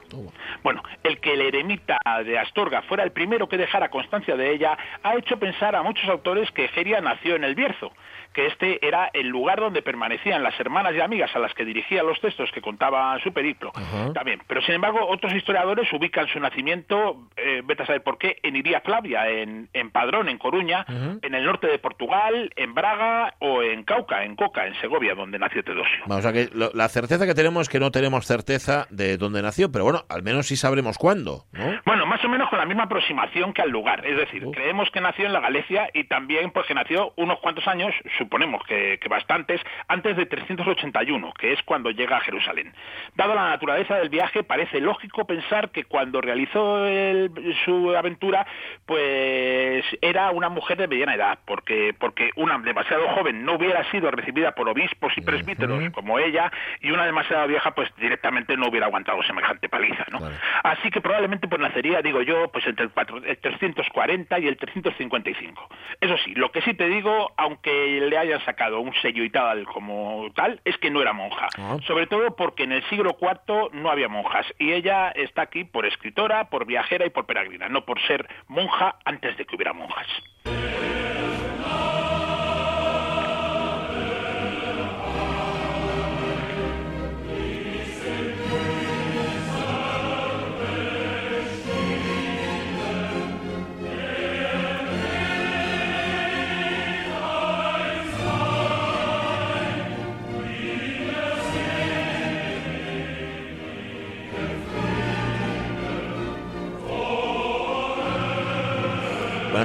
Bueno, 0.63 0.83
el 1.03 1.21
que 1.21 1.35
el 1.35 1.41
eremita 1.41 1.99
de 2.25 2.39
Astorga 2.39 2.83
fuera 2.83 3.03
el 3.03 3.13
primero 3.13 3.49
que 3.49 3.57
dejara 3.57 3.91
constancia 3.91 4.37
de 4.37 4.53
ella 4.53 4.79
ha 5.03 5.17
hecho 5.17 5.39
pensar 5.39 5.75
a 5.75 5.83
muchos 5.83 6.09
autores 6.09 6.51
que 6.53 6.67
Egeria 6.67 7.01
nació 7.01 7.35
en 7.35 7.45
el 7.45 7.55
Bierzo, 7.55 7.93
que 8.33 8.47
este 8.47 8.87
era 8.87 9.11
el 9.13 9.29
lugar 9.29 9.61
donde 9.61 9.83
permanecían 9.83 10.43
las 10.43 10.59
hermanas 10.61 10.95
y 10.95 11.01
amigas 11.01 11.35
a 11.35 11.39
las 11.39 11.55
que 11.55 11.65
dirigía 11.65 12.03
los 12.03 12.21
textos 12.21 12.51
que 12.53 12.61
contaban 12.61 13.21
su 13.21 13.33
periplo. 13.33 13.73
También, 14.15 14.41
pero 14.47 14.61
sin 14.63 14.75
embargo, 14.77 15.07
otros 15.09 15.33
historiadores 15.35 15.93
ubican 15.93 16.27
su 16.29 16.39
nacimiento, 16.41 17.29
eh, 17.37 17.63
vete 17.65 17.83
a 17.83 17.87
saber 17.87 18.03
por 18.03 18.19
qué, 18.19 18.39
en 18.43 18.57
Iria 18.57 18.81
Flavia, 18.81 19.29
en, 19.29 19.69
en 19.73 19.91
Padrón, 19.91 20.29
en 20.29 20.39
Coruña, 20.39 20.85
en 21.23 21.35
el 21.35 21.45
norte 21.45 21.67
de 21.67 21.79
Portugal, 21.79 22.51
en 22.57 22.75
Braga 22.75 23.35
o 23.41 23.63
en 23.63 23.85
Cauca, 23.85 24.25
en 24.25 24.37
Coca, 24.37 24.67
en 24.67 24.75
Segovia, 24.81 25.15
donde 25.15 25.39
nació 25.39 25.63
Teodosio. 25.63 26.05
Vamos, 26.07 26.25
o 26.25 26.31
sea 26.31 26.33
que 26.33 26.49
lo- 26.55 26.71
la 26.75 26.89
certeza 26.89 27.27
que 27.27 27.35
tenemos 27.35 27.63
es 27.63 27.69
que 27.69 27.81
no 27.81 27.91
tenemos 27.91 28.27
certeza 28.27 28.87
de 28.91 29.17
dónde 29.17 29.43
nació, 29.43 29.71
pero 29.71 29.85
bueno, 29.85 30.05
al 30.09 30.23
menos 30.23 30.47
sí 30.47 30.57
sabremos 30.57 30.99
cuándo, 30.99 31.45
¿no? 31.53 31.77
Bueno, 31.85 32.07
más 32.07 32.25
o 32.25 32.29
menos 32.29 32.49
con 32.51 32.59
la 32.59 32.65
misma 32.67 32.85
aproximación 32.85 33.53
que 33.53 33.63
al 33.63 33.71
lugar. 33.71 34.05
Es 34.07 34.17
decir, 34.17 34.45
creemos 34.53 34.91
que 34.91 35.01
nació 35.01 35.27
en 35.27 35.33
la 35.33 35.41
Galicia 35.41 35.89
y 35.95 36.05
también 36.05 36.51
pues 36.51 36.67
que 36.67 36.75
nació 36.75 37.13
unos 37.17 37.39
cuantos 37.41 37.67
años, 37.69 37.95
suponemos 38.27 38.63
que, 38.65 38.99
que 39.01 39.09
bastantes, 39.09 39.61
antes 39.87 40.17
de 40.17 40.27
381, 40.27 41.33
que 41.39 41.53
es 41.53 41.63
cuando 41.63 41.91
llega 41.93 42.17
a 42.17 42.21
Jerusalén. 42.21 42.73
Dada 43.15 43.35
la 43.37 43.49
naturaleza 43.51 43.97
del 43.97 44.09
viaje, 44.09 44.43
parece 44.43 44.81
lógico 44.81 45.25
pensar 45.27 45.71
que 45.71 45.85
cuando 45.85 46.21
realizó 46.21 46.85
el- 46.87 47.31
su 47.65 47.95
aventura, 47.97 48.45
pues 48.85 49.85
era 50.01 50.31
una 50.31 50.49
mujer 50.49 50.77
de 50.79 50.89
mediana 50.89 51.15
edad, 51.15 51.39
porque, 51.47 51.95
porque 51.99 52.31
una 52.37 52.59
demasiado 52.59 53.09
joven 53.11 53.45
no 53.45 53.55
hubiera 53.55 53.89
sido 53.91 54.11
recibida 54.11 54.53
por 54.53 54.69
obispos 54.69 55.13
y 55.17 55.21
presbíteros 55.21 55.79
como 55.93 56.19
ella, 56.19 56.51
y 56.81 56.91
una 56.91 57.05
demasiado 57.07 57.47
vieja, 57.47 57.71
pues 57.75 57.89
directamente 57.97 58.57
no 58.57 58.69
hubiera 58.69 58.87
aguantado 58.87 59.23
semejante 59.23 59.69
paliza, 59.69 60.05
¿no? 60.11 60.19
Así 60.65 60.91
que 60.91 61.01
probablemente 61.01 61.47
pues 61.49 61.61
nacería, 61.61 62.03
digo 62.03 62.23
yo, 62.23 62.49
pues 62.49 62.67
entre 62.67 62.87
el, 62.87 62.93
el 63.25 63.39
340 63.39 64.39
y 64.41 64.49
el 64.49 64.57
355. 64.57 65.69
Eso 66.01 66.17
sí, 66.25 66.35
lo 66.35 66.51
que 66.51 66.63
sí 66.63 66.75
te 66.75 66.89
digo, 66.89 67.33
aunque 67.37 68.06
le 68.07 68.19
hayan 68.19 68.45
sacado 68.45 68.81
un 68.81 68.95
sello 69.03 69.25
y 69.25 69.31
tal 69.31 69.65
como 69.65 70.29
tal, 70.35 70.61
es 70.65 70.77
que 70.79 70.91
no 70.91 71.03
era 71.03 71.13
monja. 71.13 71.49
Ah. 71.59 71.77
Sobre 71.87 72.07
todo 72.07 72.35
porque 72.37 72.65
en 72.65 72.73
el 72.73 72.83
siglo 72.89 73.17
IV 73.21 73.71
no 73.73 73.91
había 73.91 74.09
monjas 74.09 74.47
y 74.59 74.73
ella 74.73 75.11
está 75.11 75.43
aquí 75.43 75.65
por 75.65 75.87
escritora, 75.87 76.49
por 76.49 76.67
viajera 76.67 77.07
y 77.07 77.11
por 77.11 77.27
peregrina, 77.27 77.69
no 77.69 77.85
por 77.85 78.01
ser 78.07 78.29
monja 78.49 78.97
antes 79.05 79.37
de 79.37 79.45
que 79.45 79.57
hubiera 79.57 79.73
monjas. 79.73 80.07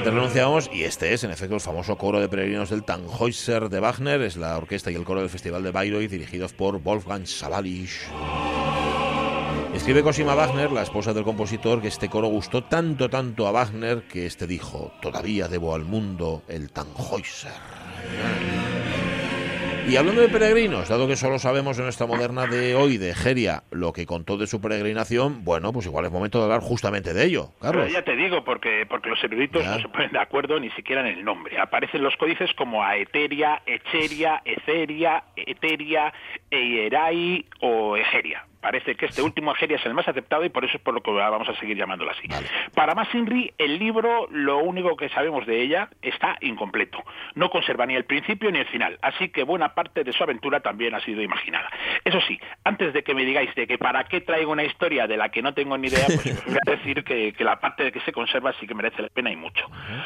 Antes 0.07 0.69
y 0.73 0.83
este 0.83 1.13
es, 1.13 1.23
en 1.23 1.31
efecto, 1.31 1.55
el 1.55 1.61
famoso 1.61 1.95
coro 1.97 2.19
de 2.19 2.27
peregrinos 2.27 2.71
del 2.71 2.83
Tannhäuser 2.83 3.69
de 3.69 3.79
Wagner, 3.79 4.21
es 4.21 4.35
la 4.35 4.57
orquesta 4.57 4.89
y 4.89 4.95
el 4.95 5.03
coro 5.03 5.19
del 5.19 5.29
Festival 5.29 5.61
de 5.63 5.71
Bayreuth, 5.71 6.09
dirigidos 6.09 6.53
por 6.53 6.81
Wolfgang 6.81 7.27
Sawalisch. 7.27 8.07
Escribe 9.75 10.01
Cosima 10.01 10.33
Wagner, 10.33 10.71
la 10.71 10.81
esposa 10.81 11.13
del 11.13 11.23
compositor, 11.23 11.81
que 11.81 11.87
este 11.87 12.09
coro 12.09 12.27
gustó 12.27 12.63
tanto, 12.63 13.09
tanto 13.09 13.45
a 13.45 13.51
Wagner, 13.51 14.07
que 14.07 14.25
este 14.25 14.47
dijo, 14.47 14.91
todavía 15.01 15.47
debo 15.47 15.75
al 15.75 15.85
mundo 15.85 16.41
el 16.47 16.71
Tannhäuser. 16.71 17.51
Y 19.87 19.97
hablando 19.97 20.21
de 20.21 20.29
peregrinos, 20.29 20.87
dado 20.87 21.05
que 21.07 21.17
solo 21.17 21.37
sabemos 21.37 21.77
en 21.77 21.83
nuestra 21.83 22.05
moderna 22.07 22.45
de 22.45 22.75
hoy, 22.75 22.97
de 22.97 23.13
Geria, 23.13 23.63
lo 23.71 23.91
que 23.91 24.05
contó 24.05 24.37
de 24.37 24.47
su 24.47 24.61
peregrinación, 24.61 25.43
bueno, 25.43 25.73
pues 25.73 25.85
igual 25.85 26.05
es 26.05 26.11
momento 26.11 26.37
de 26.37 26.45
hablar 26.45 26.61
justamente 26.61 27.13
de 27.13 27.25
ello, 27.25 27.49
Carlos. 27.59 27.87
Pero 27.87 27.99
ya 27.99 28.05
te 28.05 28.15
digo, 28.15 28.43
porque, 28.45 28.85
porque 28.87 29.09
los 29.09 29.21
eruditos 29.23 29.63
Ya. 29.63 29.71
no 29.71 29.81
se 29.81 29.89
ponen 29.89 30.11
de 30.11 30.19
acuerdo 30.19 30.59
ni 30.59 30.69
siquiera 30.71 31.01
en 31.01 31.17
el 31.17 31.25
nombre. 31.25 31.59
Aparecen 31.59 32.03
los 32.03 32.15
códices 32.15 32.53
como 32.53 32.83
Aeteria, 32.83 33.63
Echeria, 33.65 34.41
Eceria, 34.45 35.23
Eteria, 35.35 36.13
Eierai 36.49 37.45
o 37.59 37.97
Egeria. 37.97 38.45
Parece 38.61 38.95
que 38.95 39.07
este 39.07 39.21
último 39.21 39.53
Egeria 39.53 39.77
es 39.77 39.85
el 39.85 39.93
más 39.93 40.07
aceptado 40.07 40.45
y 40.45 40.49
por 40.49 40.63
eso 40.63 40.77
es 40.77 40.83
por 40.83 40.93
lo 40.93 41.01
que 41.01 41.11
vamos 41.11 41.49
a 41.49 41.55
seguir 41.59 41.77
llamándolo 41.77 42.11
así. 42.11 42.27
Para 42.75 42.93
más 42.93 43.13
Inri, 43.13 43.53
el 43.57 43.79
libro, 43.79 44.27
lo 44.31 44.59
único 44.59 44.95
que 44.95 45.09
sabemos 45.09 45.45
de 45.45 45.61
ella 45.61 45.89
está 46.01 46.37
incompleto. 46.41 47.03
No 47.35 47.49
conserva 47.49 47.85
ni 47.85 47.95
el 47.95 48.05
principio 48.05 48.51
ni 48.51 48.59
el 48.59 48.67
final, 48.67 48.99
así 49.01 49.29
que 49.29 49.43
buena 49.43 49.73
parte 49.73 50.03
de 50.03 50.13
su 50.13 50.23
aventura 50.23 50.59
también 50.59 50.93
ha 50.93 51.01
sido 51.01 51.21
imaginada. 51.21 51.69
Eso 52.03 52.19
sí, 52.27 52.39
antes 52.63 52.93
de 52.93 53.03
que 53.03 53.15
me 53.15 53.25
digáis 53.25 53.53
de 53.55 53.67
que 53.67 53.77
para 53.77 54.03
qué 54.05 54.21
traigo 54.21 54.51
una 54.51 54.63
historia 54.63 55.07
de 55.07 55.17
la 55.17 55.29
que 55.29 55.41
no 55.41 55.53
tengo 55.53 55.77
ni 55.77 55.87
idea, 55.87 56.05
pues 56.05 56.45
voy 56.45 56.57
a 56.67 56.71
decir 56.71 57.03
que, 57.03 57.33
que 57.33 57.43
la 57.43 57.59
parte 57.59 57.83
de 57.83 57.91
que 57.91 57.99
se 58.01 58.11
conserva 58.11 58.53
sí 58.59 58.67
que 58.67 58.75
merece 58.75 59.01
la 59.01 59.09
pena 59.09 59.31
y 59.31 59.35
mucho. 59.35 59.65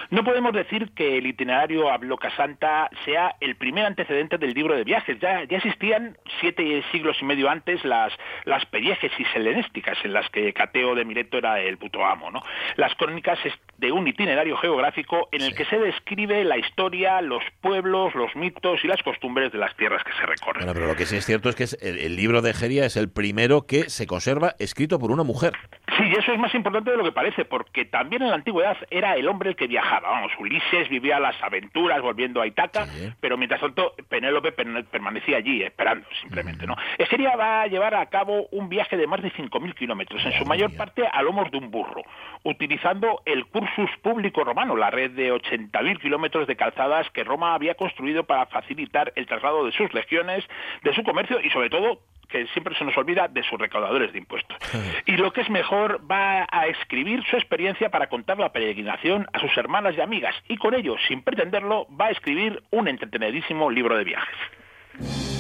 No 0.10 0.24
podemos 0.24 0.54
decir 0.54 0.92
que 0.96 1.18
el 1.18 1.28
itinerario 1.28 1.92
a 1.92 1.98
Bloca 1.98 2.30
Santa 2.36 2.90
sea 3.04 3.36
el 3.40 3.56
primer 3.56 3.86
antecedente 3.86 4.38
del 4.38 4.54
libro 4.54 4.76
de 4.76 4.84
viajes. 4.84 5.20
Ya, 5.20 5.44
ya 5.44 5.58
existían 5.58 6.18
siete 6.40 6.84
siglos 6.92 7.18
y 7.22 7.26
medio 7.26 7.50
antes 7.50 7.84
las, 7.84 8.14
las 8.46 8.66
periégesis 8.66 9.28
helenísticas 9.36 9.98
en 10.04 10.14
las 10.14 10.30
que 10.30 10.54
Cateo 10.54 10.96
de 10.96 11.06
Mileto 11.06 11.38
era 11.38 11.60
el 11.60 11.78
puto 11.78 12.06
amo. 12.06 12.32
¿no? 12.32 12.42
Las 12.76 12.94
crónicas 12.96 13.40
de 13.78 13.92
un 13.92 14.08
itinerario 14.08 14.58
geográfico 14.58 15.28
en 15.32 15.42
el 15.42 15.56
que 15.56 15.66
se 15.66 15.78
describe 15.78 16.44
la 16.44 16.58
historia, 16.58 17.22
los 17.22 17.44
pueblos, 17.62 18.16
los 18.16 18.36
mitos 18.36 18.84
y 18.84 18.88
las 18.88 19.02
costumbres 19.04 19.52
de 19.52 19.58
las 19.58 19.76
tierras 19.76 20.04
que 20.04 20.12
se 20.14 20.26
recorren. 20.26 20.66
Bueno, 20.66 20.74
pero 20.74 20.88
lo 20.88 20.96
que 20.96 21.06
sí 21.06 21.18
es 21.18 21.26
cierto 21.26 21.50
es 21.50 21.56
que 21.56 21.64
es 21.64 21.78
el, 21.82 21.98
el 22.00 22.16
libro 22.16 22.42
de 22.42 22.54
Geria 22.54 22.86
es 22.86 22.96
el 22.98 23.10
primero 23.12 23.66
que 23.68 23.90
se 23.90 24.08
conserva 24.08 24.54
escrito 24.60 25.00
por 25.00 25.12
una 25.12 25.24
mujer. 25.24 25.54
Sí, 25.98 26.04
y 26.08 26.12
eso 26.20 26.34
es 26.34 26.40
más 26.40 26.54
importante 26.54 26.92
de 26.92 26.98
lo 26.98 27.04
que 27.04 27.12
parece, 27.14 27.46
porque 27.46 27.86
también 27.86 28.22
en 28.22 28.30
la 28.30 28.36
antigüedad 28.36 28.76
era 28.90 29.16
el 29.16 29.28
hombre 29.30 29.50
el 29.52 29.56
que 29.56 29.68
viajaba. 29.68 30.10
Vamos, 30.10 30.32
Ulises 30.40 30.90
vivía 30.90 31.20
las 31.20 31.42
aventuras 31.42 32.02
volviendo 32.02 32.42
a 32.42 32.48
Itaca, 32.48 32.86
Sí. 32.88 33.14
pero 33.22 33.38
mientras 33.38 33.62
tanto 33.62 33.94
Penélope 34.10 34.52
per- 34.52 34.86
permanecía 34.86 35.38
allí 35.38 35.64
esperando, 35.64 36.06
simplemente, 36.22 36.68
¿no? 36.68 36.76
Egeria 36.98 37.36
va 37.38 37.62
a 37.62 37.68
llevar 37.68 37.96
a 37.96 38.06
cabo 38.08 38.35
un 38.52 38.70
viaje 38.70 38.98
de 38.98 39.08
más 39.08 39.22
de 39.22 39.32
5.000 39.32 39.74
kilómetros, 39.76 40.26
en 40.26 40.34
su 40.34 40.46
mayor 40.46 40.76
parte 40.76 41.08
a 41.08 41.22
lomos 41.22 41.52
de 41.52 41.58
un 41.58 41.72
burro, 41.72 42.04
utilizando 42.44 43.22
el 43.26 43.46
cursus 43.46 43.90
público 44.02 44.44
romano, 44.44 44.76
la 44.76 44.90
red 44.90 45.12
de 45.12 45.34
80.000 45.34 46.00
kilómetros 46.00 46.48
de 46.48 46.56
calzadas 46.56 47.10
que 47.12 47.24
Roma 47.24 47.54
había 47.54 47.76
construido 47.76 48.24
para 48.24 48.46
facilitar 48.48 49.14
el 49.16 49.26
traslado 49.26 49.66
de 49.66 49.72
sus 49.72 49.94
legiones, 49.94 50.44
de 50.84 50.94
su 50.94 51.04
comercio 51.04 51.40
y 51.42 51.50
sobre 51.50 51.70
todo 51.70 52.00
que 52.30 52.48
siempre 52.48 52.76
se 52.76 52.84
nos 52.84 52.98
olvida 52.98 53.28
de 53.28 53.44
sus 53.44 53.60
recaudadores 53.60 54.12
de 54.12 54.20
impuestos. 54.20 54.58
Y 55.06 55.18
lo 55.18 55.32
que 55.32 55.42
es 55.42 55.50
mejor, 55.50 56.02
va 56.10 56.48
a 56.52 56.68
escribir 56.68 57.24
su 57.30 57.36
experiencia 57.36 57.90
para 57.90 58.08
contar 58.08 58.40
la 58.40 58.52
peregrinación 58.52 59.28
a 59.34 59.40
sus 59.40 59.56
hermanas 59.58 59.96
y 59.98 60.02
amigas, 60.02 60.36
y 60.48 60.58
con 60.58 60.74
ello, 60.74 60.96
sin 61.08 61.22
pretenderlo, 61.22 61.88
va 61.90 62.08
a 62.08 62.12
escribir 62.12 62.64
un 62.72 62.88
entretenidísimo 62.88 63.70
libro 63.70 63.98
de 63.98 64.04
viajes. 64.04 65.35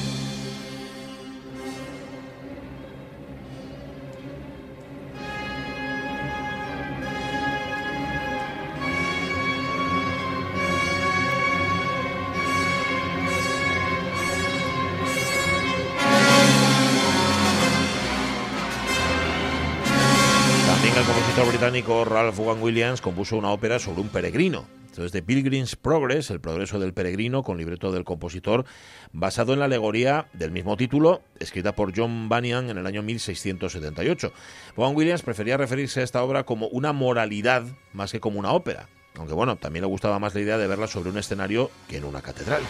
Británico 21.66 22.06
Ralph 22.06 22.38
Vaughan 22.38 22.62
Williams 22.62 23.02
compuso 23.02 23.36
una 23.36 23.50
ópera 23.50 23.80
sobre 23.80 24.02
un 24.02 24.10
peregrino. 24.10 24.66
Entonces, 24.86 25.12
The 25.12 25.24
Pilgrim's 25.24 25.76
Progress, 25.76 26.30
el 26.30 26.40
progreso 26.40 26.78
del 26.78 26.94
peregrino, 26.94 27.42
con 27.42 27.58
libreto 27.58 27.92
del 27.92 28.04
compositor, 28.04 28.66
basado 29.12 29.54
en 29.54 29.58
la 29.58 29.66
alegoría 29.66 30.28
del 30.34 30.52
mismo 30.52 30.78
título, 30.78 31.24
escrita 31.40 31.74
por 31.74 31.92
John 31.98 32.30
Bunyan 32.30 32.70
en 32.70 32.78
el 32.78 32.86
año 32.86 33.02
1678. 33.02 34.32
Vaughan 34.78 34.96
Williams 34.96 35.24
prefería 35.24 35.58
referirse 35.58 36.02
a 36.02 36.04
esta 36.04 36.22
obra 36.22 36.44
como 36.44 36.68
una 36.68 36.94
moralidad 36.94 37.64
más 37.94 38.12
que 38.12 38.20
como 38.20 38.38
una 38.38 38.52
ópera. 38.52 38.88
Aunque 39.16 39.34
bueno, 39.34 39.56
también 39.56 39.82
le 39.82 39.88
gustaba 39.88 40.20
más 40.20 40.36
la 40.36 40.42
idea 40.42 40.60
de 40.60 40.68
verla 40.68 40.86
sobre 40.86 41.10
un 41.10 41.18
escenario 41.18 41.72
que 41.90 41.98
en 41.98 42.04
una 42.04 42.22
catedral. 42.22 42.62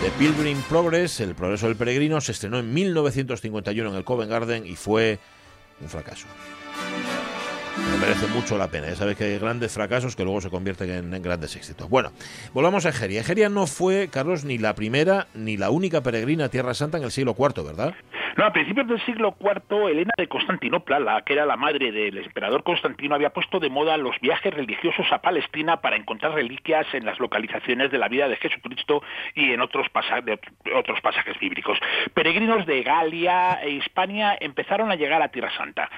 The 0.00 0.10
Pilgrim 0.12 0.62
Progress, 0.62 1.20
el 1.20 1.34
progreso 1.34 1.66
del 1.66 1.76
peregrino, 1.76 2.22
se 2.22 2.32
estrenó 2.32 2.58
en 2.58 2.72
1951 2.72 3.90
en 3.90 3.96
el 3.96 4.02
Covent 4.02 4.30
Garden 4.30 4.66
y 4.66 4.74
fue 4.74 5.18
un 5.82 5.90
fracaso. 5.90 6.26
Pero 7.76 7.98
merece 7.98 8.26
mucho 8.28 8.58
la 8.58 8.68
pena. 8.68 8.88
Ya 8.88 8.96
sabes 8.96 9.16
que 9.16 9.24
hay 9.24 9.38
grandes 9.38 9.72
fracasos 9.72 10.16
que 10.16 10.24
luego 10.24 10.40
se 10.40 10.50
convierten 10.50 10.90
en, 10.90 11.14
en 11.14 11.22
grandes 11.22 11.56
éxitos. 11.56 11.88
Bueno, 11.88 12.10
volvamos 12.52 12.86
a 12.86 12.90
Egeria. 12.90 13.20
Egeria 13.20 13.48
no 13.48 13.66
fue, 13.66 14.08
Carlos, 14.12 14.44
ni 14.44 14.58
la 14.58 14.74
primera 14.74 15.26
ni 15.34 15.56
la 15.56 15.70
única 15.70 16.02
peregrina 16.02 16.46
a 16.46 16.48
Tierra 16.48 16.74
Santa 16.74 16.98
en 16.98 17.04
el 17.04 17.10
siglo 17.10 17.34
IV, 17.38 17.64
¿verdad? 17.64 17.94
No, 18.36 18.44
a 18.44 18.52
principios 18.52 18.86
del 18.86 19.04
siglo 19.04 19.36
IV, 19.40 19.88
Elena 19.90 20.12
de 20.16 20.28
Constantinopla, 20.28 21.00
la 21.00 21.22
que 21.22 21.32
era 21.32 21.44
la 21.44 21.56
madre 21.56 21.90
del 21.90 22.16
emperador 22.16 22.62
Constantino, 22.62 23.14
había 23.16 23.30
puesto 23.30 23.58
de 23.58 23.68
moda 23.68 23.96
los 23.96 24.18
viajes 24.20 24.54
religiosos 24.54 25.06
a 25.10 25.20
Palestina 25.20 25.80
para 25.80 25.96
encontrar 25.96 26.32
reliquias 26.34 26.86
en 26.94 27.04
las 27.04 27.18
localizaciones 27.18 27.90
de 27.90 27.98
la 27.98 28.08
vida 28.08 28.28
de 28.28 28.36
Jesucristo 28.36 29.02
y 29.34 29.52
en 29.52 29.60
otros, 29.60 29.88
pasa- 29.90 30.20
de 30.20 30.38
otros 30.76 31.00
pasajes 31.00 31.38
bíblicos. 31.40 31.76
Peregrinos 32.14 32.66
de 32.66 32.82
Galia 32.82 33.54
e 33.62 33.70
Hispania 33.70 34.38
empezaron 34.40 34.90
a 34.92 34.94
llegar 34.94 35.20
a 35.22 35.28
Tierra 35.28 35.50
Santa. 35.56 35.90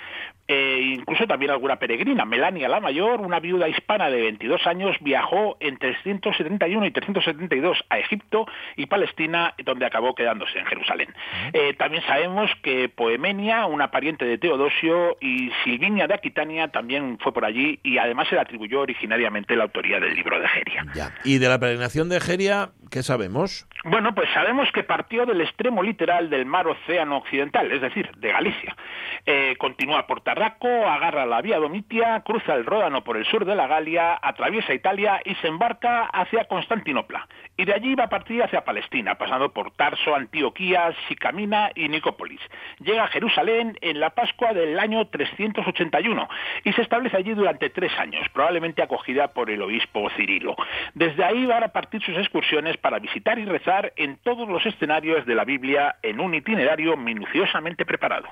Eh, 0.49 0.95
incluso 0.99 1.27
también 1.27 1.51
alguna 1.51 1.77
peregrina. 1.77 2.25
Melania 2.25 2.69
la 2.69 2.81
Mayor, 2.81 3.21
una 3.21 3.41
viuda 3.41 3.69
hispana 3.69 4.11
de 4.11 4.21
22 4.21 4.67
años, 4.67 4.97
viajó 5.01 5.57
en 5.61 5.79
371 5.79 6.87
y 6.87 6.91
372 6.91 7.85
a 7.89 7.99
Egipto 7.99 8.47
y 8.77 8.87
Palestina, 8.87 9.55
donde 9.65 9.87
acabó 9.87 10.15
quedándose 10.15 10.59
en 10.59 10.67
Jerusalén. 10.67 11.15
Eh, 11.53 11.75
también 11.75 12.03
sabemos 12.05 12.51
que 12.63 12.89
Poemenia, 12.89 13.67
una 13.67 13.91
pariente 13.91 14.25
de 14.25 14.39
Teodosio, 14.39 15.17
y 15.21 15.51
Silvinia 15.65 16.07
de 16.07 16.15
Aquitania 16.15 16.69
también 16.69 17.19
fue 17.21 17.33
por 17.33 17.45
allí 17.45 17.79
y 17.83 17.99
además 17.99 18.29
se 18.29 18.35
le 18.35 18.41
atribuyó 18.41 18.81
originariamente 18.81 19.57
la 19.57 19.65
autoría 19.65 20.01
del 20.01 20.15
libro 20.15 20.41
de 20.41 20.49
Geria. 20.49 20.87
Ya. 20.95 21.15
Y 21.25 21.39
de 21.39 21.49
la 21.49 21.59
peregrinación 21.59 22.09
de 22.09 22.17
Egeria, 22.17 22.71
¿qué 22.93 23.03
sabemos? 23.03 23.67
Bueno, 23.85 24.15
pues 24.15 24.29
sabemos 24.35 24.71
que 24.71 24.85
partió 24.85 25.25
del 25.25 25.41
extremo 25.41 25.83
literal 25.83 26.29
del 26.29 26.45
mar 26.45 26.69
Océano 26.69 27.17
Occidental, 27.17 27.73
es 27.73 27.81
decir, 27.81 28.09
de 28.19 28.31
Galicia. 28.31 28.77
Eh, 29.25 29.57
continúa 29.59 30.07
por 30.07 30.21
Tarraco, 30.21 30.69
agarra 30.69 31.25
la 31.27 31.41
vía 31.41 31.59
Domitia, 31.59 32.21
cruza 32.21 32.55
el 32.55 32.67
Ródano 32.67 33.03
por 33.03 33.17
el 33.17 33.25
sur 33.25 33.45
de 33.45 33.57
la 33.57 33.67
Galia, 33.67 34.19
atraviesa 34.23 34.75
Italia 34.75 35.21
y 35.25 35.35
se 35.37 35.49
embarca 35.49 36.05
hacia 36.05 36.45
Constantinopla. 36.45 37.27
Y 37.57 37.65
de 37.65 37.73
allí 37.73 37.95
va 37.95 38.05
a 38.05 38.09
partir 38.09 38.43
hacia 38.43 38.65
Palestina, 38.65 39.17
pasando 39.17 39.53
por 39.53 39.71
Tarso, 39.73 40.15
Antioquía, 40.15 40.95
Sicamina 41.09 41.71
y 41.75 41.89
Nicópolis. 41.89 42.41
Llega 42.79 43.05
a 43.05 43.09
Jerusalén 43.09 43.79
en 43.81 44.01
la 44.01 44.11
Pascua 44.11 44.53
del 44.53 44.79
año 44.79 45.07
381 45.07 46.29
y 46.65 46.73
se 46.73 46.83
establece 46.83 47.17
allí 47.17 47.33
durante 47.33 47.71
tres 47.71 47.93
años, 47.99 48.29
probablemente 48.35 48.83
acogida 48.83 49.29
por 49.29 49.51
el 49.51 49.63
obispo 49.63 50.11
Cirilo. 50.11 50.57
Desde 50.95 51.25
ahí 51.25 51.47
van 51.47 51.65
a 51.65 51.69
partir 51.69 52.03
sus 52.03 52.19
excursiones 52.19 52.77
para 52.83 52.99
visitar 52.99 53.39
y 53.39 53.45
rezar 53.45 53.93
en 53.97 54.19
todos 54.19 54.49
los 54.49 54.67
escenarios 54.67 55.25
de 55.25 55.35
la 55.35 55.45
Biblia 55.45 55.97
en 56.03 56.21
un 56.21 56.35
itinerario 56.35 56.97
minuciosamente 56.97 57.87
preparado. 57.87 58.29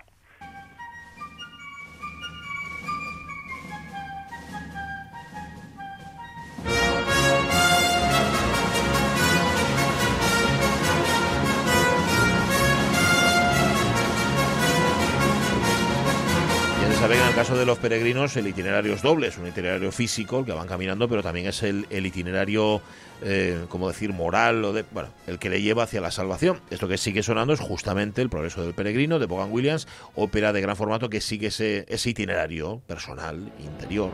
Sabe 17.00 17.14
que 17.14 17.22
en 17.22 17.28
el 17.28 17.34
caso 17.34 17.56
de 17.56 17.64
los 17.64 17.78
peregrinos 17.78 18.36
el 18.36 18.46
itinerario 18.46 18.92
es 18.92 19.00
doble, 19.00 19.28
es 19.28 19.38
un 19.38 19.46
itinerario 19.46 19.90
físico 19.90 20.40
el 20.40 20.44
que 20.44 20.52
van 20.52 20.68
caminando, 20.68 21.08
pero 21.08 21.22
también 21.22 21.46
es 21.46 21.62
el 21.62 21.86
itinerario, 21.90 22.82
eh, 23.22 23.64
como 23.68 23.88
decir, 23.88 24.12
moral, 24.12 24.64
o 24.64 24.72
de, 24.72 24.84
bueno, 24.90 25.10
el 25.26 25.38
que 25.38 25.50
le 25.50 25.62
lleva 25.62 25.84
hacia 25.84 26.00
la 26.00 26.10
salvación. 26.10 26.60
Esto 26.70 26.88
que 26.88 26.98
sigue 26.98 27.22
sonando 27.22 27.52
es 27.52 27.60
justamente 27.60 28.22
el 28.22 28.30
progreso 28.30 28.62
del 28.62 28.74
peregrino 28.74 29.18
de 29.18 29.26
Vaughan 29.26 29.52
Williams, 29.52 29.86
ópera 30.14 30.52
de 30.52 30.60
gran 30.60 30.76
formato 30.76 31.10
que 31.10 31.20
sigue 31.20 31.48
ese, 31.48 31.84
ese 31.88 32.10
itinerario 32.10 32.80
personal, 32.86 33.52
interior. 33.58 34.10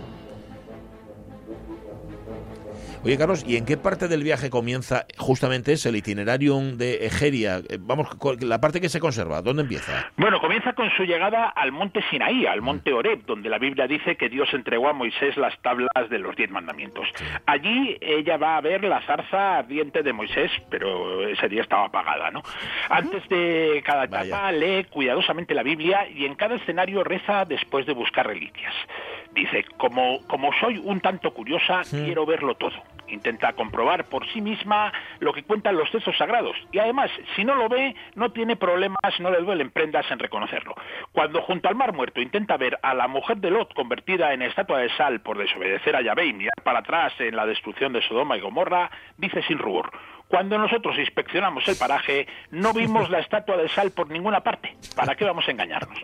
Oye, 3.06 3.18
Carlos, 3.18 3.44
¿y 3.46 3.56
en 3.56 3.64
qué 3.64 3.76
parte 3.76 4.08
del 4.08 4.24
viaje 4.24 4.50
comienza 4.50 5.06
justamente 5.16 5.72
ese, 5.72 5.90
el 5.90 5.94
itinerario 5.94 6.58
de 6.76 7.06
Egeria? 7.06 7.58
Eh, 7.68 7.78
Vamos, 7.78 8.08
la 8.40 8.60
parte 8.60 8.80
que 8.80 8.88
se 8.88 8.98
conserva, 8.98 9.42
¿dónde 9.42 9.62
empieza? 9.62 10.10
Bueno, 10.16 10.40
comienza 10.40 10.72
con 10.72 10.90
su 10.90 11.04
llegada 11.04 11.50
al 11.50 11.70
monte 11.70 12.00
Sinaí, 12.10 12.46
al 12.46 12.62
monte 12.62 12.92
Oreb, 12.92 13.24
donde 13.24 13.48
la 13.48 13.58
Biblia 13.58 13.86
dice 13.86 14.16
que 14.16 14.28
Dios 14.28 14.52
entregó 14.52 14.88
a 14.88 14.92
Moisés 14.92 15.36
las 15.36 15.56
tablas 15.62 16.10
de 16.10 16.18
los 16.18 16.34
diez 16.34 16.50
mandamientos. 16.50 17.06
Allí 17.46 17.96
ella 18.00 18.38
va 18.38 18.56
a 18.56 18.60
ver 18.60 18.82
la 18.82 19.00
zarza 19.02 19.58
ardiente 19.58 20.02
de 20.02 20.12
Moisés, 20.12 20.50
pero 20.68 21.28
ese 21.28 21.48
día 21.48 21.62
estaba 21.62 21.84
apagada, 21.84 22.32
¿no? 22.32 22.42
Antes 22.90 23.22
de 23.28 23.84
cada 23.86 24.06
etapa 24.06 24.50
lee 24.50 24.84
cuidadosamente 24.90 25.54
la 25.54 25.62
Biblia 25.62 26.08
y 26.08 26.24
en 26.24 26.34
cada 26.34 26.56
escenario 26.56 27.04
reza 27.04 27.44
después 27.44 27.86
de 27.86 27.92
buscar 27.92 28.26
reliquias. 28.26 28.74
Dice, 29.36 29.66
como, 29.76 30.26
como 30.28 30.50
soy 30.54 30.78
un 30.78 31.00
tanto 31.00 31.34
curiosa, 31.34 31.82
quiero 31.90 32.24
verlo 32.24 32.54
todo. 32.54 32.82
Intenta 33.06 33.52
comprobar 33.52 34.06
por 34.06 34.26
sí 34.32 34.40
misma 34.40 34.90
lo 35.20 35.34
que 35.34 35.42
cuentan 35.42 35.76
los 35.76 35.90
textos 35.90 36.16
sagrados. 36.16 36.56
Y 36.72 36.78
además, 36.78 37.10
si 37.36 37.44
no 37.44 37.54
lo 37.54 37.68
ve, 37.68 37.94
no 38.14 38.32
tiene 38.32 38.56
problemas, 38.56 39.20
no 39.20 39.30
le 39.30 39.42
duelen 39.42 39.70
prendas 39.70 40.10
en 40.10 40.18
reconocerlo. 40.18 40.74
Cuando 41.12 41.42
junto 41.42 41.68
al 41.68 41.74
mar 41.74 41.92
muerto 41.92 42.22
intenta 42.22 42.56
ver 42.56 42.78
a 42.82 42.94
la 42.94 43.08
mujer 43.08 43.36
de 43.36 43.50
Lot 43.50 43.74
convertida 43.74 44.32
en 44.32 44.40
estatua 44.40 44.78
de 44.78 44.88
sal 44.96 45.20
por 45.20 45.36
desobedecer 45.36 45.94
a 45.94 46.00
Yahvé 46.00 46.26
y 46.26 46.32
mirar 46.32 46.62
para 46.64 46.78
atrás 46.78 47.12
en 47.18 47.36
la 47.36 47.44
destrucción 47.44 47.92
de 47.92 48.00
Sodoma 48.08 48.38
y 48.38 48.40
Gomorra, 48.40 48.90
dice 49.18 49.42
sin 49.42 49.58
rubor. 49.58 49.90
Cuando 50.28 50.56
nosotros 50.56 50.98
inspeccionamos 50.98 51.68
el 51.68 51.76
paraje, 51.76 52.26
no 52.50 52.72
vimos 52.72 53.10
la 53.10 53.18
estatua 53.18 53.58
de 53.58 53.68
sal 53.68 53.90
por 53.90 54.10
ninguna 54.10 54.40
parte. 54.40 54.74
¿Para 54.96 55.14
qué 55.14 55.26
vamos 55.26 55.46
a 55.46 55.50
engañarnos? 55.50 56.00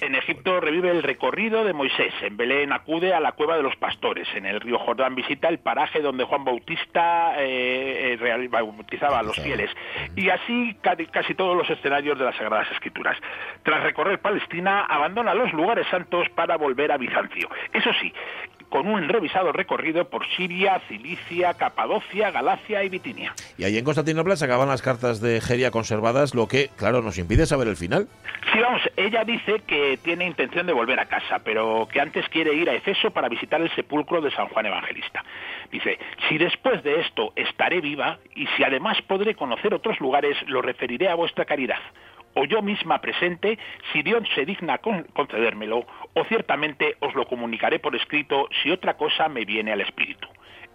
En 0.00 0.14
Egipto 0.14 0.60
revive 0.60 0.90
el 0.90 1.02
recorrido 1.02 1.64
de 1.64 1.72
Moisés. 1.72 2.12
En 2.22 2.36
Belén 2.36 2.72
acude 2.72 3.12
a 3.12 3.20
la 3.20 3.32
cueva 3.32 3.56
de 3.56 3.62
los 3.62 3.76
pastores. 3.76 4.26
En 4.34 4.46
el 4.46 4.60
río 4.60 4.78
Jordán 4.78 5.14
visita 5.14 5.48
el 5.48 5.58
paraje 5.58 6.00
donde 6.00 6.24
Juan 6.24 6.44
Bautista 6.44 7.34
eh, 7.38 8.18
eh, 8.20 8.48
bautizaba 8.48 9.18
a 9.18 9.22
los 9.22 9.36
fieles. 9.36 9.70
Y 10.16 10.30
así 10.30 10.76
ca- 10.80 10.96
casi 11.10 11.34
todos 11.34 11.56
los 11.56 11.68
escenarios 11.68 12.18
de 12.18 12.24
las 12.24 12.36
Sagradas 12.36 12.70
Escrituras. 12.72 13.16
Tras 13.62 13.82
recorrer 13.82 14.20
Palestina, 14.20 14.86
abandona 14.86 15.34
los 15.34 15.52
lugares 15.52 15.86
santos 15.88 16.28
para 16.34 16.56
volver 16.56 16.92
a 16.92 16.96
Bizancio. 16.96 17.48
Eso 17.72 17.90
sí, 18.00 18.12
con 18.70 18.86
un 18.86 19.08
revisado 19.08 19.52
recorrido 19.52 20.08
por 20.08 20.26
Siria, 20.36 20.80
Cilicia, 20.88 21.54
Capadocia, 21.54 22.30
Galacia 22.30 22.82
y 22.84 22.88
Bitinia. 22.88 23.34
Y 23.58 23.64
ahí 23.64 23.76
en 23.76 23.84
Constantinopla 23.84 24.36
se 24.36 24.46
acaban 24.46 24.68
las 24.68 24.80
cartas 24.80 25.20
de 25.20 25.36
Egeria 25.36 25.70
conservadas, 25.70 26.34
lo 26.34 26.48
que, 26.48 26.70
claro, 26.76 27.02
nos 27.02 27.18
impide 27.18 27.46
saber 27.46 27.68
el 27.68 27.76
final. 27.76 28.08
Sí, 28.52 28.60
vamos, 28.60 28.82
ella 28.96 29.24
dice 29.24 29.60
que 29.66 29.98
tiene 30.02 30.26
intención 30.26 30.66
de 30.66 30.72
volver 30.72 30.98
a 31.00 31.06
casa, 31.06 31.40
pero 31.44 31.86
que 31.92 32.00
antes 32.00 32.28
quiere 32.28 32.54
ir 32.54 32.70
a 32.70 32.74
Efeso 32.74 33.10
para 33.10 33.28
visitar 33.28 33.60
el 33.60 33.74
sepulcro 33.74 34.20
de 34.20 34.30
San 34.30 34.46
Juan 34.48 34.66
Evangelista. 34.66 35.24
Dice, 35.70 35.98
si 36.28 36.38
después 36.38 36.82
de 36.82 37.00
esto 37.00 37.32
estaré 37.36 37.80
viva 37.80 38.18
y 38.34 38.46
si 38.56 38.64
además 38.64 39.02
podré 39.02 39.34
conocer 39.34 39.74
otros 39.74 40.00
lugares, 40.00 40.36
lo 40.46 40.62
referiré 40.62 41.08
a 41.08 41.14
vuestra 41.14 41.44
caridad. 41.44 41.78
O 42.34 42.44
yo 42.44 42.62
misma 42.62 43.00
presente, 43.00 43.58
si 43.92 44.02
Dios 44.02 44.22
se 44.34 44.44
digna 44.44 44.78
con- 44.78 45.04
concedérmelo, 45.12 45.86
o 46.14 46.24
ciertamente 46.24 46.96
os 47.00 47.14
lo 47.14 47.26
comunicaré 47.26 47.78
por 47.78 47.96
escrito 47.96 48.48
si 48.62 48.70
otra 48.70 48.94
cosa 48.94 49.28
me 49.28 49.44
viene 49.44 49.72
al 49.72 49.80
espíritu. 49.80 50.28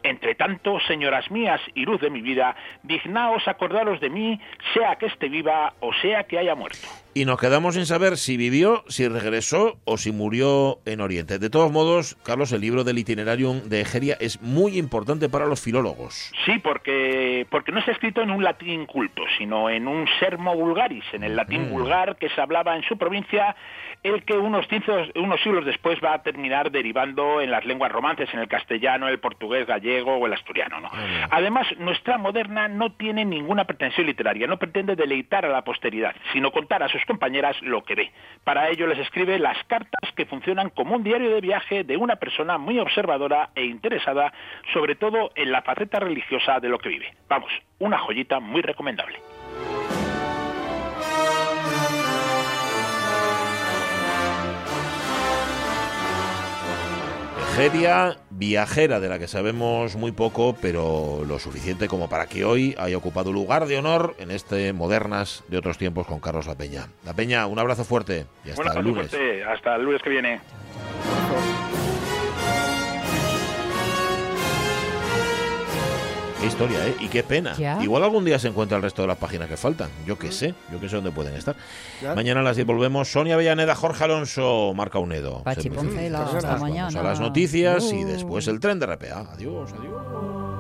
Entre 0.04 0.36
tanto, 0.36 0.80
señoras 0.82 1.32
mías 1.32 1.62
y 1.74 1.86
luz 1.86 2.00
de 2.02 2.10
mi 2.12 2.22
vida, 2.22 2.56
dignaos 2.84 3.48
acordaros 3.48 4.00
de 4.00 4.10
mí, 4.10 4.40
sea 4.74 4.98
que 4.98 5.08
esté 5.08 5.30
viva 5.30 5.74
o 5.80 5.94
sea 5.94 6.26
que 6.26 6.38
haya 6.38 6.54
muerto. 6.56 6.88
Y 7.18 7.24
nos 7.24 7.40
quedamos 7.40 7.76
sin 7.76 7.86
saber 7.86 8.18
si 8.18 8.36
vivió, 8.36 8.84
si 8.90 9.08
regresó 9.08 9.78
o 9.86 9.98
si 9.98 10.12
murió 10.12 10.80
en 10.86 11.00
Oriente. 11.00 11.40
De 11.40 11.50
todos 11.50 11.72
modos, 11.72 12.18
Carlos, 12.24 12.52
el 12.52 12.60
libro 12.60 12.84
del 12.84 12.98
Itinerarium 12.98 13.70
de 13.70 13.80
Egeria 13.80 14.18
es 14.20 14.42
muy 14.42 14.78
importante 14.78 15.30
para 15.30 15.46
los 15.46 15.62
filólogos. 15.62 16.34
Sí, 16.46 16.60
porque, 16.62 17.48
porque 17.50 17.72
no 17.72 17.80
está 17.80 17.94
escrito 17.94 18.22
en 18.22 18.32
un 18.32 18.44
latín 18.44 18.86
culto, 18.86 19.22
sino 19.38 19.70
en 19.70 19.88
un 19.88 20.06
sermo 20.20 20.58
vulgaris, 20.58 21.06
en 21.14 21.24
el 21.24 21.38
latín 21.38 21.70
Mm. 21.70 21.70
vulgar 21.70 22.18
que 22.18 22.28
se 22.28 22.42
hablaba 22.42 22.76
en 22.76 22.84
su 22.84 22.98
provincia, 22.98 23.56
el 24.14 24.24
que 24.24 24.38
unos, 24.38 24.68
siglos 24.68 25.66
después 25.66 26.00
va 26.04 26.14
a 26.14 26.22
terminar 26.22 26.72
derivando 26.72 27.42
en 27.42 27.50
las 27.50 27.66
lenguas 27.66 27.92
romances, 27.92 28.32
en 28.34 28.40
el 28.40 28.48
castellano, 28.48 29.08
el 29.08 29.20
portugués, 29.20 29.66
gallego 29.66 30.16
o 30.16 30.28
el 30.28 30.34
asturiano. 30.34 30.78
Además, 31.32 31.68
nuestra 31.80 32.18
moderna 32.18 32.68
no 32.68 32.92
tiene 32.94 33.26
ninguna 33.26 33.66
pretensión 33.66 34.06
literaria, 34.06 34.48
no 34.48 34.58
pretende 34.58 34.96
deleitar 34.96 35.46
a 35.46 35.50
la 35.50 35.64
posteridad, 35.64 36.16
sino 36.34 36.52
contar 36.52 36.84
a 36.84 36.90
sus 36.90 37.04
compañeras 37.06 37.60
lo 37.62 37.84
que 37.84 37.96
ve. 37.96 38.12
Para 38.44 38.70
ello 38.70 38.88
les 38.88 39.00
escribe 39.00 39.40
las 39.40 39.58
cartas 39.66 40.12
que 40.16 40.26
funcionan 40.26 40.70
como 40.70 40.96
un 40.96 41.04
diario 41.04 41.34
de 41.34 41.42
viaje 41.42 41.84
de 41.84 41.98
una 41.98 42.18
persona 42.18 42.58
muy 42.58 42.80
observadora 42.80 43.50
e 43.56 43.66
interesada, 43.66 44.32
sobre 44.74 44.96
todo 44.96 45.32
en 45.36 45.52
la 45.52 45.64
faceta 45.64 46.00
religiosa 46.00 46.60
de 46.60 46.70
lo 46.70 46.78
que 46.78 46.90
vive. 46.90 47.14
Vamos, 47.28 47.52
una 47.80 47.98
joyita 47.98 48.40
muy 48.40 48.62
recomendable. 48.62 49.20
Egeria, 57.58 58.18
viajera 58.32 59.00
de 59.00 59.08
la 59.08 59.18
que 59.18 59.30
sabemos 59.30 59.96
muy 59.96 60.12
poco, 60.12 60.58
pero 60.62 61.24
lo 61.26 61.40
suficiente 61.40 61.88
como 61.88 62.10
para 62.10 62.26
que 62.26 62.44
hoy 62.44 62.76
haya 62.78 62.98
ocupado 62.98 63.32
lugar 63.32 63.66
de 63.66 63.78
honor 63.78 64.14
en 64.20 64.30
este 64.30 64.74
Modernas 64.74 65.42
de 65.48 65.58
otros 65.58 65.78
tiempos 65.78 66.06
con 66.06 66.20
Carlos 66.20 66.48
La 66.48 66.56
Peña. 66.56 66.90
La 67.06 67.14
Peña, 67.14 67.48
un 67.48 67.58
abrazo 67.58 67.86
fuerte 67.86 68.26
y 68.44 68.50
hasta 68.50 68.62
Un 68.62 68.68
abrazo 68.68 68.80
el 68.80 68.86
lunes. 68.86 69.08
fuerte. 69.10 69.44
Hasta 69.46 69.76
el 69.78 69.84
lunes 69.84 70.02
que 70.02 70.10
viene. 70.10 70.42
Qué 76.46 76.50
historia, 76.50 76.88
¿eh? 76.88 76.96
Y 77.00 77.08
qué 77.08 77.24
pena. 77.24 77.56
Ya. 77.58 77.82
Igual 77.82 78.04
algún 78.04 78.24
día 78.24 78.38
se 78.38 78.48
encuentra 78.50 78.78
el 78.78 78.84
resto 78.84 79.02
de 79.02 79.08
las 79.08 79.18
páginas 79.18 79.50
que 79.50 79.58
faltan. 79.58 79.90
Yo 80.06 80.20
qué 80.20 80.32
sé, 80.32 80.54
yo 80.72 80.80
qué 80.80 80.88
sé 80.88 80.96
dónde 80.98 81.10
pueden 81.10 81.34
estar. 81.34 81.56
Ya. 82.04 82.14
Mañana 82.14 82.42
a 82.42 82.44
las 82.44 82.56
10 82.56 82.68
volvemos. 82.68 83.12
Sonia 83.12 83.36
Vellaneda, 83.36 83.74
Jorge 83.74 84.04
Alonso, 84.04 84.72
Marca 84.76 85.00
Unedo. 85.00 85.42
Pachi. 85.42 85.72
Poncela, 85.72 86.22
hasta 86.24 86.42
Vamos 86.42 86.62
mañana. 86.62 87.00
a 87.00 87.04
las 87.04 87.20
noticias 87.20 87.92
y 87.92 88.06
Uh. 88.06 88.08
después 88.08 88.48
el 88.48 88.60
tren 88.60 88.78
de 88.80 88.86
RPA. 88.86 89.22
Adiós, 89.34 89.74
adiós. 89.74 90.55